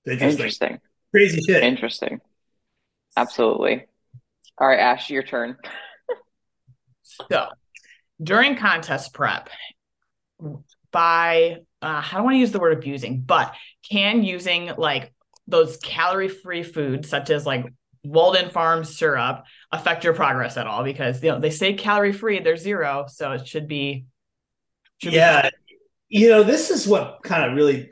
interesting. 0.05 0.29
interesting. 0.29 0.79
Crazy 1.11 1.41
shit. 1.41 1.63
Interesting. 1.63 2.19
Absolutely. 3.15 3.85
All 4.57 4.67
right 4.67 4.79
ash 4.79 5.09
your 5.09 5.23
turn 5.23 5.57
So 7.29 7.47
during 8.21 8.55
contest 8.55 9.13
prep, 9.13 9.49
by 10.91 11.57
uh, 11.81 12.03
I 12.03 12.15
don't 12.15 12.23
want 12.23 12.35
to 12.35 12.39
use 12.39 12.51
the 12.51 12.59
word 12.59 12.77
abusing, 12.77 13.21
but 13.21 13.53
can 13.89 14.23
using 14.23 14.71
like 14.77 15.13
those 15.47 15.77
calorie 15.77 16.29
free 16.29 16.63
foods, 16.63 17.09
such 17.09 17.29
as 17.29 17.45
like 17.45 17.65
Walden 18.03 18.49
Farms 18.49 18.97
syrup, 18.97 19.43
affect 19.71 20.03
your 20.03 20.13
progress 20.13 20.57
at 20.57 20.67
all? 20.67 20.83
Because 20.83 21.21
you 21.21 21.31
know 21.31 21.39
they 21.39 21.49
say 21.49 21.73
calorie 21.73 22.13
free, 22.13 22.39
they're 22.39 22.57
zero, 22.57 23.05
so 23.07 23.33
it 23.33 23.47
should 23.47 23.67
be. 23.67 24.05
Should 25.01 25.13
yeah, 25.13 25.49
be- 25.49 26.19
you 26.19 26.29
know 26.29 26.43
this 26.43 26.69
is 26.71 26.87
what 26.87 27.19
kind 27.23 27.49
of 27.49 27.55
really 27.55 27.91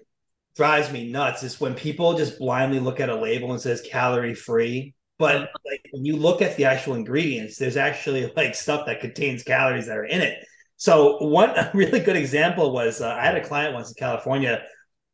drives 0.55 0.91
me 0.91 1.11
nuts 1.11 1.43
is 1.43 1.59
when 1.59 1.73
people 1.73 2.15
just 2.15 2.37
blindly 2.37 2.79
look 2.79 2.99
at 2.99 3.09
a 3.09 3.15
label 3.15 3.51
and 3.51 3.61
says 3.61 3.81
calorie 3.81 4.35
free 4.35 4.93
but 5.23 5.49
like 5.65 5.85
when 5.91 6.05
you 6.05 6.15
look 6.15 6.41
at 6.41 6.55
the 6.57 6.65
actual 6.65 6.95
ingredients 6.95 7.57
there's 7.57 7.77
actually 7.77 8.31
like 8.35 8.55
stuff 8.55 8.85
that 8.85 9.01
contains 9.01 9.43
calories 9.43 9.87
that 9.87 9.97
are 9.97 10.05
in 10.05 10.21
it. 10.21 10.45
So 10.77 11.23
one 11.23 11.53
really 11.73 11.99
good 11.99 12.15
example 12.15 12.73
was 12.73 13.01
uh, 13.01 13.09
i 13.19 13.25
had 13.25 13.35
a 13.35 13.43
client 13.43 13.73
once 13.73 13.89
in 13.89 13.95
california 13.95 14.63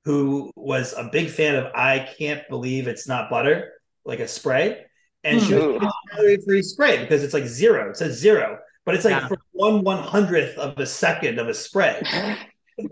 who 0.06 0.52
was 0.56 0.94
a 0.94 1.10
big 1.12 1.30
fan 1.30 1.56
of 1.56 1.66
i 1.76 2.08
can't 2.18 2.48
believe 2.50 2.88
it's 2.88 3.08
not 3.08 3.30
butter 3.30 3.74
like 4.06 4.20
a 4.20 4.28
spray. 4.28 4.86
And 5.26 5.42
she 5.42 5.54
was 5.54 5.94
calorie 6.12 6.40
free 6.46 6.62
spray 6.62 7.00
because 7.00 7.24
it's 7.24 7.34
like 7.34 7.46
zero. 7.46 7.90
It 7.90 7.98
says 7.98 8.18
zero 8.18 8.58
but 8.90 8.96
it's 8.96 9.06
like 9.06 9.22
yeah. 9.22 9.28
for 9.28 9.38
one 9.52 9.84
one 9.84 10.02
hundredth 10.02 10.58
of 10.58 10.76
a 10.80 10.86
second 10.86 11.38
of 11.38 11.48
a 11.48 11.54
spray. 11.54 12.02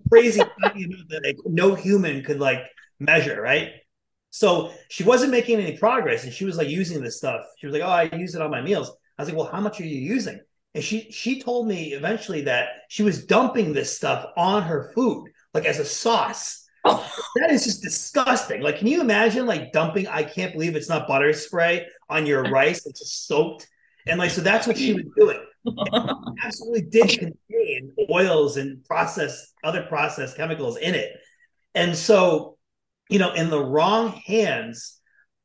Crazy 0.10 0.42
that 0.62 1.22
like, 1.24 1.38
no 1.46 1.74
human 1.74 2.24
could 2.24 2.40
like 2.40 2.60
measure, 3.00 3.42
right? 3.42 3.72
So 4.38 4.72
she 4.90 5.04
wasn't 5.04 5.32
making 5.32 5.60
any 5.60 5.76
progress, 5.76 6.24
and 6.24 6.32
she 6.32 6.46
was 6.46 6.58
like 6.58 6.70
using 6.70 7.02
this 7.02 7.18
stuff. 7.18 7.42
She 7.58 7.66
was 7.66 7.74
like, 7.74 7.82
"Oh, 7.82 7.88
I 7.88 8.16
use 8.16 8.36
it 8.36 8.42
on 8.42 8.52
my 8.52 8.62
meals." 8.62 8.92
I 9.18 9.24
was 9.24 9.30
like, 9.30 9.38
"Well, 9.38 9.50
how 9.52 9.60
much 9.60 9.82
are 9.82 9.86
you 9.86 10.00
using?" 10.00 10.40
And 10.76 10.84
she 10.84 11.10
she 11.12 11.42
told 11.42 11.68
me 11.68 11.94
eventually 11.94 12.42
that 12.42 12.68
she 12.88 13.02
was 13.02 13.26
dumping 13.26 13.74
this 13.74 13.96
stuff 13.96 14.28
on 14.38 14.62
her 14.62 14.92
food, 14.94 15.32
like 15.56 15.66
as 15.66 15.80
a 15.80 15.86
sauce. 15.86 16.66
Oh. 16.86 17.12
That 17.38 17.50
is 17.50 17.64
just 17.64 17.82
disgusting. 17.82 18.62
Like, 18.62 18.78
can 18.78 18.86
you 18.86 19.02
imagine 19.02 19.48
like 19.48 19.72
dumping? 19.74 20.08
I 20.08 20.22
can't 20.22 20.54
believe 20.54 20.76
it's 20.76 20.88
not 20.88 21.08
butter 21.08 21.34
spray 21.34 21.88
on 22.08 22.28
your 22.28 22.44
rice. 22.52 22.86
It's 22.86 23.00
just 23.00 23.28
soaked, 23.28 23.68
and 24.06 24.20
like 24.20 24.30
so 24.30 24.42
that's 24.42 24.68
what 24.68 24.78
she 24.78 24.94
was 24.94 25.06
doing. 25.18 25.40
absolutely 26.44 26.84
did 26.84 27.10
contain 27.10 27.92
oils 28.12 28.58
and 28.58 28.86
processed 28.86 29.54
other 29.64 29.82
processed 29.82 30.38
chemicals 30.38 30.78
in 30.78 30.94
it. 30.94 31.12
And 31.74 31.96
so, 31.96 32.57
you 33.10 33.20
know, 33.20 33.34
in 33.34 33.50
the 33.50 33.64
wrong 33.64 34.12
hands 34.26 35.00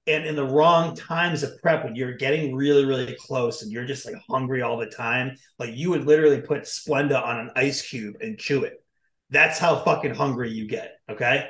and 0.07 0.25
in 0.25 0.35
the 0.35 0.47
wrong 0.47 0.97
times 0.97 1.43
of 1.43 1.61
prep, 1.63 1.85
when 1.85 1.95
you're 1.95 2.17
getting 2.17 2.55
really, 2.55 2.85
really 2.85 3.17
close 3.19 3.63
and 3.63 3.71
you're 3.71 3.87
just 3.87 4.05
like 4.05 4.17
hungry 4.29 4.63
all 4.63 4.77
the 4.77 4.87
time, 4.87 5.37
like 5.59 5.75
you 5.75 5.91
would 5.91 6.07
literally 6.07 6.41
put 6.41 6.63
Splenda 6.63 7.23
on 7.23 7.39
an 7.39 7.51
ice 7.55 7.89
cube 7.89 8.17
and 8.21 8.39
chew 8.39 8.65
it. 8.65 8.85
That's 9.31 9.59
how 9.59 9.77
fucking 9.77 10.15
hungry 10.15 10.51
you 10.51 10.67
get. 10.67 10.93
Okay. 11.09 11.49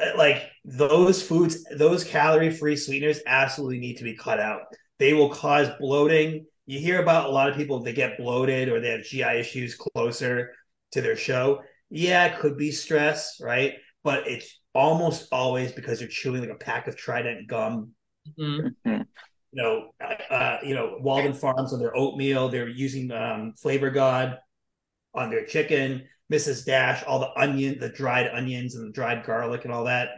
Uh, 0.00 0.16
like 0.16 0.50
those 0.64 1.22
foods, 1.22 1.64
those 1.76 2.04
calorie 2.04 2.50
free 2.50 2.76
sweeteners 2.76 3.20
absolutely 3.26 3.78
need 3.78 3.98
to 3.98 4.04
be 4.04 4.16
cut 4.16 4.40
out. 4.40 4.62
They 4.98 5.12
will 5.12 5.30
cause 5.30 5.68
bloating 5.78 6.46
you 6.66 6.78
hear 6.78 7.02
about 7.02 7.26
a 7.26 7.32
lot 7.32 7.50
of 7.50 7.56
people 7.56 7.80
they 7.80 7.92
get 7.92 8.16
bloated 8.16 8.68
or 8.68 8.80
they 8.80 8.90
have 8.90 9.04
GI 9.04 9.38
issues 9.38 9.74
closer 9.74 10.52
to 10.92 11.02
their 11.02 11.16
show. 11.16 11.62
Yeah, 11.90 12.26
it 12.26 12.38
could 12.38 12.56
be 12.56 12.70
stress, 12.70 13.38
right? 13.40 13.74
But 14.02 14.26
it's 14.26 14.58
almost 14.74 15.28
always 15.32 15.72
because 15.72 15.98
they're 15.98 16.08
chewing 16.08 16.40
like 16.40 16.50
a 16.50 16.56
pack 16.56 16.88
of 16.88 16.96
Trident 16.96 17.48
gum. 17.48 17.92
Mm-hmm. 18.38 19.02
You 19.52 19.62
know, 19.62 19.90
uh, 20.30 20.58
you 20.64 20.74
know, 20.74 20.98
Walden 21.00 21.32
Farms 21.32 21.72
on 21.72 21.78
their 21.78 21.96
oatmeal. 21.96 22.48
They're 22.48 22.68
using 22.68 23.12
um, 23.12 23.54
Flavor 23.56 23.90
God 23.90 24.38
on 25.14 25.30
their 25.30 25.44
chicken. 25.44 26.04
Mrs. 26.32 26.64
Dash, 26.64 27.04
all 27.04 27.20
the 27.20 27.40
onion, 27.40 27.78
the 27.78 27.90
dried 27.90 28.28
onions 28.32 28.74
and 28.74 28.88
the 28.88 28.92
dried 28.92 29.24
garlic 29.24 29.64
and 29.64 29.72
all 29.72 29.84
that. 29.84 30.08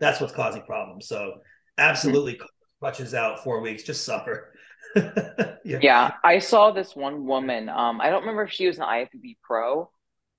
That's 0.00 0.20
what's 0.20 0.32
causing 0.32 0.62
problems. 0.62 1.06
So, 1.06 1.34
absolutely, 1.78 2.34
mm-hmm. 2.34 2.46
clutches 2.80 3.14
out 3.14 3.44
four 3.44 3.60
weeks. 3.60 3.84
Just 3.84 4.04
suffer. 4.04 4.52
yeah. 4.96 5.78
yeah. 5.80 6.12
I 6.24 6.40
saw 6.40 6.72
this 6.72 6.96
one 6.96 7.26
woman. 7.26 7.68
Um, 7.68 8.00
I 8.00 8.10
don't 8.10 8.22
remember 8.22 8.44
if 8.44 8.50
she 8.50 8.66
was 8.66 8.78
an 8.78 8.84
IFBB 8.84 9.36
pro 9.42 9.90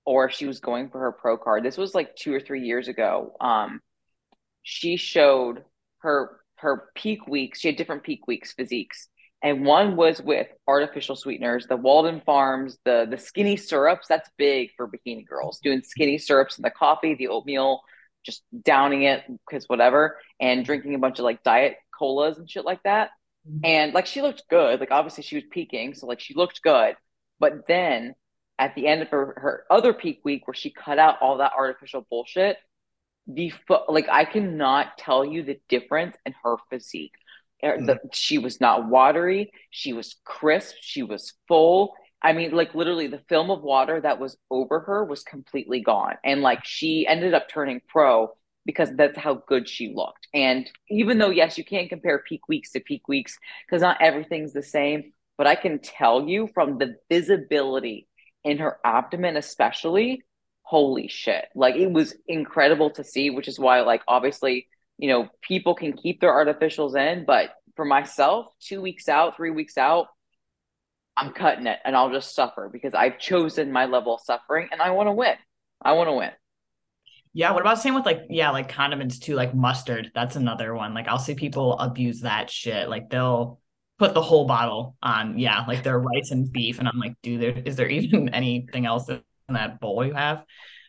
or 0.05 0.25
if 0.25 0.31
she 0.33 0.45
was 0.45 0.59
going 0.59 0.89
for 0.89 0.99
her 0.99 1.11
pro 1.11 1.37
card. 1.37 1.63
This 1.63 1.77
was 1.77 1.95
like 1.95 2.15
two 2.15 2.33
or 2.33 2.39
three 2.39 2.61
years 2.61 2.87
ago. 2.87 3.35
Um, 3.41 3.81
she 4.63 4.97
showed 4.97 5.63
her 5.99 6.39
her 6.57 6.89
peak 6.95 7.27
weeks. 7.27 7.59
She 7.59 7.67
had 7.67 7.77
different 7.77 8.03
peak 8.03 8.27
weeks 8.27 8.53
physiques, 8.53 9.07
and 9.41 9.65
one 9.65 9.95
was 9.95 10.21
with 10.21 10.47
artificial 10.67 11.15
sweeteners, 11.15 11.67
the 11.67 11.75
Walden 11.75 12.21
Farms, 12.25 12.77
the 12.85 13.07
the 13.09 13.17
skinny 13.17 13.57
syrups. 13.57 14.07
That's 14.07 14.29
big 14.37 14.71
for 14.77 14.87
bikini 14.87 15.25
girls. 15.25 15.59
Doing 15.59 15.81
skinny 15.83 16.17
syrups 16.17 16.57
in 16.57 16.63
the 16.63 16.71
coffee, 16.71 17.15
the 17.15 17.27
oatmeal, 17.27 17.81
just 18.25 18.43
downing 18.63 19.03
it 19.03 19.23
because 19.47 19.65
whatever, 19.67 20.17
and 20.39 20.65
drinking 20.65 20.95
a 20.95 20.99
bunch 20.99 21.19
of 21.19 21.25
like 21.25 21.43
diet 21.43 21.77
colas 21.97 22.37
and 22.37 22.49
shit 22.49 22.65
like 22.65 22.81
that. 22.83 23.09
Mm-hmm. 23.47 23.65
And 23.65 23.93
like 23.93 24.05
she 24.05 24.21
looked 24.21 24.43
good. 24.49 24.79
Like 24.79 24.91
obviously 24.91 25.23
she 25.23 25.35
was 25.35 25.45
peaking, 25.51 25.95
so 25.95 26.07
like 26.07 26.19
she 26.19 26.33
looked 26.35 26.61
good. 26.61 26.95
But 27.39 27.67
then 27.67 28.15
at 28.57 28.75
the 28.75 28.87
end 28.87 29.01
of 29.01 29.09
her, 29.09 29.33
her 29.37 29.63
other 29.69 29.93
peak 29.93 30.21
week 30.23 30.47
where 30.47 30.53
she 30.53 30.71
cut 30.71 30.97
out 30.99 31.21
all 31.21 31.37
that 31.37 31.53
artificial 31.57 32.05
bullshit, 32.09 32.57
the 33.27 33.51
like 33.89 34.07
I 34.09 34.25
cannot 34.25 34.97
tell 34.97 35.25
you 35.25 35.43
the 35.43 35.59
difference 35.67 36.15
in 36.25 36.33
her 36.43 36.55
physique. 36.69 37.13
Mm. 37.63 37.87
The, 37.87 37.99
she 38.13 38.37
was 38.37 38.61
not 38.61 38.87
watery. 38.87 39.51
She 39.71 39.93
was 39.93 40.15
crisp. 40.23 40.75
She 40.81 41.03
was 41.03 41.33
full. 41.47 41.95
I 42.21 42.33
mean, 42.33 42.51
like 42.51 42.75
literally, 42.75 43.07
the 43.07 43.23
film 43.29 43.49
of 43.49 43.61
water 43.61 43.99
that 44.01 44.19
was 44.19 44.37
over 44.49 44.79
her 44.81 45.03
was 45.03 45.23
completely 45.23 45.81
gone, 45.81 46.15
and 46.23 46.41
like 46.41 46.65
she 46.65 47.07
ended 47.07 47.33
up 47.33 47.49
turning 47.49 47.81
pro 47.87 48.29
because 48.65 48.89
that's 48.95 49.17
how 49.17 49.43
good 49.47 49.69
she 49.69 49.93
looked. 49.93 50.27
And 50.33 50.69
even 50.89 51.19
though, 51.19 51.29
yes, 51.29 51.57
you 51.57 51.63
can't 51.63 51.89
compare 51.89 52.23
peak 52.27 52.47
weeks 52.47 52.71
to 52.71 52.79
peak 52.79 53.07
weeks 53.07 53.37
because 53.65 53.81
not 53.81 54.01
everything's 54.01 54.53
the 54.53 54.63
same, 54.63 55.13
but 55.37 55.45
I 55.45 55.55
can 55.55 55.79
tell 55.79 56.27
you 56.27 56.49
from 56.53 56.79
the 56.79 56.95
visibility 57.09 58.07
in 58.45 58.59
her 58.59 58.77
abdomen, 58.85 59.35
especially, 59.35 60.23
holy 60.61 61.09
shit. 61.09 61.45
Like 61.55 61.75
it 61.75 61.91
was 61.91 62.15
incredible 62.27 62.91
to 62.91 63.03
see, 63.03 63.31
which 63.31 63.49
is 63.49 63.59
why, 63.59 63.81
like, 63.81 64.03
obviously, 64.07 64.67
you 64.97 65.09
know, 65.09 65.27
people 65.41 65.75
can 65.75 65.91
keep 65.91 66.21
their 66.21 66.31
artificials 66.31 66.95
in, 66.95 67.25
but 67.25 67.49
for 67.75 67.83
myself, 67.83 68.47
two 68.61 68.81
weeks 68.81 69.09
out, 69.09 69.35
three 69.35 69.49
weeks 69.49 69.77
out, 69.77 70.07
I'm 71.17 71.31
cutting 71.31 71.67
it 71.67 71.79
and 71.83 71.95
I'll 71.95 72.11
just 72.11 72.35
suffer 72.35 72.69
because 72.71 72.93
I've 72.93 73.19
chosen 73.19 73.71
my 73.71 73.85
level 73.85 74.15
of 74.15 74.21
suffering 74.21 74.69
and 74.71 74.81
I 74.81 74.91
want 74.91 75.07
to 75.07 75.13
win. 75.13 75.35
I 75.81 75.93
want 75.93 76.07
to 76.09 76.13
win. 76.13 76.31
Yeah, 77.33 77.51
what 77.51 77.61
about 77.61 77.79
same 77.79 77.95
with 77.95 78.05
like 78.05 78.21
yeah, 78.29 78.51
like 78.51 78.69
condiments 78.69 79.19
too, 79.19 79.35
like 79.35 79.53
mustard. 79.53 80.11
That's 80.15 80.37
another 80.37 80.73
one. 80.73 80.93
Like 80.93 81.07
I'll 81.07 81.19
see 81.19 81.35
people 81.35 81.77
abuse 81.79 82.21
that 82.21 82.49
shit. 82.49 82.87
Like 82.87 83.09
they'll 83.09 83.59
put 83.97 84.13
the 84.13 84.21
whole 84.21 84.45
bottle 84.45 84.95
on, 85.01 85.37
yeah, 85.39 85.65
like 85.67 85.83
their 85.83 85.99
rice 85.99 86.31
and 86.31 86.51
beef, 86.51 86.79
and 86.79 86.87
I'm 86.87 86.99
like, 86.99 87.15
dude, 87.21 87.41
there 87.41 87.63
is 87.65 87.75
there 87.75 87.87
even 87.89 88.29
anything 88.33 88.85
else 88.85 89.09
in 89.09 89.21
that 89.49 89.79
bowl 89.79 90.05
you 90.05 90.13
have? 90.13 90.43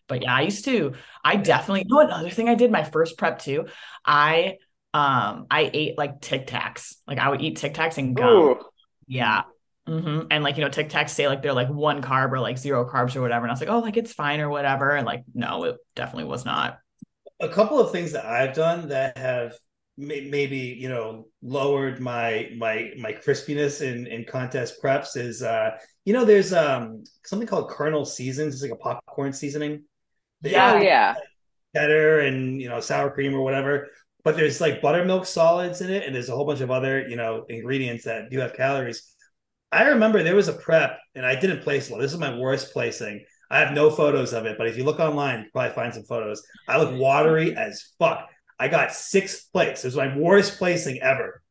But 0.08 0.22
yeah, 0.22 0.34
I 0.34 0.42
used 0.42 0.64
to. 0.66 0.94
I 1.24 1.36
definitely. 1.36 1.84
You 1.88 1.94
know 1.94 2.00
another 2.00 2.30
thing 2.30 2.48
I 2.48 2.54
did 2.54 2.70
my 2.70 2.84
first 2.84 3.18
prep 3.18 3.38
too. 3.40 3.66
I 4.04 4.58
um 4.94 5.46
I 5.50 5.70
ate 5.72 5.98
like 5.98 6.20
Tic 6.20 6.46
Tacs. 6.46 6.94
Like 7.06 7.18
I 7.18 7.28
would 7.28 7.42
eat 7.42 7.56
Tic 7.56 7.74
Tacs 7.74 7.98
and 7.98 8.14
gum. 8.14 8.28
Ooh. 8.28 8.60
Yeah, 9.08 9.42
Mm-hmm. 9.88 10.26
And 10.30 10.42
like, 10.42 10.56
you 10.56 10.64
know, 10.64 10.68
Tic 10.70 10.88
Tacs 10.88 11.10
say 11.10 11.28
like 11.28 11.42
they're 11.42 11.52
like 11.52 11.68
one 11.68 12.02
carb 12.02 12.32
or 12.32 12.40
like 12.40 12.58
zero 12.58 12.88
carbs 12.88 13.14
or 13.14 13.20
whatever. 13.20 13.44
And 13.44 13.50
I 13.50 13.54
was 13.54 13.60
like, 13.60 13.70
oh, 13.70 13.78
like 13.78 13.96
it's 13.96 14.12
fine 14.12 14.40
or 14.40 14.48
whatever. 14.48 14.90
And 14.90 15.06
like, 15.06 15.24
no, 15.32 15.64
it 15.64 15.76
definitely 15.94 16.24
was 16.24 16.44
not. 16.44 16.78
A 17.38 17.48
couple 17.48 17.78
of 17.78 17.92
things 17.92 18.12
that 18.12 18.24
I've 18.24 18.54
done 18.54 18.88
that 18.88 19.16
have 19.16 19.52
may- 19.52 19.56
maybe, 19.96 20.58
you 20.58 20.88
know, 20.88 21.26
lowered 21.42 22.00
my 22.00 22.50
my 22.56 22.92
my 22.98 23.12
crispiness 23.12 23.80
in 23.80 24.06
in 24.06 24.24
contest 24.24 24.82
preps 24.82 25.16
is 25.16 25.42
uh, 25.42 25.70
you 26.04 26.12
know, 26.12 26.24
there's 26.24 26.52
um 26.52 27.04
something 27.24 27.48
called 27.48 27.70
Kernel 27.70 28.04
Season's. 28.04 28.54
It's 28.54 28.62
like 28.62 28.72
a 28.72 28.76
popcorn 28.76 29.32
seasoning. 29.32 29.84
Yeah, 30.42 30.74
oh, 30.74 30.78
yeah. 30.78 31.14
Cheddar 31.74 32.20
and 32.20 32.60
you 32.60 32.68
know, 32.68 32.80
sour 32.80 33.10
cream 33.10 33.34
or 33.34 33.42
whatever. 33.42 33.88
But 34.24 34.36
there's 34.36 34.60
like 34.60 34.82
buttermilk 34.82 35.24
solids 35.24 35.80
in 35.80 35.90
it, 35.90 36.04
and 36.04 36.14
there's 36.14 36.28
a 36.28 36.34
whole 36.34 36.46
bunch 36.46 36.60
of 36.60 36.70
other, 36.70 37.06
you 37.06 37.16
know, 37.16 37.44
ingredients 37.48 38.04
that 38.04 38.30
do 38.30 38.40
have 38.40 38.54
calories 38.54 39.14
I 39.72 39.88
remember 39.88 40.22
there 40.22 40.36
was 40.36 40.48
a 40.48 40.52
prep 40.52 40.98
and 41.14 41.26
I 41.26 41.38
didn't 41.38 41.62
place 41.62 41.90
well. 41.90 42.00
This 42.00 42.12
is 42.12 42.18
my 42.18 42.36
worst 42.36 42.72
placing. 42.72 43.24
I 43.50 43.58
have 43.58 43.72
no 43.72 43.90
photos 43.90 44.32
of 44.32 44.46
it, 44.46 44.56
but 44.58 44.66
if 44.66 44.76
you 44.76 44.84
look 44.84 45.00
online, 45.00 45.40
you 45.40 45.46
probably 45.52 45.74
find 45.74 45.92
some 45.92 46.04
photos. 46.04 46.42
I 46.68 46.78
look 46.78 46.98
watery 46.98 47.56
as 47.56 47.92
fuck. 47.98 48.28
I 48.58 48.68
got 48.68 48.92
sixth 48.92 49.52
place. 49.52 49.84
It 49.84 49.88
was 49.88 49.96
my 49.96 50.16
worst 50.16 50.58
placing 50.58 51.00
ever. 51.02 51.42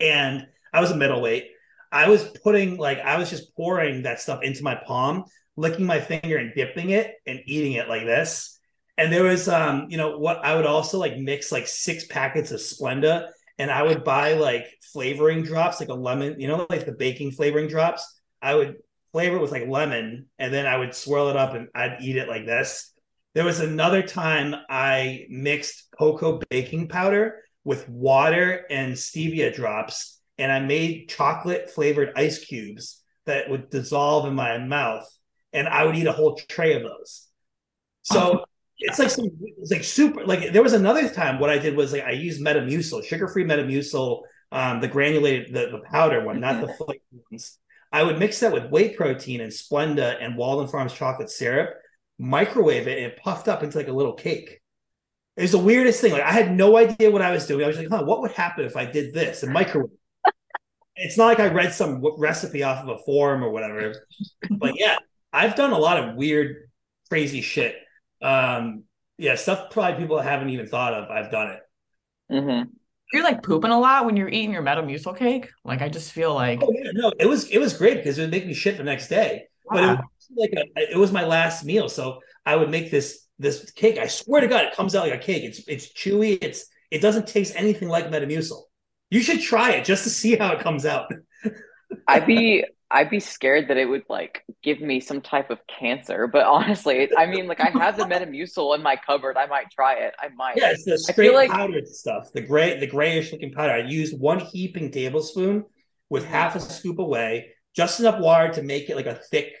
And 0.00 0.46
I 0.72 0.80
was 0.80 0.90
a 0.90 0.96
middleweight. 0.96 1.48
I 1.90 2.08
was 2.08 2.24
putting 2.44 2.76
like 2.76 2.98
I 2.98 3.18
was 3.18 3.30
just 3.30 3.54
pouring 3.56 4.02
that 4.02 4.20
stuff 4.20 4.42
into 4.42 4.62
my 4.62 4.74
palm, 4.86 5.24
licking 5.56 5.86
my 5.86 6.00
finger 6.00 6.36
and 6.36 6.52
dipping 6.54 6.90
it 6.90 7.14
and 7.26 7.40
eating 7.46 7.72
it 7.72 7.88
like 7.88 8.04
this. 8.04 8.58
And 8.96 9.12
there 9.12 9.24
was 9.24 9.48
um, 9.48 9.86
you 9.88 9.96
know, 9.96 10.18
what 10.18 10.44
I 10.44 10.54
would 10.54 10.66
also 10.66 10.98
like 10.98 11.16
mix 11.16 11.50
like 11.50 11.66
six 11.66 12.06
packets 12.06 12.50
of 12.50 12.60
Splenda 12.60 13.28
and 13.58 13.70
I 13.70 13.82
would 13.82 14.04
buy 14.04 14.34
like 14.34 14.66
flavoring 14.80 15.42
drops, 15.42 15.80
like 15.80 15.88
a 15.88 15.94
lemon, 15.94 16.40
you 16.40 16.46
know, 16.46 16.66
like 16.70 16.86
the 16.86 16.92
baking 16.92 17.32
flavoring 17.32 17.68
drops. 17.68 18.20
I 18.40 18.54
would 18.54 18.76
flavor 19.12 19.36
it 19.36 19.42
with 19.42 19.50
like 19.50 19.68
lemon, 19.68 20.26
and 20.38 20.54
then 20.54 20.66
I 20.66 20.76
would 20.76 20.94
swirl 20.94 21.28
it 21.28 21.36
up 21.36 21.54
and 21.54 21.68
I'd 21.74 21.98
eat 22.00 22.16
it 22.16 22.28
like 22.28 22.46
this. 22.46 22.92
There 23.34 23.44
was 23.44 23.60
another 23.60 24.02
time 24.02 24.54
I 24.68 25.26
mixed 25.28 25.88
cocoa 25.96 26.40
baking 26.50 26.88
powder 26.88 27.42
with 27.64 27.88
water 27.88 28.64
and 28.70 28.94
stevia 28.94 29.54
drops, 29.54 30.18
and 30.38 30.50
I 30.50 30.60
made 30.60 31.08
chocolate 31.08 31.70
flavored 31.70 32.12
ice 32.16 32.44
cubes 32.44 33.02
that 33.26 33.50
would 33.50 33.70
dissolve 33.70 34.26
in 34.26 34.34
my 34.34 34.58
mouth, 34.58 35.06
and 35.52 35.68
I 35.68 35.84
would 35.84 35.96
eat 35.96 36.06
a 36.06 36.12
whole 36.12 36.34
tray 36.48 36.74
of 36.74 36.82
those. 36.82 37.26
So 38.02 38.44
it's 38.78 38.98
like 38.98 39.10
some 39.10 39.28
it's 39.58 39.70
like 39.70 39.84
super 39.84 40.24
like 40.24 40.52
there 40.52 40.62
was 40.62 40.72
another 40.72 41.08
time 41.08 41.38
what 41.38 41.50
I 41.50 41.58
did 41.58 41.76
was 41.76 41.92
like 41.92 42.04
I 42.04 42.12
used 42.12 42.40
Metamucil, 42.40 43.04
sugar-free 43.04 43.44
Metamucil, 43.44 44.22
um, 44.50 44.80
the 44.80 44.88
granulated 44.88 45.52
the, 45.52 45.68
the 45.70 45.82
powder 45.90 46.24
one, 46.24 46.40
not 46.40 46.60
the 46.60 46.72
flavored 46.72 47.02
ones. 47.30 47.58
I 47.92 48.02
would 48.02 48.18
mix 48.18 48.40
that 48.40 48.52
with 48.52 48.70
whey 48.70 48.94
protein 48.94 49.40
and 49.40 49.52
Splenda 49.52 50.16
and 50.20 50.36
Walden 50.36 50.68
Farms 50.68 50.92
chocolate 50.92 51.30
syrup, 51.30 51.74
microwave 52.18 52.88
it, 52.88 52.98
and 52.98 53.12
it 53.12 53.18
puffed 53.22 53.48
up 53.48 53.62
into 53.62 53.78
like 53.78 53.88
a 53.88 53.92
little 53.92 54.14
cake. 54.14 54.60
It 55.36 55.42
was 55.42 55.52
the 55.52 55.58
weirdest 55.58 56.00
thing. 56.00 56.12
Like 56.12 56.22
I 56.22 56.32
had 56.32 56.52
no 56.52 56.76
idea 56.76 57.10
what 57.10 57.22
I 57.22 57.30
was 57.30 57.46
doing. 57.46 57.64
I 57.64 57.68
was 57.68 57.78
like, 57.78 57.88
huh, 57.88 58.02
what 58.04 58.20
would 58.22 58.32
happen 58.32 58.64
if 58.64 58.76
I 58.76 58.84
did 58.84 59.14
this 59.14 59.42
and 59.42 59.52
microwave? 59.52 59.90
it's 60.96 61.16
not 61.16 61.26
like 61.26 61.40
I 61.40 61.46
read 61.48 61.72
some 61.72 62.04
recipe 62.18 62.62
off 62.62 62.82
of 62.82 62.88
a 62.88 62.98
forum 63.04 63.42
or 63.44 63.50
whatever. 63.50 63.94
but 64.50 64.78
yeah, 64.78 64.96
I've 65.32 65.54
done 65.54 65.72
a 65.72 65.78
lot 65.78 66.02
of 66.02 66.16
weird, 66.16 66.68
crazy 67.08 67.40
shit. 67.40 67.76
Um, 68.20 68.84
yeah, 69.16 69.36
stuff 69.36 69.70
probably 69.70 70.00
people 70.00 70.18
haven't 70.18 70.50
even 70.50 70.66
thought 70.66 70.94
of. 70.94 71.10
I've 71.10 71.30
done 71.30 71.50
it. 71.52 71.60
Mm-hmm. 72.32 72.70
You're 73.12 73.24
like 73.24 73.42
pooping 73.42 73.70
a 73.70 73.78
lot 73.78 74.04
when 74.04 74.16
you're 74.16 74.28
eating 74.28 74.52
your 74.52 74.62
Metamucil 74.62 75.16
cake. 75.16 75.50
Like 75.64 75.82
I 75.82 75.88
just 75.88 76.12
feel 76.12 76.34
like 76.34 76.62
oh 76.62 76.72
yeah, 76.72 76.90
no, 76.92 77.12
it 77.18 77.26
was 77.26 77.48
it 77.48 77.58
was 77.58 77.74
great 77.74 77.96
because 77.96 78.18
it 78.18 78.22
would 78.22 78.30
make 78.30 78.46
me 78.46 78.54
shit 78.54 78.76
the 78.76 78.84
next 78.84 79.08
day. 79.08 79.47
But 79.70 79.84
it 79.84 79.90
ah. 79.90 80.02
was 80.02 80.30
like 80.36 80.52
a, 80.52 80.92
it 80.92 80.96
was 80.96 81.12
my 81.12 81.24
last 81.24 81.64
meal, 81.64 81.88
so 81.88 82.20
I 82.44 82.56
would 82.56 82.70
make 82.70 82.90
this 82.90 83.26
this 83.38 83.70
cake. 83.72 83.98
I 83.98 84.06
swear 84.06 84.40
to 84.40 84.48
God, 84.48 84.64
it 84.64 84.74
comes 84.74 84.94
out 84.94 85.08
like 85.08 85.14
a 85.14 85.22
cake. 85.22 85.44
It's 85.44 85.66
it's 85.68 85.92
chewy. 85.92 86.38
It's 86.42 86.66
it 86.90 87.00
doesn't 87.00 87.26
taste 87.26 87.54
anything 87.56 87.88
like 87.88 88.10
Metamucil. 88.10 88.62
You 89.10 89.20
should 89.20 89.40
try 89.40 89.72
it 89.72 89.84
just 89.84 90.04
to 90.04 90.10
see 90.10 90.36
how 90.36 90.52
it 90.52 90.60
comes 90.60 90.84
out. 90.84 91.10
I'd 92.08 92.26
be 92.26 92.64
I'd 92.90 93.10
be 93.10 93.20
scared 93.20 93.68
that 93.68 93.76
it 93.76 93.86
would 93.86 94.04
like 94.08 94.44
give 94.62 94.80
me 94.80 95.00
some 95.00 95.20
type 95.20 95.50
of 95.50 95.58
cancer. 95.66 96.26
But 96.26 96.46
honestly, 96.46 97.10
I 97.16 97.26
mean, 97.26 97.46
like 97.46 97.60
I 97.60 97.70
have 97.70 97.96
the 97.96 98.04
Metamucil 98.04 98.74
in 98.74 98.82
my 98.82 98.96
cupboard. 98.96 99.36
I 99.36 99.46
might 99.46 99.70
try 99.70 99.94
it. 99.94 100.14
I 100.18 100.28
might. 100.34 100.56
Yeah, 100.56 100.70
it's 100.70 100.84
the 100.84 100.98
straight 100.98 101.34
like... 101.34 101.50
powdered 101.50 101.86
stuff, 101.86 102.32
the 102.32 102.40
gray, 102.40 102.78
the 102.78 102.86
grayish 102.86 103.32
looking 103.32 103.52
powder. 103.52 103.72
I 103.72 103.86
used 103.86 104.18
one 104.18 104.40
heaping 104.40 104.90
tablespoon 104.90 105.64
with 106.08 106.24
half 106.24 106.56
a 106.56 106.60
scoop 106.60 106.98
away, 106.98 107.52
just 107.78 108.00
enough 108.00 108.18
water 108.18 108.52
to 108.54 108.62
make 108.62 108.90
it 108.90 108.96
like 108.96 109.06
a 109.06 109.14
thick 109.14 109.54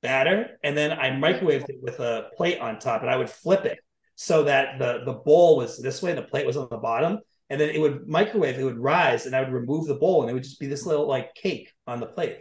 batter, 0.00 0.56
and 0.62 0.76
then 0.76 0.92
I 0.92 1.10
microwaved 1.10 1.68
it 1.68 1.78
with 1.82 1.98
a 1.98 2.28
plate 2.36 2.60
on 2.60 2.78
top, 2.78 3.02
and 3.02 3.10
I 3.10 3.16
would 3.16 3.28
flip 3.28 3.64
it 3.64 3.78
so 4.14 4.44
that 4.44 4.78
the 4.78 5.02
the 5.04 5.14
bowl 5.14 5.56
was 5.56 5.76
this 5.82 6.00
way, 6.00 6.14
the 6.14 6.22
plate 6.22 6.46
was 6.46 6.56
on 6.56 6.68
the 6.70 6.76
bottom, 6.76 7.18
and 7.50 7.60
then 7.60 7.70
it 7.70 7.80
would 7.80 8.06
microwave, 8.06 8.56
it 8.56 8.62
would 8.62 8.78
rise, 8.78 9.26
and 9.26 9.34
I 9.34 9.40
would 9.40 9.52
remove 9.52 9.88
the 9.88 9.96
bowl, 9.96 10.22
and 10.22 10.30
it 10.30 10.34
would 10.34 10.44
just 10.44 10.60
be 10.60 10.68
this 10.68 10.86
little 10.86 11.08
like 11.08 11.34
cake 11.34 11.72
on 11.88 11.98
the 11.98 12.06
plate. 12.06 12.38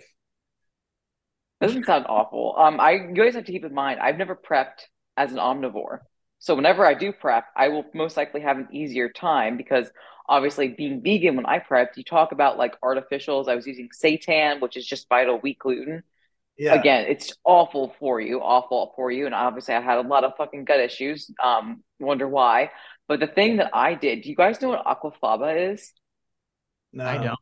Doesn't 1.59 1.87
sound 1.87 2.05
awful. 2.07 2.53
Um, 2.55 2.79
I 2.79 2.91
you 2.91 3.15
guys 3.15 3.33
have 3.33 3.45
to 3.45 3.51
keep 3.51 3.65
in 3.65 3.73
mind 3.73 3.99
I've 3.99 4.19
never 4.19 4.35
prepped 4.35 4.81
as 5.17 5.31
an 5.31 5.39
omnivore, 5.39 6.01
so 6.37 6.53
whenever 6.53 6.85
I 6.85 6.93
do 6.93 7.11
prep, 7.11 7.45
I 7.57 7.69
will 7.69 7.85
most 7.95 8.15
likely 8.15 8.41
have 8.41 8.57
an 8.59 8.67
easier 8.71 9.09
time 9.09 9.57
because 9.57 9.89
obviously 10.27 10.69
being 10.69 11.01
vegan 11.01 11.35
when 11.35 11.45
I 11.45 11.59
prepped, 11.59 11.97
you 11.97 12.03
talk 12.03 12.31
about 12.31 12.57
like 12.57 12.79
artificials. 12.81 13.47
I 13.47 13.55
was 13.55 13.67
using 13.67 13.89
seitan, 13.89 14.61
which 14.61 14.77
is 14.77 14.85
just 14.85 15.09
vital 15.09 15.39
wheat 15.39 15.59
gluten. 15.59 16.03
Yeah. 16.57 16.73
Again, 16.73 17.05
it's 17.09 17.33
awful 17.43 17.93
for 17.99 18.21
you, 18.21 18.39
awful 18.39 18.93
for 18.95 19.11
you, 19.11 19.25
and 19.25 19.35
obviously 19.35 19.75
I 19.75 19.81
had 19.81 19.97
a 19.97 20.07
lot 20.07 20.23
of 20.23 20.37
fucking 20.37 20.63
gut 20.63 20.79
issues. 20.79 21.29
Um, 21.43 21.83
wonder 21.99 22.27
why. 22.27 22.71
But 23.07 23.19
the 23.19 23.27
thing 23.27 23.57
that 23.57 23.71
I 23.73 23.93
did, 23.93 24.21
do 24.21 24.29
you 24.29 24.35
guys 24.35 24.61
know 24.61 24.69
what 24.69 24.85
aquafaba 24.85 25.73
is? 25.73 25.91
No, 26.93 27.05
I 27.05 27.17
don't. 27.17 27.39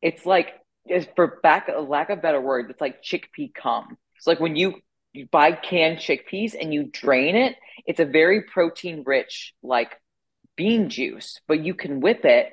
It's 0.00 0.24
like 0.24 0.54
is 0.88 1.06
for 1.14 1.38
back 1.42 1.68
a 1.68 1.80
lack 1.80 2.10
of 2.10 2.22
better 2.22 2.40
word, 2.40 2.70
it's 2.70 2.80
like 2.80 3.02
chickpea 3.02 3.54
cum. 3.54 3.98
It's 4.16 4.26
like 4.26 4.40
when 4.40 4.56
you 4.56 4.80
you 5.12 5.26
buy 5.26 5.52
canned 5.52 5.98
chickpeas 5.98 6.54
and 6.58 6.72
you 6.72 6.84
drain 6.84 7.36
it, 7.36 7.56
it's 7.86 8.00
a 8.00 8.04
very 8.04 8.42
protein 8.42 9.02
rich 9.04 9.54
like 9.62 10.00
bean 10.60 10.90
juice, 10.90 11.40
but 11.48 11.64
you 11.64 11.72
can 11.72 12.00
whip 12.00 12.26
it 12.26 12.52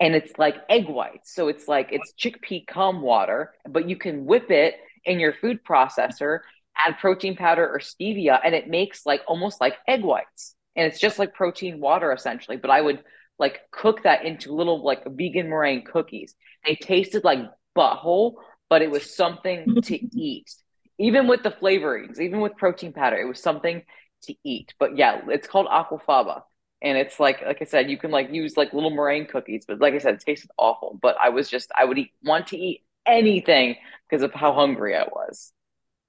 and 0.00 0.16
it's 0.16 0.36
like 0.38 0.56
egg 0.68 0.88
whites. 0.88 1.32
So 1.32 1.46
it's 1.46 1.68
like 1.68 1.90
it's 1.92 2.12
chickpea 2.18 2.66
cum 2.66 3.00
water, 3.00 3.52
but 3.68 3.88
you 3.88 3.94
can 3.94 4.24
whip 4.24 4.50
it 4.50 4.74
in 5.04 5.20
your 5.20 5.32
food 5.32 5.60
processor, 5.62 6.40
add 6.76 6.98
protein 6.98 7.36
powder 7.36 7.64
or 7.64 7.78
stevia, 7.78 8.40
and 8.44 8.56
it 8.56 8.66
makes 8.68 9.06
like 9.06 9.20
almost 9.28 9.60
like 9.60 9.76
egg 9.86 10.02
whites. 10.02 10.56
And 10.74 10.84
it's 10.84 10.98
just 10.98 11.20
like 11.20 11.32
protein 11.32 11.78
water 11.78 12.12
essentially. 12.12 12.56
But 12.56 12.70
I 12.70 12.80
would 12.80 13.04
like 13.38 13.60
cook 13.70 14.02
that 14.02 14.24
into 14.24 14.52
little 14.52 14.82
like 14.82 15.04
vegan 15.06 15.48
meringue 15.48 15.84
cookies. 15.84 16.34
They 16.66 16.74
tasted 16.74 17.22
like 17.22 17.38
butthole, 17.78 18.32
but 18.68 18.82
it 18.82 18.90
was 18.90 19.14
something 19.14 19.76
to 19.84 19.94
eat. 20.18 20.52
Even 20.98 21.28
with 21.28 21.44
the 21.44 21.52
flavorings, 21.52 22.18
even 22.18 22.40
with 22.40 22.56
protein 22.56 22.92
powder, 22.92 23.16
it 23.16 23.28
was 23.28 23.40
something 23.40 23.84
to 24.24 24.34
eat. 24.42 24.74
But 24.80 24.96
yeah, 24.96 25.20
it's 25.28 25.46
called 25.46 25.68
aquafaba. 25.68 26.42
And 26.82 26.98
it's 26.98 27.18
like, 27.18 27.42
like 27.42 27.62
I 27.62 27.64
said, 27.64 27.90
you 27.90 27.96
can 27.96 28.10
like 28.10 28.30
use 28.30 28.56
like 28.56 28.72
little 28.72 28.90
meringue 28.90 29.26
cookies, 29.26 29.64
but 29.66 29.80
like 29.80 29.94
I 29.94 29.98
said, 29.98 30.14
it 30.14 30.20
tasted 30.20 30.50
awful. 30.58 30.98
But 31.00 31.16
I 31.22 31.30
was 31.30 31.48
just, 31.48 31.70
I 31.76 31.84
would 31.84 31.98
eat, 31.98 32.12
want 32.22 32.48
to 32.48 32.58
eat 32.58 32.84
anything 33.06 33.76
because 34.08 34.22
of 34.22 34.32
how 34.32 34.52
hungry 34.52 34.96
I 34.96 35.04
was. 35.04 35.52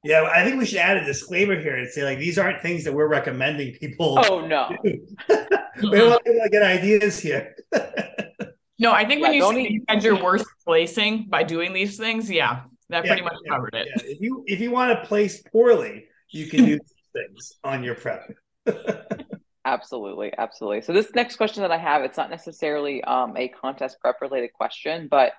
Yeah, 0.03 0.29
I 0.31 0.43
think 0.43 0.59
we 0.59 0.67
should 0.67 0.77
add 0.77 0.97
a 0.97 1.05
disclaimer 1.05 1.59
here 1.59 1.75
and 1.77 1.89
say 1.89 2.03
like 2.03 2.19
these 2.19 2.37
aren't 2.37 2.61
things 2.61 2.83
that 2.83 2.93
we're 2.93 3.07
recommending 3.07 3.73
people. 3.73 4.19
Oh 4.29 4.45
no, 4.45 4.69
we 4.83 4.99
don't 5.27 6.09
want 6.11 6.23
people 6.23 6.41
to 6.43 6.49
get 6.51 6.61
ideas 6.61 7.19
here. 7.19 7.55
No, 8.77 8.91
I 8.91 9.05
think 9.05 9.21
yeah, 9.21 9.27
when 9.29 9.33
you 9.33 9.41
said 9.41 9.71
you 9.71 9.85
had 9.87 10.03
your 10.03 10.21
worst 10.21 10.47
placing 10.65 11.27
by 11.29 11.43
doing 11.43 11.71
these 11.71 11.97
things, 11.97 12.29
yeah, 12.29 12.63
that 12.89 13.05
yeah, 13.05 13.11
pretty 13.11 13.21
much 13.21 13.37
yeah, 13.45 13.51
covered 13.51 13.73
it. 13.73 13.87
If 14.03 14.19
you 14.19 14.43
if 14.47 14.59
you 14.59 14.69
want 14.69 14.99
to 14.99 15.07
place 15.07 15.41
poorly, 15.41 16.07
you 16.29 16.47
can 16.47 16.65
do 16.65 16.71
these 16.79 16.79
things 17.13 17.53
on 17.63 17.83
your 17.85 17.95
prep. 17.95 18.29
Absolutely, 19.65 20.31
absolutely. 20.37 20.81
So 20.81 20.93
this 20.93 21.13
next 21.13 21.35
question 21.35 21.61
that 21.63 21.71
I 21.71 21.77
have, 21.77 22.03
it's 22.03 22.17
not 22.17 22.29
necessarily 22.29 23.03
um, 23.03 23.35
a 23.35 23.47
contest 23.47 23.99
prep 23.99 24.21
related 24.21 24.53
question, 24.53 25.07
but 25.09 25.33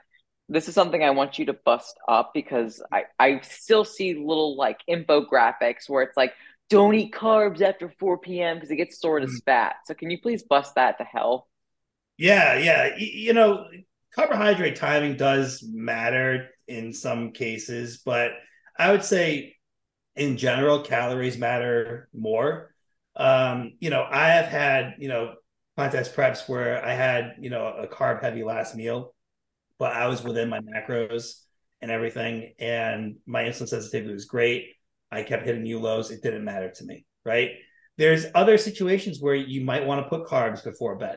this 0.48 0.68
is 0.68 0.74
something 0.74 1.02
I 1.02 1.10
want 1.10 1.38
you 1.38 1.46
to 1.46 1.52
bust 1.52 1.96
up 2.06 2.32
because 2.34 2.82
I 2.92 3.04
I 3.18 3.40
still 3.40 3.84
see 3.84 4.14
little 4.14 4.56
like 4.56 4.78
infographics 4.88 5.88
where 5.88 6.02
it's 6.02 6.16
like 6.16 6.34
don't 6.68 6.94
eat 6.94 7.12
carbs 7.12 7.60
after 7.60 7.92
4 7.98 8.18
p.m. 8.18 8.56
because 8.56 8.70
it 8.70 8.76
gets 8.76 8.96
stored 8.96 9.22
as 9.22 9.30
mm. 9.30 9.44
fat. 9.44 9.76
So 9.86 9.94
can 9.94 10.10
you 10.10 10.20
please 10.20 10.42
bust 10.42 10.74
that 10.74 10.98
to 10.98 11.04
hell? 11.04 11.48
Yeah, 12.18 12.58
yeah. 12.58 12.96
You 12.96 13.32
know, 13.32 13.66
carbohydrate 14.14 14.76
timing 14.76 15.16
does 15.16 15.64
matter 15.66 16.48
in 16.66 16.92
some 16.92 17.32
cases, 17.32 18.02
but 18.04 18.32
I 18.78 18.90
would 18.90 19.04
say 19.04 19.56
in 20.16 20.38
general, 20.38 20.80
calories 20.80 21.38
matter 21.38 22.08
more. 22.14 22.74
Um, 23.16 23.72
you 23.80 23.90
know, 23.90 24.06
I 24.08 24.28
have 24.28 24.46
had, 24.46 24.94
you 24.98 25.08
know, 25.08 25.34
contest 25.76 26.14
preps 26.14 26.48
where 26.48 26.84
I 26.84 26.92
had, 26.92 27.34
you 27.40 27.50
know, 27.50 27.66
a 27.66 27.86
carb 27.86 28.22
heavy 28.22 28.44
last 28.44 28.74
meal, 28.74 29.14
but 29.78 29.92
I 29.92 30.06
was 30.06 30.22
within 30.22 30.48
my 30.48 30.60
macros 30.60 31.40
and 31.80 31.90
everything. 31.90 32.54
And 32.58 33.16
my 33.26 33.44
insulin 33.44 33.68
sensitivity 33.68 34.12
was 34.12 34.24
great. 34.26 34.68
I 35.10 35.22
kept 35.22 35.46
hitting 35.46 35.62
new 35.62 35.78
lows. 35.78 36.10
It 36.10 36.22
didn't 36.22 36.44
matter 36.44 36.70
to 36.70 36.84
me, 36.84 37.06
right? 37.24 37.50
There's 37.98 38.26
other 38.34 38.58
situations 38.58 39.20
where 39.20 39.34
you 39.34 39.64
might 39.64 39.86
want 39.86 40.04
to 40.04 40.08
put 40.08 40.28
carbs 40.28 40.62
before 40.62 40.96
bed. 40.96 41.16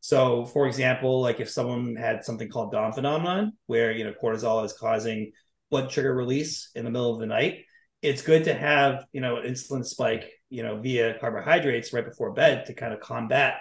So, 0.00 0.46
for 0.46 0.66
example, 0.66 1.20
like 1.20 1.40
if 1.40 1.50
someone 1.50 1.96
had 1.96 2.24
something 2.24 2.48
called 2.48 2.72
dawn 2.72 2.92
phenomenon, 2.92 3.52
where 3.66 3.92
you 3.92 4.04
know 4.04 4.14
cortisol 4.22 4.64
is 4.64 4.72
causing 4.72 5.32
blood 5.70 5.90
sugar 5.90 6.14
release 6.14 6.70
in 6.74 6.84
the 6.84 6.90
middle 6.90 7.12
of 7.12 7.20
the 7.20 7.26
night, 7.26 7.64
it's 8.00 8.22
good 8.22 8.44
to 8.44 8.54
have 8.54 9.04
you 9.12 9.20
know 9.20 9.36
an 9.36 9.46
insulin 9.46 9.84
spike 9.84 10.30
you 10.50 10.62
know 10.62 10.80
via 10.80 11.18
carbohydrates 11.18 11.92
right 11.92 12.04
before 12.04 12.32
bed 12.32 12.66
to 12.66 12.74
kind 12.74 12.92
of 12.92 13.00
combat 13.00 13.54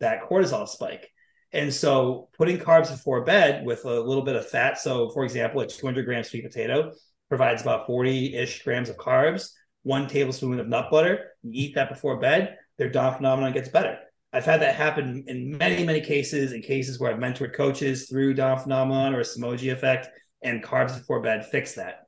that 0.00 0.22
cortisol 0.22 0.68
spike. 0.68 1.10
And 1.52 1.72
so, 1.72 2.28
putting 2.36 2.58
carbs 2.58 2.90
before 2.90 3.24
bed 3.24 3.64
with 3.64 3.84
a 3.84 4.00
little 4.00 4.24
bit 4.24 4.36
of 4.36 4.48
fat. 4.48 4.78
So, 4.78 5.10
for 5.10 5.24
example, 5.24 5.60
a 5.60 5.66
200 5.66 6.04
gram 6.04 6.24
sweet 6.24 6.44
potato 6.44 6.92
provides 7.28 7.62
about 7.62 7.86
40 7.86 8.34
ish 8.34 8.62
grams 8.62 8.88
of 8.88 8.96
carbs. 8.96 9.50
One 9.82 10.08
tablespoon 10.08 10.58
of 10.58 10.68
nut 10.68 10.90
butter. 10.90 11.32
You 11.42 11.50
eat 11.52 11.74
that 11.76 11.88
before 11.88 12.18
bed. 12.18 12.56
Their 12.78 12.90
dawn 12.90 13.14
phenomenon 13.14 13.52
gets 13.52 13.68
better 13.68 13.98
I've 14.36 14.44
had 14.44 14.60
that 14.60 14.74
happen 14.74 15.24
in 15.28 15.56
many, 15.56 15.82
many 15.82 16.02
cases, 16.02 16.52
in 16.52 16.60
cases 16.60 17.00
where 17.00 17.10
I've 17.10 17.18
mentored 17.18 17.54
coaches 17.54 18.06
through 18.06 18.34
Dawn 18.34 18.58
phenomenon 18.58 19.14
or 19.14 19.20
a 19.20 19.22
Somogyi 19.22 19.72
effect, 19.72 20.08
and 20.42 20.62
carbs 20.62 20.96
before 20.96 21.22
bed 21.22 21.46
fix 21.46 21.74
that. 21.76 22.06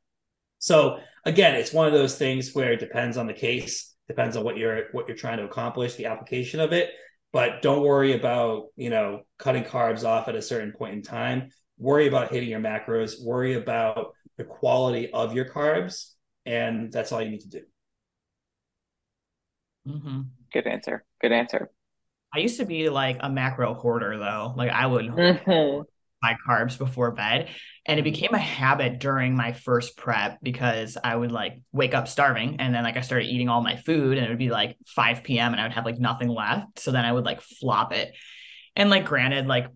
So 0.59 0.99
again, 1.24 1.55
it's 1.55 1.72
one 1.72 1.86
of 1.86 1.95
those 1.95 2.16
things 2.16 2.55
where 2.55 2.72
it 2.72 2.80
depends 2.80 3.16
on 3.16 3.26
the 3.26 3.32
case, 3.32 3.95
depends 4.09 4.36
on 4.36 4.44
what 4.44 4.56
you're 4.56 4.84
what 4.92 5.06
you're 5.06 5.16
trying 5.16 5.38
to 5.38 5.44
accomplish, 5.44 5.94
the 5.94 6.06
application 6.06 6.61
of 6.61 6.72
it. 6.72 6.90
But 7.32 7.62
don't 7.62 7.82
worry 7.82 8.14
about 8.14 8.68
you 8.76 8.90
know 8.90 9.22
cutting 9.38 9.64
carbs 9.64 10.04
off 10.04 10.28
at 10.28 10.34
a 10.34 10.42
certain 10.42 10.72
point 10.72 10.94
in 10.94 11.02
time. 11.02 11.50
Worry 11.78 12.09
about 12.09 12.32
hitting 12.32 12.48
your 12.48 12.61
macros. 12.61 13.22
Worry 13.22 13.54
about 13.54 14.14
the 14.36 14.44
quality 14.44 15.12
of 15.12 15.34
your 15.34 15.44
carbs, 15.44 16.12
and 16.46 16.90
that's 16.90 17.12
all 17.12 17.22
you 17.22 17.30
need 17.30 17.40
to 17.42 17.48
do. 17.48 17.62
Mm-hmm. 19.86 20.20
Good 20.52 20.66
answer. 20.66 21.04
Good 21.20 21.32
answer. 21.32 21.70
I 22.34 22.40
used 22.40 22.59
to 22.59 22.66
be 22.66 22.88
like 22.88 23.18
a 23.20 23.30
macro 23.30 23.74
hoarder 23.74 24.18
though. 24.18 24.54
Like 24.56 24.70
I 24.70 24.86
would 24.86 25.06
Mhm. 25.06 25.84
My 26.22 26.36
carbs 26.48 26.78
before 26.78 27.12
bed. 27.12 27.48
And 27.86 27.98
it 27.98 28.02
became 28.02 28.34
a 28.34 28.38
habit 28.38 28.98
during 28.98 29.34
my 29.34 29.52
first 29.52 29.96
prep 29.96 30.38
because 30.42 30.98
I 31.02 31.14
would 31.14 31.32
like 31.32 31.60
wake 31.72 31.94
up 31.94 32.08
starving 32.08 32.56
and 32.58 32.74
then 32.74 32.84
like 32.84 32.96
I 32.96 33.00
started 33.00 33.26
eating 33.26 33.48
all 33.48 33.62
my 33.62 33.76
food 33.76 34.18
and 34.18 34.26
it 34.26 34.28
would 34.28 34.38
be 34.38 34.50
like 34.50 34.76
5 34.86 35.22
p.m. 35.22 35.52
and 35.52 35.60
I 35.60 35.64
would 35.64 35.72
have 35.72 35.86
like 35.86 35.98
nothing 35.98 36.28
left. 36.28 36.78
So 36.80 36.90
then 36.90 37.04
I 37.04 37.12
would 37.12 37.24
like 37.24 37.40
flop 37.40 37.92
it. 37.92 38.14
And 38.76 38.90
like 38.90 39.06
granted, 39.06 39.46
like 39.46 39.66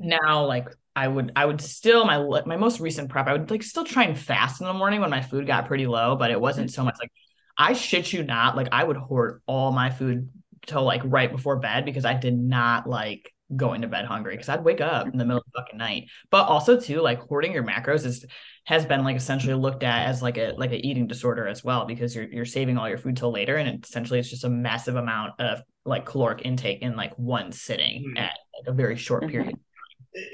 now 0.00 0.46
like 0.46 0.68
I 0.96 1.06
would 1.06 1.32
I 1.36 1.44
would 1.44 1.60
still 1.60 2.04
my 2.04 2.18
my 2.44 2.56
most 2.56 2.80
recent 2.80 3.08
prep, 3.08 3.28
I 3.28 3.32
would 3.32 3.50
like 3.50 3.62
still 3.62 3.84
try 3.84 4.04
and 4.04 4.18
fast 4.18 4.60
in 4.60 4.66
the 4.66 4.72
morning 4.72 5.00
when 5.00 5.10
my 5.10 5.22
food 5.22 5.46
got 5.46 5.66
pretty 5.66 5.86
low, 5.86 6.16
but 6.16 6.30
it 6.30 6.40
wasn't 6.40 6.72
so 6.72 6.84
much 6.84 6.96
like 7.00 7.12
I 7.56 7.72
shit 7.72 8.12
you 8.12 8.24
not, 8.24 8.56
like 8.56 8.68
I 8.72 8.82
would 8.84 8.96
hoard 8.96 9.42
all 9.46 9.72
my 9.72 9.90
food 9.90 10.28
till 10.66 10.82
like 10.84 11.02
right 11.04 11.30
before 11.30 11.56
bed 11.56 11.84
because 11.84 12.04
I 12.04 12.14
did 12.14 12.36
not 12.36 12.88
like 12.88 13.32
going 13.54 13.82
to 13.82 13.88
bed 13.88 14.04
hungry 14.04 14.34
because 14.34 14.48
I'd 14.48 14.64
wake 14.64 14.80
up 14.80 15.06
in 15.06 15.16
the 15.18 15.24
middle 15.24 15.38
of 15.38 15.44
the 15.52 15.60
fucking 15.60 15.78
night. 15.78 16.08
But 16.30 16.44
also 16.46 16.78
too, 16.78 17.00
like 17.00 17.20
hoarding 17.20 17.52
your 17.52 17.64
macros 17.64 18.04
is 18.04 18.24
has 18.64 18.84
been 18.84 19.02
like 19.04 19.16
essentially 19.16 19.54
looked 19.54 19.82
at 19.82 20.06
as 20.06 20.20
like 20.22 20.36
a 20.36 20.52
like 20.58 20.72
an 20.72 20.84
eating 20.84 21.06
disorder 21.06 21.48
as 21.48 21.64
well 21.64 21.86
because 21.86 22.14
you're 22.14 22.28
you're 22.28 22.44
saving 22.44 22.76
all 22.76 22.88
your 22.88 22.98
food 22.98 23.16
till 23.16 23.32
later 23.32 23.56
and 23.56 23.68
it, 23.68 23.84
essentially 23.86 24.18
it's 24.18 24.28
just 24.28 24.44
a 24.44 24.50
massive 24.50 24.96
amount 24.96 25.32
of 25.40 25.62
like 25.86 26.04
caloric 26.04 26.42
intake 26.44 26.82
in 26.82 26.94
like 26.94 27.14
one 27.18 27.50
sitting 27.50 28.04
Mhm. 28.14 28.18
at 28.18 28.36
like 28.58 28.66
a 28.66 28.72
very 28.72 28.96
short 28.96 29.22
Mhm. 29.24 29.30
period. 29.30 29.56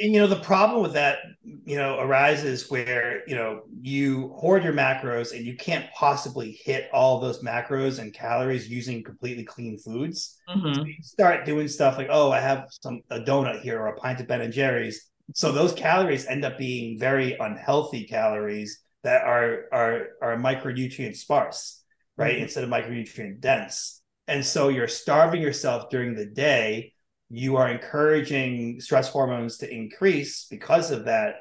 And 0.01 0.13
you 0.15 0.21
know 0.21 0.27
the 0.27 0.37
problem 0.41 0.83
with 0.83 0.93
that 0.95 1.19
you 1.65 1.77
know 1.77 1.99
arises 2.01 2.71
where 2.71 3.23
you 3.29 3.35
know 3.35 3.63
you 3.81 4.29
hoard 4.37 4.65
your 4.65 4.73
macros 4.73 5.37
and 5.37 5.45
you 5.45 5.57
can't 5.57 5.91
possibly 5.93 6.59
hit 6.65 6.89
all 6.93 7.21
those 7.21 7.43
macros 7.43 7.99
and 7.99 8.15
calories 8.15 8.69
using 8.69 9.03
completely 9.03 9.45
clean 9.45 9.79
foods 9.79 10.39
Mhm. 10.49 10.87
you 10.87 10.95
start 11.03 11.45
doing 11.45 11.69
stuff 11.69 11.99
like 11.99 12.09
oh 12.11 12.31
i 12.31 12.41
have 12.41 12.69
some 12.81 13.01
a 13.11 13.21
donut 13.21 13.61
here 13.63 13.81
or 13.81 13.89
a 13.89 13.97
pint 13.97 14.21
of 14.21 14.27
ben 14.27 14.41
and 14.41 14.53
jerry's 14.53 15.11
so 15.35 15.53
those 15.53 15.73
calories 15.73 16.27
end 16.27 16.45
up 16.45 16.57
being 16.59 16.99
very 16.99 17.37
unhealthy 17.39 18.05
calories 18.05 18.81
that 19.03 19.25
are 19.25 19.65
are 19.73 20.09
are 20.23 20.37
micronutrient 20.37 21.17
sparse 21.17 21.83
right 22.17 22.37
Mhm. 22.39 22.43
instead 22.43 22.65
of 22.65 22.71
micronutrient 22.71 23.41
dense 23.41 24.01
and 24.27 24.45
so 24.45 24.69
you're 24.69 24.89
starving 24.89 25.43
yourself 25.43 25.91
during 25.91 26.15
the 26.15 26.27
day 26.27 26.94
you 27.31 27.57
are 27.57 27.69
encouraging 27.69 28.81
stress 28.81 29.09
hormones 29.09 29.59
to 29.59 29.73
increase 29.73 30.47
because 30.51 30.91
of 30.91 31.07
that 31.07 31.37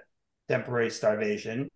temporary 0.48 0.90
starvation 0.90 1.70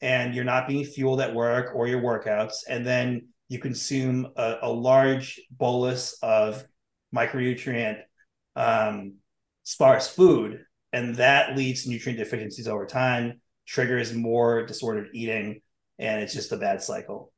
and 0.00 0.34
you're 0.34 0.44
not 0.44 0.68
being 0.68 0.84
fueled 0.84 1.20
at 1.20 1.34
work 1.34 1.74
or 1.74 1.86
your 1.86 2.00
workouts 2.00 2.58
and 2.68 2.86
then 2.86 3.28
you 3.48 3.58
consume 3.58 4.28
a, 4.36 4.56
a 4.62 4.70
large 4.70 5.40
bolus 5.50 6.16
of 6.22 6.64
micronutrient 7.14 8.00
um, 8.56 9.14
sparse 9.64 10.08
food 10.08 10.64
and 10.92 11.16
that 11.16 11.56
leads 11.56 11.82
to 11.82 11.90
nutrient 11.90 12.18
deficiencies 12.18 12.68
over 12.68 12.86
time 12.86 13.40
triggers 13.66 14.14
more 14.14 14.64
disordered 14.66 15.08
eating 15.14 15.60
and 15.98 16.22
it's 16.22 16.34
just 16.34 16.52
a 16.52 16.56
bad 16.56 16.82
cycle 16.82 17.32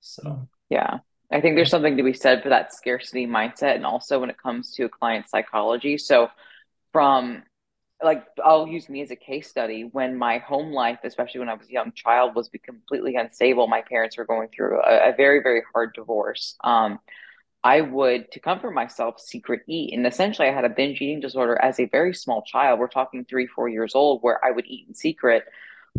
so 0.00 0.48
Yeah. 0.68 0.98
I 1.30 1.40
think 1.40 1.56
there's 1.56 1.70
something 1.70 1.96
to 1.96 2.02
be 2.02 2.12
said 2.12 2.42
for 2.42 2.50
that 2.50 2.72
scarcity 2.72 3.26
mindset 3.26 3.74
and 3.74 3.86
also 3.86 4.20
when 4.20 4.30
it 4.30 4.40
comes 4.40 4.74
to 4.74 4.88
client 4.88 5.28
psychology. 5.28 5.98
So 5.98 6.28
from 6.92 7.42
like 8.02 8.26
I'll 8.44 8.66
use 8.66 8.88
me 8.88 9.02
as 9.02 9.10
a 9.10 9.16
case 9.16 9.48
study 9.48 9.88
when 9.90 10.16
my 10.16 10.38
home 10.38 10.72
life, 10.72 10.98
especially 11.02 11.40
when 11.40 11.48
I 11.48 11.54
was 11.54 11.68
a 11.68 11.72
young 11.72 11.92
child, 11.92 12.34
was 12.34 12.50
completely 12.62 13.16
unstable. 13.16 13.66
My 13.66 13.82
parents 13.82 14.18
were 14.18 14.26
going 14.26 14.48
through 14.54 14.80
a, 14.82 15.10
a 15.10 15.14
very, 15.16 15.42
very 15.42 15.62
hard 15.72 15.94
divorce. 15.94 16.56
Um, 16.62 16.98
I 17.64 17.80
would, 17.80 18.30
to 18.32 18.40
comfort 18.40 18.72
myself, 18.72 19.18
secret 19.18 19.62
eat. 19.66 19.92
And 19.94 20.06
essentially, 20.06 20.46
I 20.46 20.52
had 20.52 20.64
a 20.64 20.68
binge 20.68 21.00
eating 21.00 21.20
disorder 21.20 21.60
as 21.60 21.80
a 21.80 21.86
very 21.86 22.14
small 22.14 22.42
child. 22.42 22.78
We're 22.78 22.86
talking 22.86 23.24
three, 23.24 23.46
four 23.46 23.68
years 23.68 23.94
old, 23.94 24.22
where 24.22 24.44
I 24.44 24.50
would 24.50 24.66
eat 24.66 24.86
in 24.86 24.94
secret 24.94 25.44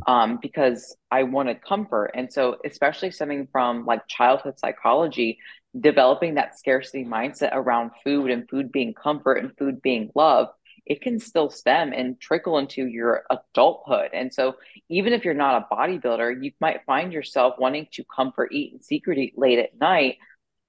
um, 0.05 0.39
because 0.41 0.95
I 1.11 1.23
wanted 1.23 1.63
comfort. 1.63 2.11
And 2.13 2.31
so, 2.31 2.57
especially 2.65 3.11
stemming 3.11 3.47
from 3.51 3.85
like 3.85 4.07
childhood 4.07 4.59
psychology, 4.59 5.39
developing 5.79 6.35
that 6.35 6.57
scarcity 6.57 7.03
mindset 7.03 7.51
around 7.53 7.91
food 8.03 8.31
and 8.31 8.49
food 8.49 8.71
being 8.71 8.93
comfort 8.93 9.35
and 9.35 9.57
food 9.57 9.81
being 9.81 10.11
love, 10.15 10.49
it 10.85 11.01
can 11.01 11.19
still 11.19 11.49
stem 11.49 11.91
and 11.93 12.19
trickle 12.19 12.57
into 12.57 12.85
your 12.85 13.23
adulthood. 13.29 14.11
And 14.13 14.33
so, 14.33 14.55
even 14.89 15.13
if 15.13 15.25
you're 15.25 15.33
not 15.33 15.67
a 15.69 15.75
bodybuilder, 15.75 16.43
you 16.43 16.51
might 16.61 16.85
find 16.85 17.11
yourself 17.11 17.55
wanting 17.57 17.87
to 17.93 18.03
comfort 18.13 18.49
eat 18.51 18.73
and 18.73 18.81
secret 18.83 19.17
eat 19.17 19.37
late 19.37 19.59
at 19.59 19.79
night 19.79 20.17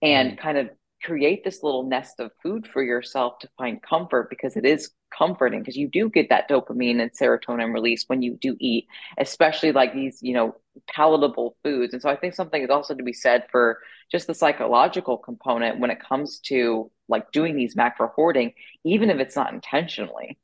and 0.01 0.39
kind 0.39 0.59
of 0.59 0.71
create 1.03 1.45
this 1.45 1.63
little 1.63 1.85
nest 1.85 2.19
of 2.19 2.33
food 2.43 2.67
for 2.67 2.83
yourself 2.83 3.39
to 3.39 3.49
find 3.57 3.81
comfort 3.83 4.29
because 4.31 4.57
it 4.57 4.65
is 4.65 4.91
comforting 5.17 5.61
because 5.61 5.77
you 5.77 5.89
do 5.89 6.11
get 6.11 6.29
that 6.29 6.49
dopamine 6.49 7.01
and 7.01 7.13
serotonin 7.13 7.73
release 7.73 8.05
when 8.09 8.21
you 8.21 8.37
do 8.41 8.57
eat 8.61 8.87
especially 9.19 9.73
like 9.73 9.95
these 9.95 10.19
you 10.23 10.35
know 10.35 10.55
palatable 10.89 11.57
foods. 11.63 11.93
And 11.93 12.03
so 12.03 12.09
i 12.09 12.17
think 12.17 12.35
something 12.35 12.63
is 12.63 12.71
also 12.71 12.95
to 12.95 13.03
be 13.03 13.13
said 13.13 13.47
for 13.51 13.79
just 14.11 14.27
the 14.27 14.35
psychological 14.35 15.17
component 15.17 15.79
when 15.81 15.91
it 15.91 16.01
comes 16.01 16.41
to 16.41 16.91
like 17.09 17.31
doing 17.33 17.57
these 17.57 17.77
macro 17.77 18.09
hoarding 18.15 18.53
even 18.85 19.11
if 19.11 19.19
it's 19.19 19.37
not 19.37 19.53
intentionally. 19.53 20.39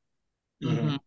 Mhm. 0.63 0.99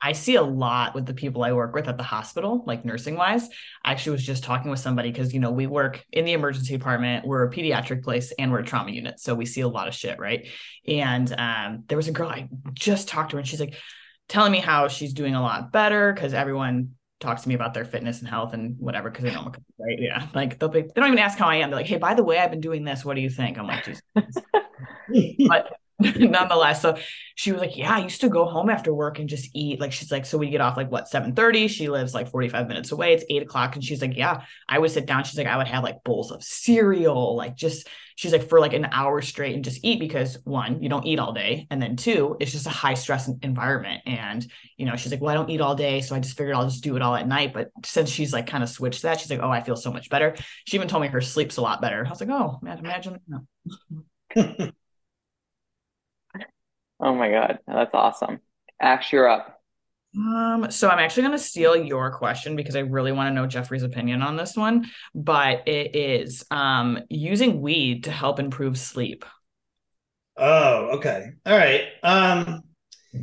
I 0.00 0.12
see 0.12 0.34
a 0.36 0.42
lot 0.42 0.94
with 0.94 1.06
the 1.06 1.14
people 1.14 1.42
I 1.42 1.52
work 1.52 1.74
with 1.74 1.88
at 1.88 1.96
the 1.96 2.02
hospital, 2.02 2.62
like 2.66 2.84
nursing 2.84 3.16
wise. 3.16 3.48
I 3.82 3.92
actually 3.92 4.12
was 4.12 4.24
just 4.24 4.44
talking 4.44 4.70
with 4.70 4.80
somebody 4.80 5.10
because, 5.10 5.32
you 5.32 5.40
know, 5.40 5.50
we 5.50 5.66
work 5.66 6.04
in 6.12 6.24
the 6.24 6.34
emergency 6.34 6.76
department, 6.76 7.26
we're 7.26 7.44
a 7.44 7.50
pediatric 7.50 8.02
place 8.02 8.32
and 8.38 8.52
we're 8.52 8.60
a 8.60 8.64
trauma 8.64 8.90
unit. 8.90 9.18
So 9.20 9.34
we 9.34 9.46
see 9.46 9.62
a 9.62 9.68
lot 9.68 9.88
of 9.88 9.94
shit, 9.94 10.18
right? 10.18 10.48
And 10.86 11.34
um, 11.38 11.84
there 11.88 11.96
was 11.96 12.08
a 12.08 12.12
girl 12.12 12.28
I 12.28 12.48
just 12.74 13.08
talked 13.08 13.30
to 13.30 13.36
her 13.36 13.40
and 13.40 13.48
she's 13.48 13.60
like 13.60 13.74
telling 14.28 14.52
me 14.52 14.58
how 14.58 14.88
she's 14.88 15.14
doing 15.14 15.34
a 15.34 15.40
lot 15.42 15.72
better 15.72 16.12
because 16.12 16.34
everyone 16.34 16.90
talks 17.18 17.42
to 17.42 17.48
me 17.48 17.54
about 17.54 17.72
their 17.72 17.86
fitness 17.86 18.20
and 18.20 18.28
health 18.28 18.52
and 18.52 18.76
whatever 18.78 19.10
because 19.10 19.24
they 19.24 19.32
know 19.32 19.40
I'm 19.40 19.46
a 19.46 19.50
coach, 19.50 19.62
right? 19.78 19.98
Yeah. 19.98 20.26
Like 20.34 20.58
they'll 20.58 20.68
be, 20.68 20.82
they 20.82 20.88
don't 20.94 21.06
even 21.06 21.18
ask 21.18 21.38
how 21.38 21.48
I 21.48 21.56
am. 21.56 21.70
They're 21.70 21.78
like, 21.78 21.86
hey, 21.86 21.96
by 21.96 22.12
the 22.12 22.22
way, 22.22 22.38
I've 22.38 22.50
been 22.50 22.60
doing 22.60 22.84
this. 22.84 23.04
What 23.04 23.14
do 23.14 23.22
you 23.22 23.30
think? 23.30 23.58
I'm 23.58 23.66
like, 23.66 23.84
Jesus 23.84 24.02
but 25.48 25.72
nonetheless. 26.00 26.82
So 26.82 26.96
she 27.36 27.52
was 27.52 27.60
like 27.60 27.76
yeah 27.76 27.94
i 27.94 27.98
used 27.98 28.22
to 28.22 28.30
go 28.30 28.46
home 28.46 28.70
after 28.70 28.92
work 28.92 29.18
and 29.18 29.28
just 29.28 29.50
eat. 29.54 29.80
Like 29.80 29.92
she's 29.92 30.12
like 30.12 30.26
so 30.26 30.36
we 30.36 30.50
get 30.50 30.60
off 30.60 30.76
like 30.76 30.90
what 30.90 31.08
7 31.08 31.34
30 31.34 31.68
she 31.68 31.88
lives 31.88 32.14
like 32.14 32.30
45 32.30 32.68
minutes 32.68 32.92
away. 32.92 33.14
It's 33.14 33.24
8 33.30 33.42
o'clock. 33.42 33.74
And 33.74 33.84
she's 33.84 34.02
like 34.02 34.16
yeah. 34.16 34.42
I 34.68 34.78
would 34.78 34.90
sit 34.90 35.06
down. 35.06 35.24
She's 35.24 35.38
like 35.38 35.46
i 35.46 35.56
would 35.56 35.68
have 35.68 35.84
like 35.84 36.04
bowls 36.04 36.30
of 36.30 36.42
cereal 36.42 37.36
like 37.36 37.56
just 37.56 37.88
she's 38.14 38.32
like 38.32 38.48
for 38.48 38.60
like 38.60 38.74
an 38.74 38.86
hour 38.92 39.22
straight 39.22 39.54
and 39.54 39.64
just 39.64 39.84
eat 39.84 40.00
because 40.00 40.38
one 40.44 40.82
you 40.82 40.88
don't 40.90 41.06
eat 41.06 41.18
all 41.18 41.32
day. 41.32 41.66
And 41.70 41.80
then 41.80 41.96
two 41.96 42.36
it's 42.40 42.52
just 42.52 42.66
a 42.66 42.70
high 42.70 42.94
stress 42.94 43.30
environment. 43.42 44.02
And 44.04 44.46
you 44.76 44.84
know 44.84 44.96
she's 44.96 45.12
like 45.12 45.22
well 45.22 45.30
i 45.30 45.34
don't 45.34 45.48
eat 45.48 45.62
all 45.62 45.74
day 45.74 46.02
so 46.02 46.14
i 46.14 46.20
just 46.20 46.36
figured 46.36 46.54
i'll 46.54 46.68
just 46.68 46.84
do 46.84 46.96
it 46.96 47.02
all 47.02 47.14
at 47.14 47.26
night. 47.26 47.54
But 47.54 47.70
since 47.86 48.10
she's 48.10 48.34
like 48.34 48.46
kind 48.46 48.62
of 48.62 48.68
switched 48.68 49.02
that 49.02 49.20
she's 49.20 49.30
like 49.30 49.40
oh 49.40 49.50
i 49.50 49.62
feel 49.62 49.76
so 49.76 49.90
much 49.90 50.10
better. 50.10 50.36
She 50.66 50.76
even 50.76 50.88
told 50.88 51.02
me 51.02 51.08
her 51.08 51.22
sleep's 51.22 51.56
a 51.56 51.62
lot 51.62 51.80
better. 51.80 52.04
I 52.06 52.10
was 52.10 52.20
like 52.20 52.30
oh 52.30 52.58
man 52.60 52.78
imagine 52.78 53.18
no. 53.26 54.72
oh 57.00 57.14
my 57.14 57.30
god 57.30 57.58
that's 57.66 57.94
awesome 57.94 58.40
ash 58.80 59.12
you're 59.12 59.28
up 59.28 59.60
Um, 60.16 60.70
so 60.70 60.88
I'm 60.88 60.98
actually 60.98 61.24
going 61.24 61.36
to 61.36 61.42
steal 61.44 61.76
your 61.76 62.10
question 62.10 62.56
because 62.56 62.74
I 62.74 62.80
really 62.80 63.12
want 63.12 63.28
to 63.28 63.34
know 63.34 63.46
Jeffrey's 63.46 63.82
opinion 63.82 64.22
on 64.22 64.36
this 64.36 64.56
one, 64.56 64.86
but 65.14 65.68
it 65.68 65.94
is 65.94 66.44
um 66.50 67.00
using 67.10 67.60
weed 67.60 68.04
to 68.04 68.10
help 68.10 68.40
improve 68.40 68.78
sleep. 68.78 69.24
Oh, 70.36 70.96
okay. 70.98 71.30
All 71.46 71.56
right. 71.56 71.84
Um, 72.02 72.62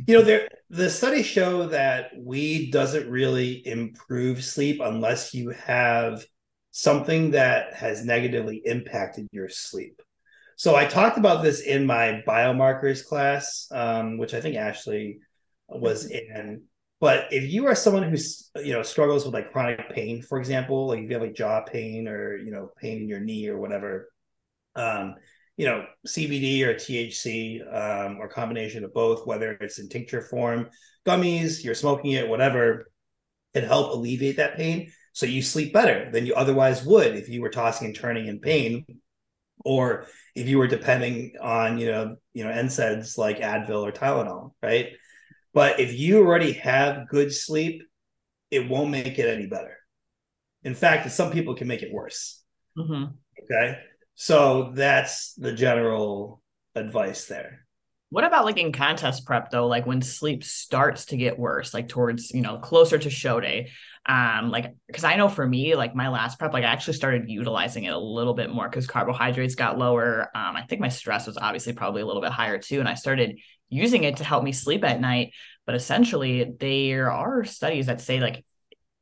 you 0.06 0.18
know, 0.18 0.22
there 0.22 0.48
the 0.70 0.90
studies 0.90 1.26
show 1.26 1.68
that 1.68 2.10
weed 2.18 2.72
doesn't 2.72 3.08
really 3.08 3.66
improve 3.66 4.42
sleep 4.44 4.80
unless 4.82 5.34
you 5.34 5.50
have 5.50 6.24
something 6.72 7.32
that 7.32 7.74
has 7.74 8.04
negatively 8.04 8.62
impacted 8.64 9.28
your 9.32 9.48
sleep. 9.48 10.02
So 10.64 10.74
I 10.74 10.86
talked 10.86 11.18
about 11.18 11.42
this 11.42 11.60
in 11.60 11.84
my 11.84 12.22
biomarkers 12.26 13.04
class, 13.04 13.68
um, 13.70 14.16
which 14.16 14.32
I 14.32 14.40
think 14.40 14.56
Ashley 14.56 15.18
was 15.68 16.06
in. 16.06 16.62
But 17.00 17.26
if 17.30 17.52
you 17.52 17.66
are 17.66 17.74
someone 17.74 18.04
who's 18.04 18.50
you 18.56 18.72
know 18.72 18.82
struggles 18.82 19.26
with 19.26 19.34
like 19.34 19.52
chronic 19.52 19.90
pain, 19.90 20.22
for 20.22 20.38
example, 20.38 20.86
like 20.86 21.00
if 21.00 21.10
you 21.10 21.16
have 21.16 21.20
like 21.20 21.34
jaw 21.34 21.60
pain 21.64 22.08
or 22.08 22.38
you 22.38 22.50
know 22.50 22.70
pain 22.80 23.02
in 23.02 23.08
your 23.10 23.20
knee 23.20 23.46
or 23.46 23.58
whatever, 23.58 24.08
um, 24.74 25.16
you 25.58 25.66
know 25.66 25.84
CBD 26.06 26.62
or 26.62 26.72
THC 26.72 27.60
um, 27.60 28.16
or 28.18 28.26
combination 28.26 28.84
of 28.84 28.94
both, 28.94 29.26
whether 29.26 29.52
it's 29.60 29.78
in 29.78 29.90
tincture 29.90 30.22
form, 30.22 30.70
gummies, 31.04 31.62
you're 31.62 31.74
smoking 31.74 32.12
it, 32.12 32.26
whatever, 32.26 32.90
can 33.52 33.64
help 33.64 33.92
alleviate 33.92 34.38
that 34.38 34.56
pain. 34.56 34.90
So 35.12 35.26
you 35.26 35.42
sleep 35.42 35.74
better 35.74 36.10
than 36.10 36.24
you 36.24 36.34
otherwise 36.34 36.86
would 36.86 37.16
if 37.16 37.28
you 37.28 37.42
were 37.42 37.50
tossing 37.50 37.88
and 37.88 37.94
turning 37.94 38.28
in 38.28 38.40
pain, 38.40 38.86
or 39.64 40.06
if 40.34 40.46
you 40.48 40.58
were 40.58 40.68
depending 40.68 41.34
on 41.40 41.78
you 41.78 41.86
know 41.90 42.16
you 42.32 42.44
know 42.44 42.50
NSAIDs 42.50 43.18
like 43.18 43.38
Advil 43.38 43.82
or 43.82 43.92
Tylenol, 43.92 44.52
right? 44.62 44.90
But 45.52 45.80
if 45.80 45.98
you 45.98 46.18
already 46.18 46.52
have 46.52 47.08
good 47.08 47.32
sleep, 47.32 47.82
it 48.50 48.68
won't 48.68 48.90
make 48.90 49.18
it 49.18 49.28
any 49.28 49.46
better. 49.46 49.76
In 50.62 50.74
fact, 50.74 51.10
some 51.10 51.30
people 51.30 51.54
can 51.54 51.68
make 51.68 51.82
it 51.82 51.92
worse. 51.92 52.42
Mhm. 52.76 53.14
Okay. 53.42 53.78
So 54.14 54.72
that's 54.74 55.34
the 55.34 55.52
general 55.52 56.42
advice 56.74 57.26
there. 57.26 57.63
What 58.14 58.22
about 58.22 58.44
like 58.44 58.58
in 58.58 58.70
contest 58.70 59.26
prep 59.26 59.50
though? 59.50 59.66
Like 59.66 59.86
when 59.86 60.00
sleep 60.00 60.44
starts 60.44 61.06
to 61.06 61.16
get 61.16 61.36
worse, 61.36 61.74
like 61.74 61.88
towards, 61.88 62.30
you 62.30 62.42
know, 62.42 62.58
closer 62.58 62.96
to 62.96 63.10
show 63.10 63.40
day. 63.40 63.72
Um, 64.06 64.52
like 64.52 64.72
because 64.86 65.02
I 65.02 65.16
know 65.16 65.28
for 65.28 65.44
me, 65.44 65.74
like 65.74 65.96
my 65.96 66.08
last 66.10 66.38
prep, 66.38 66.52
like 66.52 66.62
I 66.62 66.68
actually 66.68 66.92
started 66.92 67.28
utilizing 67.28 67.82
it 67.82 67.92
a 67.92 67.98
little 67.98 68.34
bit 68.34 68.50
more 68.50 68.68
because 68.68 68.86
carbohydrates 68.86 69.56
got 69.56 69.78
lower. 69.78 70.30
Um, 70.32 70.54
I 70.54 70.62
think 70.62 70.80
my 70.80 70.90
stress 70.90 71.26
was 71.26 71.36
obviously 71.36 71.72
probably 71.72 72.02
a 72.02 72.06
little 72.06 72.22
bit 72.22 72.30
higher 72.30 72.56
too. 72.56 72.78
And 72.78 72.88
I 72.88 72.94
started 72.94 73.40
using 73.68 74.04
it 74.04 74.18
to 74.18 74.24
help 74.24 74.44
me 74.44 74.52
sleep 74.52 74.84
at 74.84 75.00
night. 75.00 75.32
But 75.66 75.74
essentially, 75.74 76.54
there 76.60 77.10
are 77.10 77.42
studies 77.42 77.86
that 77.86 78.00
say 78.00 78.20
like 78.20 78.44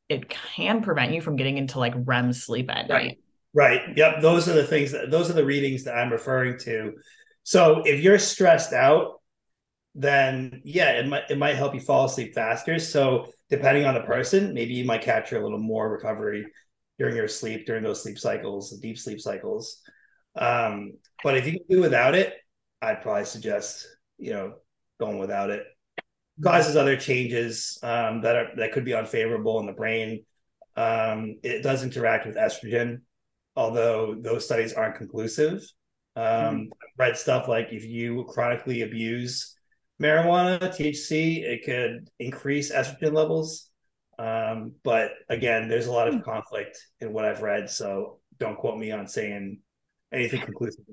it 0.09 0.31
can 0.31 0.81
prevent 0.81 1.13
you 1.13 1.21
from 1.21 1.37
getting 1.37 1.59
into 1.59 1.79
like 1.79 1.93
REM 1.95 2.33
sleep 2.33 2.71
at 2.71 2.89
Right. 2.89 3.09
night. 3.09 3.19
Right. 3.53 3.83
Yep. 3.95 4.23
Those 4.23 4.49
are 4.49 4.55
the 4.55 4.67
things 4.67 4.93
that 4.93 5.11
those 5.11 5.29
are 5.29 5.35
the 5.35 5.45
readings 5.45 5.85
that 5.85 5.99
I'm 5.99 6.11
referring 6.11 6.57
to. 6.61 6.95
So 7.43 7.83
if 7.85 8.01
you're 8.01 8.19
stressed 8.19 8.73
out, 8.73 9.21
then 9.95 10.63
yeah, 10.65 10.93
it 10.93 11.07
might 11.07 11.31
it 11.31 11.39
might 11.39 11.57
help 11.57 11.75
you 11.75 11.81
fall 11.81 12.07
asleep 12.07 12.35
faster. 12.35 12.79
So 12.79 13.27
depending 13.51 13.85
on 13.85 13.95
the 13.95 14.01
person, 14.01 14.55
maybe 14.55 14.75
you 14.75 14.85
might 14.85 15.03
capture 15.03 15.39
a 15.39 15.43
little 15.43 15.59
more 15.59 15.91
recovery 15.91 16.47
during 16.99 17.17
your 17.17 17.29
sleep, 17.29 17.67
during 17.67 17.83
those 17.83 18.03
sleep 18.03 18.19
cycles, 18.19 18.71
the 18.71 18.79
deep 18.79 18.99
sleep 18.99 19.21
cycles. 19.21 19.81
Um, 20.35 20.95
but 21.23 21.37
if 21.37 21.47
you 21.47 21.53
can 21.53 21.67
do 21.69 21.81
without 21.81 22.15
it, 22.15 22.35
I'd 22.81 23.03
probably 23.03 23.25
suggest, 23.25 23.87
you 24.19 24.33
know, 24.33 24.55
going 24.99 25.19
without 25.19 25.51
it. 25.51 25.65
Causes 26.43 26.77
other 26.77 26.97
changes 26.97 27.79
um, 27.83 28.23
that 28.23 28.37
are 28.37 28.49
that 28.57 28.73
could 28.73 28.85
be 28.85 28.95
unfavorable 28.95 29.61
in 29.61 29.67
the 29.67 29.73
brain. 29.73 30.25
Um, 30.75 31.37
it 31.43 31.63
does 31.63 31.83
interact 31.83 32.27
with 32.27 32.37
estrogen, 32.37 33.03
although 33.55 34.17
those 34.19 34.47
studies 34.47 34.73
aren't 34.73 34.97
conclusive. 34.97 35.63
Um, 36.15 36.69
I've 36.73 36.99
read 36.99 37.17
stuff 37.17 37.49
like 37.49 37.69
if 37.73 37.85
you 37.85 38.25
chronically 38.29 38.83
abuse 38.83 39.57
marijuana, 40.03 40.59
THC, 40.61 41.43
it 41.43 41.65
could 41.65 42.11
increase 42.19 42.73
estrogen 42.73 43.13
levels. 43.13 43.71
Um, 44.19 44.73
but 44.83 45.13
again, 45.29 45.69
there's 45.69 45.87
a 45.87 45.93
lot 45.93 46.09
of 46.09 46.23
conflict 46.23 46.79
in 47.01 47.13
what 47.13 47.25
I've 47.25 47.43
read, 47.43 47.71
so 47.71 48.19
don't 48.39 48.59
quote 48.59 48.79
me 48.79 48.91
on 48.91 49.07
saying 49.07 49.61
anything 50.13 50.43
conclusive. 50.43 50.85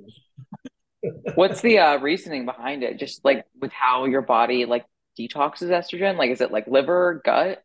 What's 1.36 1.62
the 1.62 1.80
uh, 1.80 1.98
reasoning 1.98 2.46
behind 2.46 2.84
it? 2.84 2.98
Just 2.98 3.24
like 3.26 3.46
with 3.60 3.72
how 3.72 4.06
your 4.06 4.22
body 4.22 4.66
like 4.66 4.86
detoxes 5.20 5.70
estrogen? 5.70 6.18
Like, 6.18 6.32
is 6.32 6.42
it 6.42 6.52
like 6.52 6.68
liver, 6.68 7.22
gut? 7.26 7.64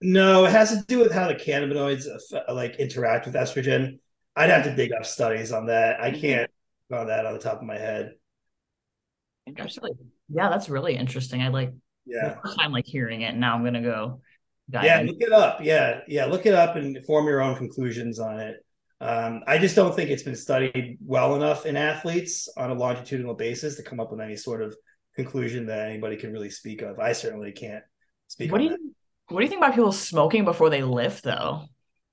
No, 0.00 0.44
it 0.44 0.52
has 0.52 0.70
to 0.70 0.84
do 0.86 0.98
with 0.98 1.12
how 1.12 1.28
the 1.28 1.34
cannabinoids 1.34 2.06
like 2.52 2.76
interact 2.76 3.26
with 3.26 3.34
estrogen. 3.34 3.98
I'd 4.34 4.50
have 4.50 4.64
to 4.64 4.76
dig 4.76 4.92
up 4.92 5.06
studies 5.06 5.52
on 5.52 5.66
that. 5.66 6.00
I 6.00 6.10
can't 6.10 6.50
on 6.92 7.06
that 7.08 7.26
on 7.26 7.32
the 7.34 7.38
top 7.38 7.58
of 7.58 7.64
my 7.64 7.78
head. 7.78 8.12
Interesting. 9.46 9.94
yeah, 10.28 10.48
that's 10.48 10.68
really 10.68 10.96
interesting. 10.96 11.42
I 11.42 11.48
like 11.48 11.72
Yeah. 12.04 12.36
time 12.58 12.72
like 12.72 12.86
hearing 12.86 13.22
it. 13.22 13.34
Now 13.36 13.54
I'm 13.54 13.64
gonna 13.64 13.82
go 13.82 14.20
dive 14.70 14.84
Yeah, 14.84 15.00
in. 15.00 15.06
look 15.06 15.16
it 15.20 15.32
up. 15.32 15.60
Yeah, 15.62 16.00
yeah, 16.08 16.26
look 16.26 16.46
it 16.46 16.54
up 16.54 16.76
and 16.76 17.04
form 17.06 17.26
your 17.26 17.40
own 17.42 17.56
conclusions 17.56 18.18
on 18.18 18.40
it. 18.40 18.56
Um, 19.00 19.42
I 19.46 19.58
just 19.58 19.76
don't 19.76 19.94
think 19.94 20.10
it's 20.10 20.22
been 20.22 20.36
studied 20.36 20.98
well 21.04 21.36
enough 21.36 21.66
in 21.66 21.76
athletes 21.76 22.48
on 22.56 22.70
a 22.70 22.74
longitudinal 22.74 23.34
basis 23.34 23.76
to 23.76 23.82
come 23.82 24.00
up 24.00 24.10
with 24.10 24.20
any 24.20 24.36
sort 24.36 24.62
of 24.62 24.74
conclusion 25.14 25.66
that 25.66 25.88
anybody 25.88 26.16
can 26.16 26.32
really 26.32 26.50
speak 26.50 26.82
of. 26.82 26.98
I 26.98 27.12
certainly 27.12 27.52
can't 27.52 27.84
speak. 28.28 28.50
What 28.50 28.58
do 28.58 28.64
you 28.64 28.94
what 29.28 29.40
do 29.40 29.44
you 29.44 29.50
think 29.50 29.60
about 29.60 29.74
people 29.74 29.92
smoking 29.92 30.44
before 30.44 30.70
they 30.70 30.82
lift 30.82 31.24
though? 31.24 31.64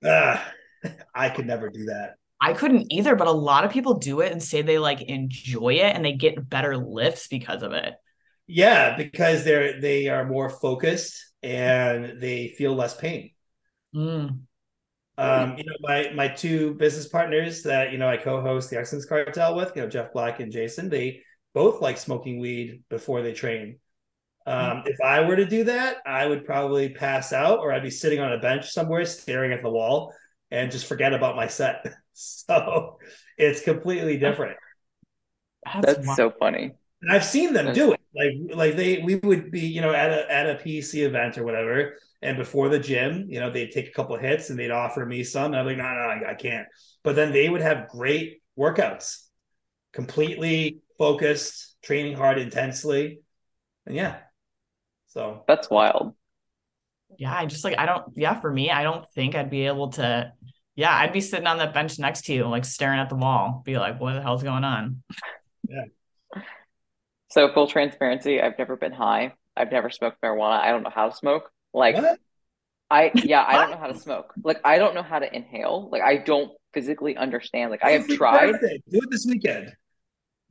that. 0.01 0.41
Ah, 0.83 0.91
I 1.15 1.29
could 1.29 1.47
never 1.47 1.69
do 1.69 1.85
that. 1.85 2.15
I 2.43 2.51
couldn't 2.51 2.91
either, 2.91 3.15
but 3.15 3.27
a 3.27 3.31
lot 3.31 3.63
of 3.63 3.71
people 3.71 3.99
do 3.99 4.19
it 4.19 4.33
and 4.33 4.43
say 4.43 4.61
they 4.61 4.77
like 4.77 5.01
enjoy 5.01 5.75
it 5.75 5.95
and 5.95 6.03
they 6.03 6.11
get 6.11 6.49
better 6.49 6.75
lifts 6.75 7.27
because 7.27 7.63
of 7.63 7.71
it. 7.71 7.93
Yeah, 8.47 8.97
because 8.97 9.45
they're 9.45 9.79
they 9.79 10.09
are 10.09 10.25
more 10.25 10.49
focused 10.49 11.33
and 11.41 12.19
they 12.19 12.49
feel 12.49 12.75
less 12.75 12.95
pain. 12.95 13.31
Mm. 13.95 14.41
Um, 15.17 15.57
you 15.57 15.63
know, 15.63 15.75
my 15.79 16.11
my 16.13 16.27
two 16.27 16.73
business 16.73 17.07
partners 17.07 17.63
that 17.63 17.93
you 17.93 17.97
know 17.97 18.09
I 18.09 18.17
co-host 18.17 18.69
the 18.69 18.77
Excellence 18.77 19.05
Cartel 19.05 19.55
with, 19.55 19.73
you 19.77 19.83
know, 19.83 19.87
Jeff 19.87 20.11
Black 20.11 20.41
and 20.41 20.51
Jason, 20.51 20.89
they 20.89 21.21
both 21.53 21.81
like 21.81 21.97
smoking 21.97 22.39
weed 22.39 22.83
before 22.89 23.21
they 23.21 23.31
train. 23.31 23.79
Um, 24.45 24.83
if 24.85 24.99
I 24.99 25.21
were 25.21 25.37
to 25.37 25.45
do 25.45 25.63
that, 25.65 25.97
I 26.05 26.25
would 26.25 26.43
probably 26.43 26.89
pass 26.89 27.31
out, 27.31 27.59
or 27.59 27.71
I'd 27.71 27.83
be 27.83 27.89
sitting 27.89 28.19
on 28.19 28.33
a 28.33 28.39
bench 28.39 28.71
somewhere, 28.71 29.05
staring 29.05 29.53
at 29.53 29.61
the 29.61 29.69
wall, 29.69 30.13
and 30.51 30.69
just 30.69 30.87
forget 30.87 31.13
about 31.13 31.37
my 31.37 31.47
set. 31.47 31.85
So 32.47 32.99
it's 33.37 33.61
completely 33.61 34.17
different. 34.17 34.57
That's, 35.65 35.95
That's 35.95 36.15
so 36.15 36.31
funny. 36.31 36.71
And 37.01 37.11
I've 37.11 37.25
seen 37.25 37.53
them 37.53 37.71
do 37.71 37.93
it. 37.93 37.99
Like 38.15 38.55
like 38.55 38.75
they 38.75 38.99
we 38.99 39.15
would 39.15 39.51
be, 39.51 39.61
you 39.61 39.81
know, 39.81 39.91
at 39.91 40.11
a 40.11 40.31
at 40.31 40.49
a 40.49 40.55
PC 40.55 41.03
event 41.05 41.37
or 41.37 41.43
whatever, 41.43 41.97
and 42.21 42.37
before 42.37 42.69
the 42.69 42.79
gym, 42.79 43.25
you 43.27 43.39
know, 43.39 43.49
they'd 43.51 43.71
take 43.71 43.87
a 43.87 43.91
couple 43.91 44.15
of 44.15 44.21
hits 44.21 44.49
and 44.49 44.59
they'd 44.59 44.71
offer 44.71 45.05
me 45.05 45.23
some. 45.23 45.47
And 45.47 45.55
I'm 45.57 45.65
like, 45.65 45.77
no, 45.77 45.83
no, 45.83 45.89
I, 45.89 46.31
I 46.31 46.33
can't. 46.35 46.67
But 47.03 47.15
then 47.15 47.33
they 47.33 47.49
would 47.49 47.61
have 47.61 47.89
great 47.89 48.41
workouts, 48.57 49.25
completely 49.93 50.79
focused, 50.97 51.75
training 51.81 52.15
hard 52.15 52.37
intensely. 52.37 53.21
And 53.85 53.95
yeah. 53.95 54.19
So 55.07 55.45
That's 55.47 55.69
wild. 55.69 56.15
yeah, 57.17 57.33
I 57.33 57.45
just 57.45 57.63
like 57.63 57.77
I 57.77 57.85
don't 57.85 58.05
yeah, 58.15 58.39
for 58.39 58.51
me, 58.51 58.71
I 58.71 58.83
don't 58.83 59.05
think 59.13 59.35
I'd 59.35 59.49
be 59.49 59.67
able 59.67 59.89
to 59.93 60.31
yeah, 60.75 60.95
I'd 60.95 61.13
be 61.13 61.21
sitting 61.21 61.47
on 61.47 61.57
that 61.59 61.73
bench 61.73 61.99
next 61.99 62.25
to 62.25 62.33
you, 62.33 62.45
like 62.45 62.65
staring 62.65 62.99
at 62.99 63.09
the 63.09 63.15
wall, 63.15 63.61
be 63.65 63.77
like, 63.77 63.99
what 63.99 64.13
the 64.13 64.21
hell's 64.21 64.43
going 64.43 64.63
on? 64.63 65.03
Yeah. 65.67 65.85
So 67.29 67.51
full 67.53 67.67
transparency, 67.67 68.41
I've 68.41 68.57
never 68.57 68.75
been 68.75 68.91
high. 68.91 69.33
I've 69.55 69.71
never 69.71 69.89
smoked 69.89 70.21
marijuana. 70.21 70.59
I 70.59 70.71
don't 70.71 70.83
know 70.83 70.91
how 70.93 71.09
to 71.09 71.15
smoke. 71.15 71.51
Like 71.73 71.95
what? 71.95 72.19
I 72.89 73.11
yeah, 73.15 73.43
I 73.47 73.53
don't 73.53 73.71
know 73.71 73.77
how 73.77 73.87
to 73.87 73.97
smoke. 73.97 74.33
Like 74.43 74.59
I 74.63 74.77
don't 74.77 74.93
know 74.93 75.03
how 75.03 75.19
to 75.19 75.35
inhale. 75.35 75.89
Like 75.91 76.01
I 76.01 76.17
don't 76.17 76.51
physically 76.73 77.17
understand. 77.17 77.71
Like 77.71 77.83
I 77.83 77.91
have 77.91 78.07
tried, 78.07 78.51
birthday. 78.51 78.81
Do 78.89 78.99
it 78.99 79.09
this 79.09 79.25
weekend. 79.25 79.75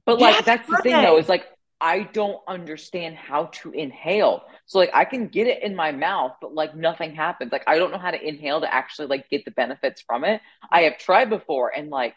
but 0.05 0.19
Yeah, 0.19 0.27
like 0.27 0.45
that's 0.45 0.69
the 0.69 0.79
thing 0.79 0.93
though, 0.93 1.19
is 1.19 1.29
like 1.29 1.45
I 1.83 2.05
don't 2.05 2.41
understand 2.49 3.17
how 3.17 3.47
to 3.55 3.73
inhale. 3.73 4.45
So 4.67 4.79
like 4.79 4.91
I 4.95 5.05
can 5.05 5.29
get 5.29 5.49
it 5.49 5.63
in 5.63 5.77
my 5.77 5.93
mouth, 5.93 6.33
but 6.41 6.55
like 6.55 6.77
nothing 6.77 7.15
happens. 7.15 7.53
Like 7.53 7.65
I 7.67 7.79
don't 7.79 7.91
know 7.91 7.99
how 7.99 8.13
to 8.13 8.23
inhale 8.29 8.61
to 8.63 8.73
actually 8.73 9.09
like 9.09 9.29
get 9.31 9.45
the 9.45 9.51
benefits 9.51 10.03
from 10.03 10.25
it. 10.25 10.41
I 10.71 10.83
have 10.83 10.99
tried 10.99 11.31
before 11.31 11.71
and 11.77 11.91
like 11.91 12.15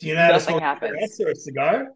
Do 0.00 0.08
you 0.08 0.14
know 0.14 0.28
Nothing 0.28 0.58
happens. 0.58 1.20
or 1.20 1.30
a 1.30 1.34
cigar? 1.34 1.88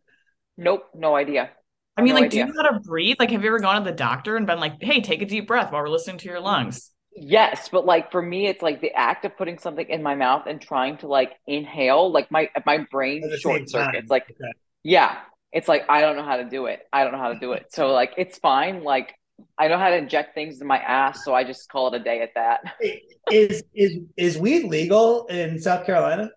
nope, 0.56 0.88
no 0.94 1.16
idea. 1.16 1.50
I 1.96 2.02
mean, 2.02 2.14
No 2.14 2.20
like, 2.20 2.30
do 2.30 2.38
you 2.38 2.46
know 2.46 2.52
how 2.56 2.70
to 2.70 2.80
breathe? 2.80 3.16
Like, 3.18 3.30
have 3.30 3.42
you 3.42 3.48
ever 3.48 3.58
gone 3.58 3.84
to 3.84 3.90
the 3.90 3.96
doctor 3.96 4.36
and 4.36 4.46
been 4.46 4.60
like, 4.60 4.82
hey, 4.82 5.00
take 5.02 5.20
a 5.20 5.26
deep 5.26 5.46
breath 5.46 5.72
while 5.72 5.82
we're 5.82 5.88
listening 5.88 6.18
to 6.18 6.28
your 6.28 6.40
lungs? 6.40 6.90
Yes, 7.14 7.68
but 7.68 7.84
like 7.84 8.10
for 8.10 8.22
me, 8.22 8.46
it's 8.46 8.62
like 8.62 8.80
the 8.80 8.92
act 8.92 9.26
of 9.26 9.36
putting 9.36 9.58
something 9.58 9.86
in 9.88 10.02
my 10.02 10.14
mouth 10.14 10.44
and 10.46 10.60
trying 10.60 10.96
to 10.98 11.08
like 11.08 11.32
inhale, 11.46 12.10
like 12.10 12.30
my 12.30 12.48
my 12.64 12.78
brain 12.90 13.30
short 13.38 13.68
circuits. 13.68 14.10
Like, 14.10 14.24
Okay. 14.30 14.52
yeah, 14.82 15.18
it's 15.52 15.68
like 15.68 15.84
I 15.88 16.00
don't 16.00 16.16
know 16.16 16.24
how 16.24 16.36
to 16.36 16.44
do 16.44 16.66
it. 16.66 16.80
I 16.92 17.04
don't 17.04 17.12
know 17.12 17.18
how 17.18 17.32
to 17.32 17.38
do 17.38 17.52
it. 17.52 17.66
So 17.70 17.88
like 17.92 18.14
it's 18.16 18.38
fine. 18.38 18.82
Like 18.82 19.14
I 19.58 19.68
know 19.68 19.78
how 19.78 19.90
to 19.90 19.96
inject 19.96 20.34
things 20.34 20.60
in 20.60 20.66
my 20.66 20.78
ass, 20.78 21.24
so 21.24 21.34
I 21.34 21.44
just 21.44 21.68
call 21.68 21.92
it 21.92 22.00
a 22.00 22.04
day 22.04 22.22
at 22.22 22.34
that. 22.34 22.60
Is 23.30 23.62
is 23.72 23.98
is 24.16 24.36
weed 24.36 24.64
legal 24.64 25.26
in 25.26 25.56
South 25.60 25.86
Carolina? 25.86 26.30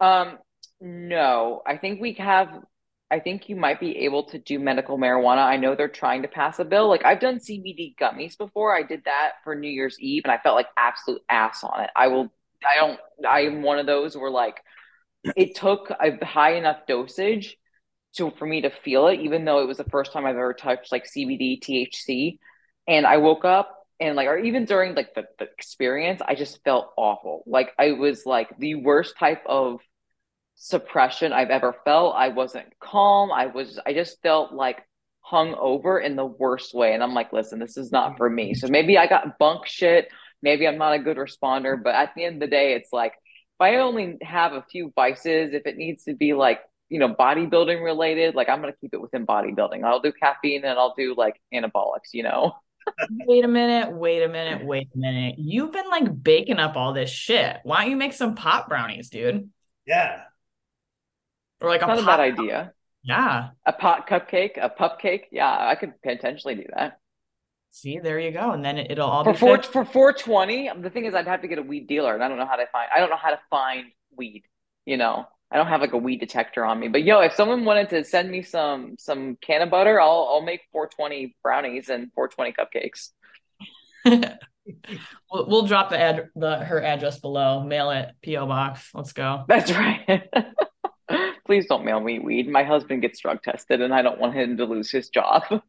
Um, 0.00 0.38
no, 0.80 1.60
I 1.66 1.76
think 1.76 2.00
we 2.00 2.14
have. 2.14 2.48
I 3.10 3.20
think 3.20 3.50
you 3.50 3.56
might 3.56 3.78
be 3.78 3.94
able 3.98 4.24
to 4.28 4.38
do 4.38 4.58
medical 4.58 4.96
marijuana. 4.96 5.44
I 5.44 5.58
know 5.58 5.74
they're 5.74 5.86
trying 5.86 6.22
to 6.22 6.28
pass 6.28 6.58
a 6.60 6.64
bill. 6.64 6.88
Like 6.88 7.04
I've 7.04 7.20
done 7.20 7.40
CBD 7.40 7.94
gummies 8.00 8.38
before. 8.38 8.74
I 8.74 8.84
did 8.84 9.04
that 9.04 9.32
for 9.44 9.54
New 9.54 9.68
Year's 9.68 10.00
Eve, 10.00 10.22
and 10.24 10.32
I 10.32 10.38
felt 10.38 10.56
like 10.56 10.68
absolute 10.78 11.20
ass 11.28 11.62
on 11.62 11.84
it. 11.84 11.90
I 11.94 12.08
will. 12.08 12.32
I 12.66 12.80
don't. 12.80 12.98
I 13.28 13.40
am 13.40 13.62
one 13.62 13.78
of 13.78 13.84
those 13.84 14.16
where 14.16 14.30
like 14.30 14.56
it 15.36 15.56
took 15.56 15.90
a 15.90 16.24
high 16.24 16.54
enough 16.54 16.78
dosage 16.88 17.58
to 18.18 18.30
for 18.38 18.46
me 18.46 18.60
to 18.62 18.70
feel 18.70 19.08
it, 19.08 19.20
even 19.20 19.44
though 19.44 19.60
it 19.60 19.66
was 19.66 19.78
the 19.78 19.84
first 19.84 20.12
time 20.12 20.26
I've 20.26 20.36
ever 20.36 20.54
touched 20.54 20.92
like 20.92 21.04
CBD, 21.04 21.60
THC, 21.60 22.38
and 22.86 23.06
I 23.06 23.16
woke 23.16 23.44
up 23.44 23.74
and 24.00 24.14
like, 24.14 24.28
or 24.28 24.38
even 24.38 24.64
during 24.64 24.94
like 24.94 25.14
the, 25.14 25.24
the 25.38 25.46
experience, 25.46 26.20
I 26.24 26.34
just 26.34 26.62
felt 26.62 26.92
awful. 26.96 27.42
Like 27.46 27.70
I 27.78 27.92
was 27.92 28.24
like 28.24 28.56
the 28.58 28.76
worst 28.76 29.14
type 29.18 29.42
of 29.46 29.80
suppression 30.54 31.32
I've 31.32 31.50
ever 31.50 31.74
felt. 31.84 32.14
I 32.16 32.28
wasn't 32.28 32.66
calm. 32.80 33.32
I 33.32 33.46
was. 33.46 33.78
I 33.84 33.92
just 33.94 34.20
felt 34.22 34.52
like 34.52 34.82
hung 35.20 35.54
over 35.54 35.98
in 35.98 36.16
the 36.16 36.24
worst 36.24 36.74
way. 36.74 36.94
And 36.94 37.02
I'm 37.02 37.14
like, 37.14 37.32
listen, 37.32 37.58
this 37.58 37.76
is 37.76 37.92
not 37.92 38.16
for 38.16 38.30
me. 38.30 38.54
So 38.54 38.68
maybe 38.68 38.96
I 38.96 39.06
got 39.06 39.38
bunk 39.38 39.66
shit. 39.66 40.08
Maybe 40.42 40.66
I'm 40.66 40.78
not 40.78 40.94
a 40.94 40.98
good 40.98 41.16
responder. 41.16 41.80
But 41.82 41.94
at 41.94 42.12
the 42.14 42.24
end 42.24 42.36
of 42.36 42.40
the 42.40 42.46
day, 42.46 42.74
it's 42.74 42.92
like 42.92 43.12
if 43.12 43.60
I 43.60 43.76
only 43.76 44.18
have 44.22 44.52
a 44.52 44.64
few 44.70 44.92
vices, 44.94 45.52
if 45.52 45.66
it 45.66 45.76
needs 45.76 46.04
to 46.04 46.14
be 46.14 46.34
like, 46.34 46.60
you 46.88 46.98
know, 46.98 47.14
bodybuilding 47.14 47.82
related, 47.82 48.34
like 48.34 48.48
I'm 48.48 48.60
gonna 48.60 48.72
keep 48.80 48.94
it 48.94 49.00
within 49.00 49.26
bodybuilding. 49.26 49.84
I'll 49.84 50.00
do 50.00 50.12
caffeine 50.12 50.64
and 50.64 50.78
I'll 50.78 50.94
do 50.96 51.14
like 51.16 51.40
anabolics, 51.54 52.12
you 52.12 52.22
know. 52.22 52.56
Wait 53.26 53.44
a 53.44 53.48
minute, 53.48 53.92
wait 53.92 54.22
a 54.22 54.28
minute, 54.28 54.64
wait 54.64 54.88
a 54.94 54.98
minute. 54.98 55.34
You've 55.38 55.72
been 55.72 55.90
like 55.90 56.22
baking 56.22 56.58
up 56.58 56.74
all 56.76 56.94
this 56.94 57.10
shit. 57.10 57.58
Why 57.62 57.82
don't 57.82 57.90
you 57.90 57.96
make 57.96 58.14
some 58.14 58.34
pot 58.34 58.66
brownies, 58.68 59.10
dude? 59.10 59.50
Yeah. 59.86 60.22
or 61.60 61.68
like 61.68 61.82
a 61.82 61.86
Not 61.86 61.98
a 61.98 62.02
bad 62.02 62.20
idea. 62.20 62.72
Yeah. 63.02 63.50
A 63.66 63.72
pot 63.72 64.08
cupcake, 64.08 64.58
a 64.60 64.68
pup 64.68 65.00
cake. 65.00 65.28
Yeah, 65.30 65.48
I 65.50 65.74
could 65.74 66.00
potentially 66.02 66.54
do 66.54 66.64
that. 66.74 66.98
See, 67.70 67.98
there 67.98 68.18
you 68.18 68.30
go. 68.32 68.52
And 68.52 68.64
then 68.64 68.78
it, 68.78 68.98
will 68.98 69.04
all 69.04 69.24
For 69.24 69.32
be 69.32 69.34
four 69.34 69.56
fit. 69.58 69.66
for 69.66 69.84
four 69.84 70.12
twenty. 70.12 70.70
The 70.80 70.90
thing 70.90 71.04
is, 71.04 71.14
I'd 71.14 71.26
have 71.26 71.42
to 71.42 71.48
get 71.48 71.58
a 71.58 71.62
weed 71.62 71.86
dealer, 71.86 72.14
and 72.14 72.22
I 72.24 72.28
don't 72.28 72.38
know 72.38 72.46
how 72.46 72.56
to 72.56 72.66
find. 72.72 72.88
I 72.94 72.98
don't 73.00 73.10
know 73.10 73.16
how 73.16 73.30
to 73.30 73.40
find 73.50 73.86
weed. 74.16 74.44
You 74.86 74.96
know, 74.96 75.26
I 75.50 75.56
don't 75.56 75.68
have 75.68 75.80
like 75.80 75.94
a 75.94 75.98
weed 75.98 76.20
detector 76.20 76.64
on 76.64 76.78
me. 76.78 76.88
But 76.88 77.04
yo, 77.04 77.20
if 77.20 77.34
someone 77.34 77.64
wanted 77.64 77.88
to 77.90 78.04
send 78.04 78.30
me 78.30 78.42
some 78.42 78.96
some 78.98 79.36
cannabutter, 79.36 80.00
I'll 80.00 80.28
I'll 80.30 80.42
make 80.42 80.60
four 80.72 80.88
twenty 80.88 81.36
brownies 81.42 81.88
and 81.88 82.12
four 82.12 82.28
twenty 82.28 82.52
cupcakes. 82.52 83.10
we'll, 84.04 85.48
we'll 85.48 85.66
drop 85.66 85.90
the 85.90 85.98
ad 85.98 86.28
the 86.36 86.58
her 86.58 86.82
address 86.82 87.18
below. 87.18 87.64
Mail 87.64 87.90
it, 87.90 88.10
PO 88.24 88.46
box. 88.46 88.90
Let's 88.94 89.12
go. 89.12 89.44
That's 89.48 89.72
right. 89.72 90.28
Please 91.46 91.66
don't 91.66 91.84
mail 91.84 92.00
me 92.00 92.18
weed. 92.18 92.48
My 92.48 92.62
husband 92.62 93.00
gets 93.00 93.20
drug 93.20 93.42
tested, 93.42 93.80
and 93.80 93.94
I 93.94 94.02
don't 94.02 94.20
want 94.20 94.34
him 94.34 94.58
to 94.58 94.66
lose 94.66 94.90
his 94.90 95.08
job. 95.08 95.44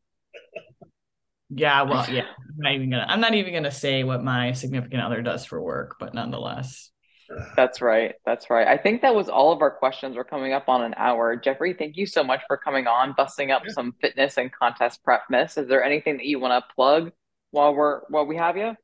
Yeah, 1.52 1.82
well, 1.82 2.06
yeah. 2.12 2.26
I'm 2.28 2.60
not 2.60 2.74
even 2.74 2.90
gonna. 2.92 3.06
I'm 3.10 3.22
not 3.22 3.34
even 3.34 3.54
gonna 3.54 3.72
say 3.72 4.04
what 4.04 4.24
my 4.24 4.52
significant 4.52 5.02
other 5.02 5.24
does 5.24 5.46
for 5.46 5.60
work, 5.60 5.96
but 6.00 6.14
nonetheless. 6.14 6.92
That's 7.56 7.82
right. 7.82 8.16
That's 8.26 8.50
right. 8.50 8.68
I 8.68 8.78
think 8.78 9.02
that 9.02 9.14
was 9.14 9.30
all 9.30 9.52
of 9.52 9.62
our 9.62 9.72
questions. 9.72 10.16
We're 10.16 10.24
coming 10.24 10.54
up 10.54 10.68
on 10.68 10.84
an 10.84 10.94
hour. 10.98 11.36
Jeffrey, 11.36 11.74
thank 11.74 11.98
you 11.98 12.06
so 12.06 12.24
much 12.24 12.42
for 12.48 12.58
coming 12.58 12.88
on, 12.88 13.14
busting 13.16 13.52
up 13.52 13.64
Yeah. 13.66 13.74
some 13.74 13.94
fitness 14.02 14.38
and 14.38 14.52
contest 14.52 15.04
prep 15.04 15.24
myths. 15.30 15.58
Is 15.58 15.68
there 15.68 15.84
anything 15.84 16.18
that 16.18 16.26
you 16.26 16.40
want 16.40 16.64
to 16.64 16.74
plug 16.76 17.12
while 17.52 17.74
we're 17.76 18.02
while 18.10 18.26
we 18.26 18.38
have 18.38 18.58
you? 18.58 18.76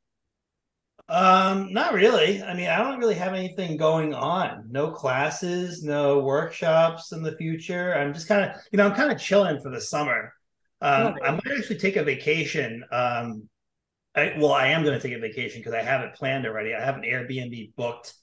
Um, 1.08 1.72
not 1.72 1.94
really. 1.94 2.42
I 2.42 2.56
mean, 2.56 2.68
I 2.68 2.78
don't 2.80 3.00
really 3.00 3.16
have 3.16 3.34
anything 3.34 3.78
going 3.78 4.14
on. 4.14 4.68
No 4.72 4.90
classes, 4.92 5.84
no 5.84 6.20
workshops 6.20 7.12
in 7.12 7.22
the 7.22 7.36
future. 7.38 7.94
I'm 7.96 8.14
just 8.14 8.28
kind 8.28 8.44
of, 8.50 8.60
you 8.72 8.78
know, 8.78 8.88
I'm 8.88 8.96
kind 8.96 9.12
of 9.12 9.20
chilling 9.20 9.62
for 9.62 9.70
the 9.70 9.82
summer. 9.82 10.34
Um, 10.82 11.16
I 11.24 11.32
might 11.32 11.58
actually 11.58 11.78
take 11.78 11.96
a 11.96 12.04
vacation. 12.04 12.84
Um, 12.92 13.48
I, 14.16 14.34
well, 14.38 14.54
I 14.54 14.68
am 14.68 14.84
going 14.84 15.00
to 15.00 15.08
take 15.08 15.16
a 15.16 15.20
vacation 15.22 15.60
because 15.60 15.74
I 15.74 15.82
have 15.84 16.02
it 16.02 16.16
planned 16.16 16.46
already. 16.48 16.74
I 16.74 16.84
have 16.84 16.96
an 16.96 17.04
Airbnb 17.04 17.76
booked 17.76 18.14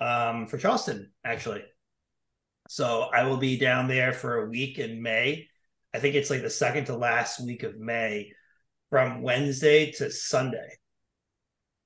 um, 0.00 0.46
for 0.46 0.58
Charleston, 0.58 1.10
actually. 1.24 1.62
So 2.68 3.08
I 3.12 3.24
will 3.24 3.38
be 3.38 3.58
down 3.58 3.88
there 3.88 4.12
for 4.12 4.42
a 4.44 4.48
week 4.48 4.78
in 4.78 5.02
May. 5.02 5.48
I 5.94 5.98
think 5.98 6.14
it's 6.14 6.30
like 6.30 6.42
the 6.42 6.50
second 6.50 6.84
to 6.86 6.96
last 6.96 7.44
week 7.44 7.62
of 7.62 7.78
May 7.78 8.32
from 8.90 9.22
Wednesday 9.22 9.90
to 9.92 10.10
Sunday. 10.10 10.68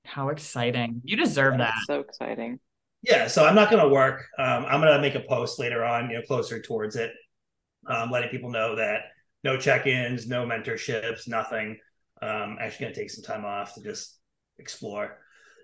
How 0.05 0.29
exciting. 0.29 1.01
You 1.05 1.15
deserve 1.15 1.57
that. 1.59 1.73
So 1.87 2.01
exciting. 2.01 2.59
Yeah, 3.01 3.27
so 3.27 3.45
I'm 3.45 3.55
not 3.55 3.69
going 3.69 3.83
to 3.83 3.89
work. 3.89 4.25
Um, 4.37 4.65
I'm 4.65 4.81
going 4.81 4.93
to 4.93 5.01
make 5.01 5.15
a 5.15 5.27
post 5.27 5.59
later 5.59 5.83
on, 5.83 6.09
you 6.09 6.17
know, 6.17 6.21
closer 6.21 6.61
towards 6.61 6.95
it, 6.95 7.11
um, 7.87 8.11
letting 8.11 8.29
people 8.29 8.49
know 8.49 8.75
that 8.75 9.01
no 9.43 9.57
check-ins, 9.57 10.27
no 10.27 10.45
mentorships, 10.45 11.27
nothing. 11.27 11.77
Um, 12.21 12.57
actually 12.59 12.85
going 12.85 12.93
to 12.93 12.99
take 13.01 13.09
some 13.09 13.23
time 13.23 13.43
off 13.43 13.73
to 13.75 13.81
just 13.81 14.17
explore. 14.57 15.17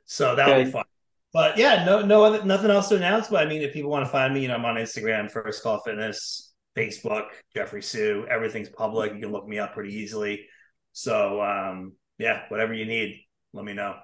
So 0.06 0.36
that'll 0.36 0.64
be 0.64 0.72
fun. 0.72 0.84
But 1.32 1.58
yeah, 1.58 1.86
no, 1.86 2.02
no 2.02 2.24
other, 2.24 2.44
nothing 2.44 2.72
else 2.72 2.90
to 2.90 2.96
announce. 2.96 3.28
But 3.28 3.46
I 3.46 3.50
mean, 3.50 3.62
if 3.62 3.74
people 3.74 3.92
want 3.92 4.06
to 4.06 4.12
find 4.12 4.34
me, 4.34 4.42
you 4.42 4.48
know, 4.48 4.56
I'm 4.56 4.66
on 4.66 4.76
Instagram, 4.76 5.30
First 5.30 5.62
Call 5.62 5.80
Fitness, 5.82 6.54
Facebook, 6.76 7.26
Jeffrey 7.56 7.84
Su. 7.84 8.26
Everything's 8.30 8.70
public. 8.70 9.14
You 9.14 9.20
can 9.22 9.32
look 9.32 9.48
me 9.48 9.60
up 9.60 9.74
pretty 9.74 9.94
easily. 9.96 10.46
So 10.92 11.42
um, 11.42 11.94
yeah, 12.18 12.44
whatever 12.50 12.74
you 12.74 12.86
need, 12.86 13.22
let 13.54 13.64
me 13.66 13.74
know. 13.74 13.96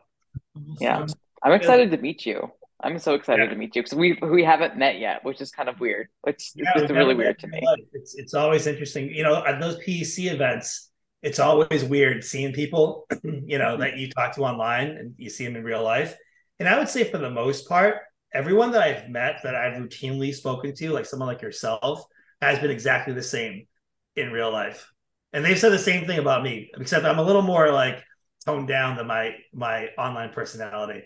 Yeah. 0.80 1.06
I'm 1.44 1.54
excited 1.54 1.92
to 1.92 1.98
meet 1.98 2.26
you. 2.26 2.52
I'm 2.82 3.00
so 3.00 3.14
excited 3.14 3.44
Yeah. 3.44 3.50
to 3.50 3.56
meet 3.56 3.76
you 3.76 3.84
because 3.84 3.98
we 3.98 4.20
we 4.22 4.44
haven't 4.44 4.78
met 4.78 5.00
yet, 5.00 5.24
which 5.24 5.42
is 5.42 5.52
kind 5.52 5.70
of 5.70 5.80
weird. 5.80 6.10
It's, 6.28 6.54
Yeah, 6.56 6.72
it's 6.76 6.92
really 6.92 7.16
weird 7.16 7.38
met 7.38 7.40
to 7.40 7.48
me. 7.48 7.62
It's 7.94 8.16
it's 8.16 8.34
always 8.34 8.68
interesting. 8.68 9.14
You 9.14 9.24
know, 9.24 9.44
at 9.46 9.60
those 9.60 9.78
PEC 9.80 10.32
events, 10.32 10.92
it's 11.22 11.40
always 11.40 11.84
weird 11.84 12.24
seeing 12.24 12.54
people, 12.54 13.08
you 13.24 13.58
know, 13.58 13.78
that 13.78 13.98
you 13.98 14.10
talk 14.12 14.36
to 14.36 14.42
online 14.42 14.90
and 14.90 15.16
you 15.18 15.30
see 15.30 15.46
them 15.46 15.56
in 15.56 15.64
real 15.64 15.84
life. 15.84 16.18
And 16.60 16.70
I 16.70 16.78
would 16.78 16.90
say 16.90 17.10
for 17.10 17.18
the 17.18 17.30
most 17.30 17.68
part, 17.68 17.98
everyone 18.34 18.72
that 18.72 18.82
I've 18.82 19.10
met 19.10 19.42
that 19.44 19.56
I've 19.56 19.82
routinely 19.82 20.34
spoken 20.34 20.74
to, 20.76 20.92
like 20.92 21.06
someone 21.06 21.28
like 21.28 21.42
yourself, 21.42 22.06
has 22.42 22.60
been 22.60 22.72
exactly 22.72 23.14
the 23.14 23.24
same 23.24 23.68
in 24.16 24.32
real 24.32 24.52
life. 24.52 24.92
And 25.34 25.44
they've 25.44 25.60
said 25.60 25.72
the 25.72 25.80
same 25.80 26.06
thing 26.06 26.20
about 26.20 26.44
me, 26.44 26.72
except 26.78 27.06
I'm 27.06 27.20
a 27.20 27.24
little 27.24 27.42
more 27.42 27.72
like 27.72 28.04
toned 28.46 28.68
down 28.68 28.96
than 28.96 29.08
my 29.08 29.36
my 29.54 29.88
online 29.98 30.32
personality. 30.32 31.04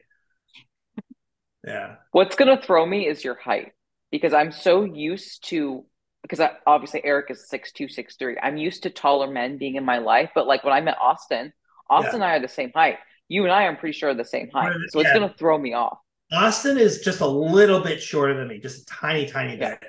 Yeah. 1.66 1.96
What's 2.12 2.36
gonna 2.36 2.62
throw 2.62 2.86
me 2.86 3.08
is 3.08 3.24
your 3.24 3.36
height 3.36 3.72
because 4.12 4.34
I'm 4.34 4.52
so 4.52 4.84
used 4.84 5.48
to 5.50 5.86
because 6.22 6.40
I, 6.40 6.52
obviously 6.68 7.04
Eric 7.04 7.32
is 7.32 7.48
six 7.50 7.72
two, 7.72 7.88
six 7.88 8.18
three. 8.18 8.38
I'm 8.42 8.58
used 8.58 8.84
to 8.84 8.90
taller 8.90 9.30
men 9.32 9.58
being 9.58 9.76
in 9.76 9.86
my 9.86 9.98
life, 9.98 10.32
but 10.36 10.48
like 10.48 10.64
when 10.64 10.74
I 10.74 10.82
met 10.82 10.98
Austin, 11.02 11.54
Austin 11.90 12.16
and 12.16 12.24
I 12.24 12.36
are 12.36 12.42
the 12.42 12.48
same 12.48 12.72
height. 12.76 12.98
You 13.30 13.44
and 13.46 13.54
I, 13.54 13.68
I'm 13.68 13.78
pretty 13.78 13.98
sure, 13.98 14.10
are 14.10 14.14
the 14.14 14.26
same 14.26 14.50
height. 14.52 14.82
So 14.88 15.00
it's 15.00 15.12
gonna 15.12 15.34
throw 15.38 15.58
me 15.58 15.74
off. 15.74 16.00
Austin 16.32 16.78
is 16.78 17.00
just 17.02 17.22
a 17.22 17.28
little 17.28 17.82
bit 17.82 18.02
shorter 18.02 18.36
than 18.38 18.48
me, 18.48 18.60
just 18.60 18.82
a 18.82 18.86
tiny, 18.86 19.26
tiny 19.26 19.58
Yeah. 19.58 19.70
bit. 19.72 19.80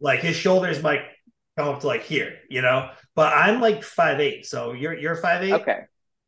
Like 0.00 0.20
his 0.20 0.36
shoulders 0.36 0.82
might 0.82 1.00
come 1.56 1.68
up 1.68 1.80
to 1.80 1.86
like 1.86 2.02
here, 2.02 2.38
you 2.50 2.60
know. 2.62 2.90
But 3.14 3.32
I'm 3.32 3.60
like 3.60 3.82
five 3.82 4.20
eight, 4.20 4.44
so 4.46 4.72
you're 4.72 4.94
you're 4.94 5.16
five 5.16 5.42
eight. 5.42 5.52
Okay. 5.52 5.80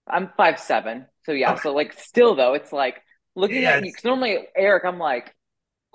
I'm 0.08 0.30
five 0.36 0.58
seven. 0.58 1.06
So 1.26 1.32
yeah, 1.32 1.52
Okay. 1.52 1.62
so 1.62 1.74
like 1.74 1.92
still 1.98 2.34
though, 2.34 2.54
it's 2.54 2.72
like 2.72 3.02
looking 3.36 3.62
Yeah, 3.62 3.76
at 3.76 3.82
you 3.82 3.90
because 3.90 4.04
normally 4.04 4.38
Eric, 4.56 4.84
I'm 4.84 4.98
like 4.98 5.34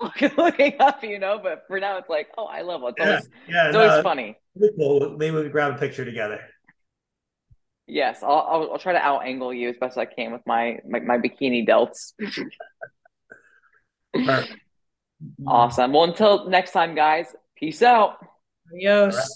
looking 0.36 0.80
up, 0.80 1.04
you 1.04 1.18
know, 1.18 1.40
but 1.42 1.64
for 1.68 1.80
now 1.80 1.98
it's 1.98 2.08
like, 2.10 2.28
oh, 2.38 2.46
I 2.46 2.62
level. 2.62 2.88
It's 2.88 3.00
Yeah, 3.00 3.00
always 3.00 3.28
yeah. 3.46 3.70
it's 3.70 3.76
always 3.76 3.96
no, 3.96 4.02
funny. 4.02 4.38
pretty 4.56 4.76
cool. 4.76 5.16
Maybe 5.18 5.36
we 5.36 5.42
could 5.42 5.52
grab 5.52 5.74
a 5.74 5.78
picture 5.78 6.04
together. 6.04 6.40
Yes, 7.86 8.22
I'll, 8.22 8.46
I'll 8.48 8.72
I'll 8.72 8.78
try 8.78 8.92
to 8.94 8.98
out 8.98 9.26
angle 9.26 9.52
you 9.52 9.68
as 9.68 9.76
best 9.76 9.98
I 9.98 10.06
can 10.06 10.32
with 10.32 10.40
my 10.46 10.78
my, 10.88 11.00
my 11.00 11.18
bikini 11.18 11.68
delts. 11.68 12.12
Awesome. 15.46 15.92
Well, 15.92 16.04
until 16.04 16.48
next 16.48 16.72
time, 16.72 16.94
guys. 16.94 17.34
Peace 17.56 17.82
out. 17.82 18.16
Adios. 18.72 19.30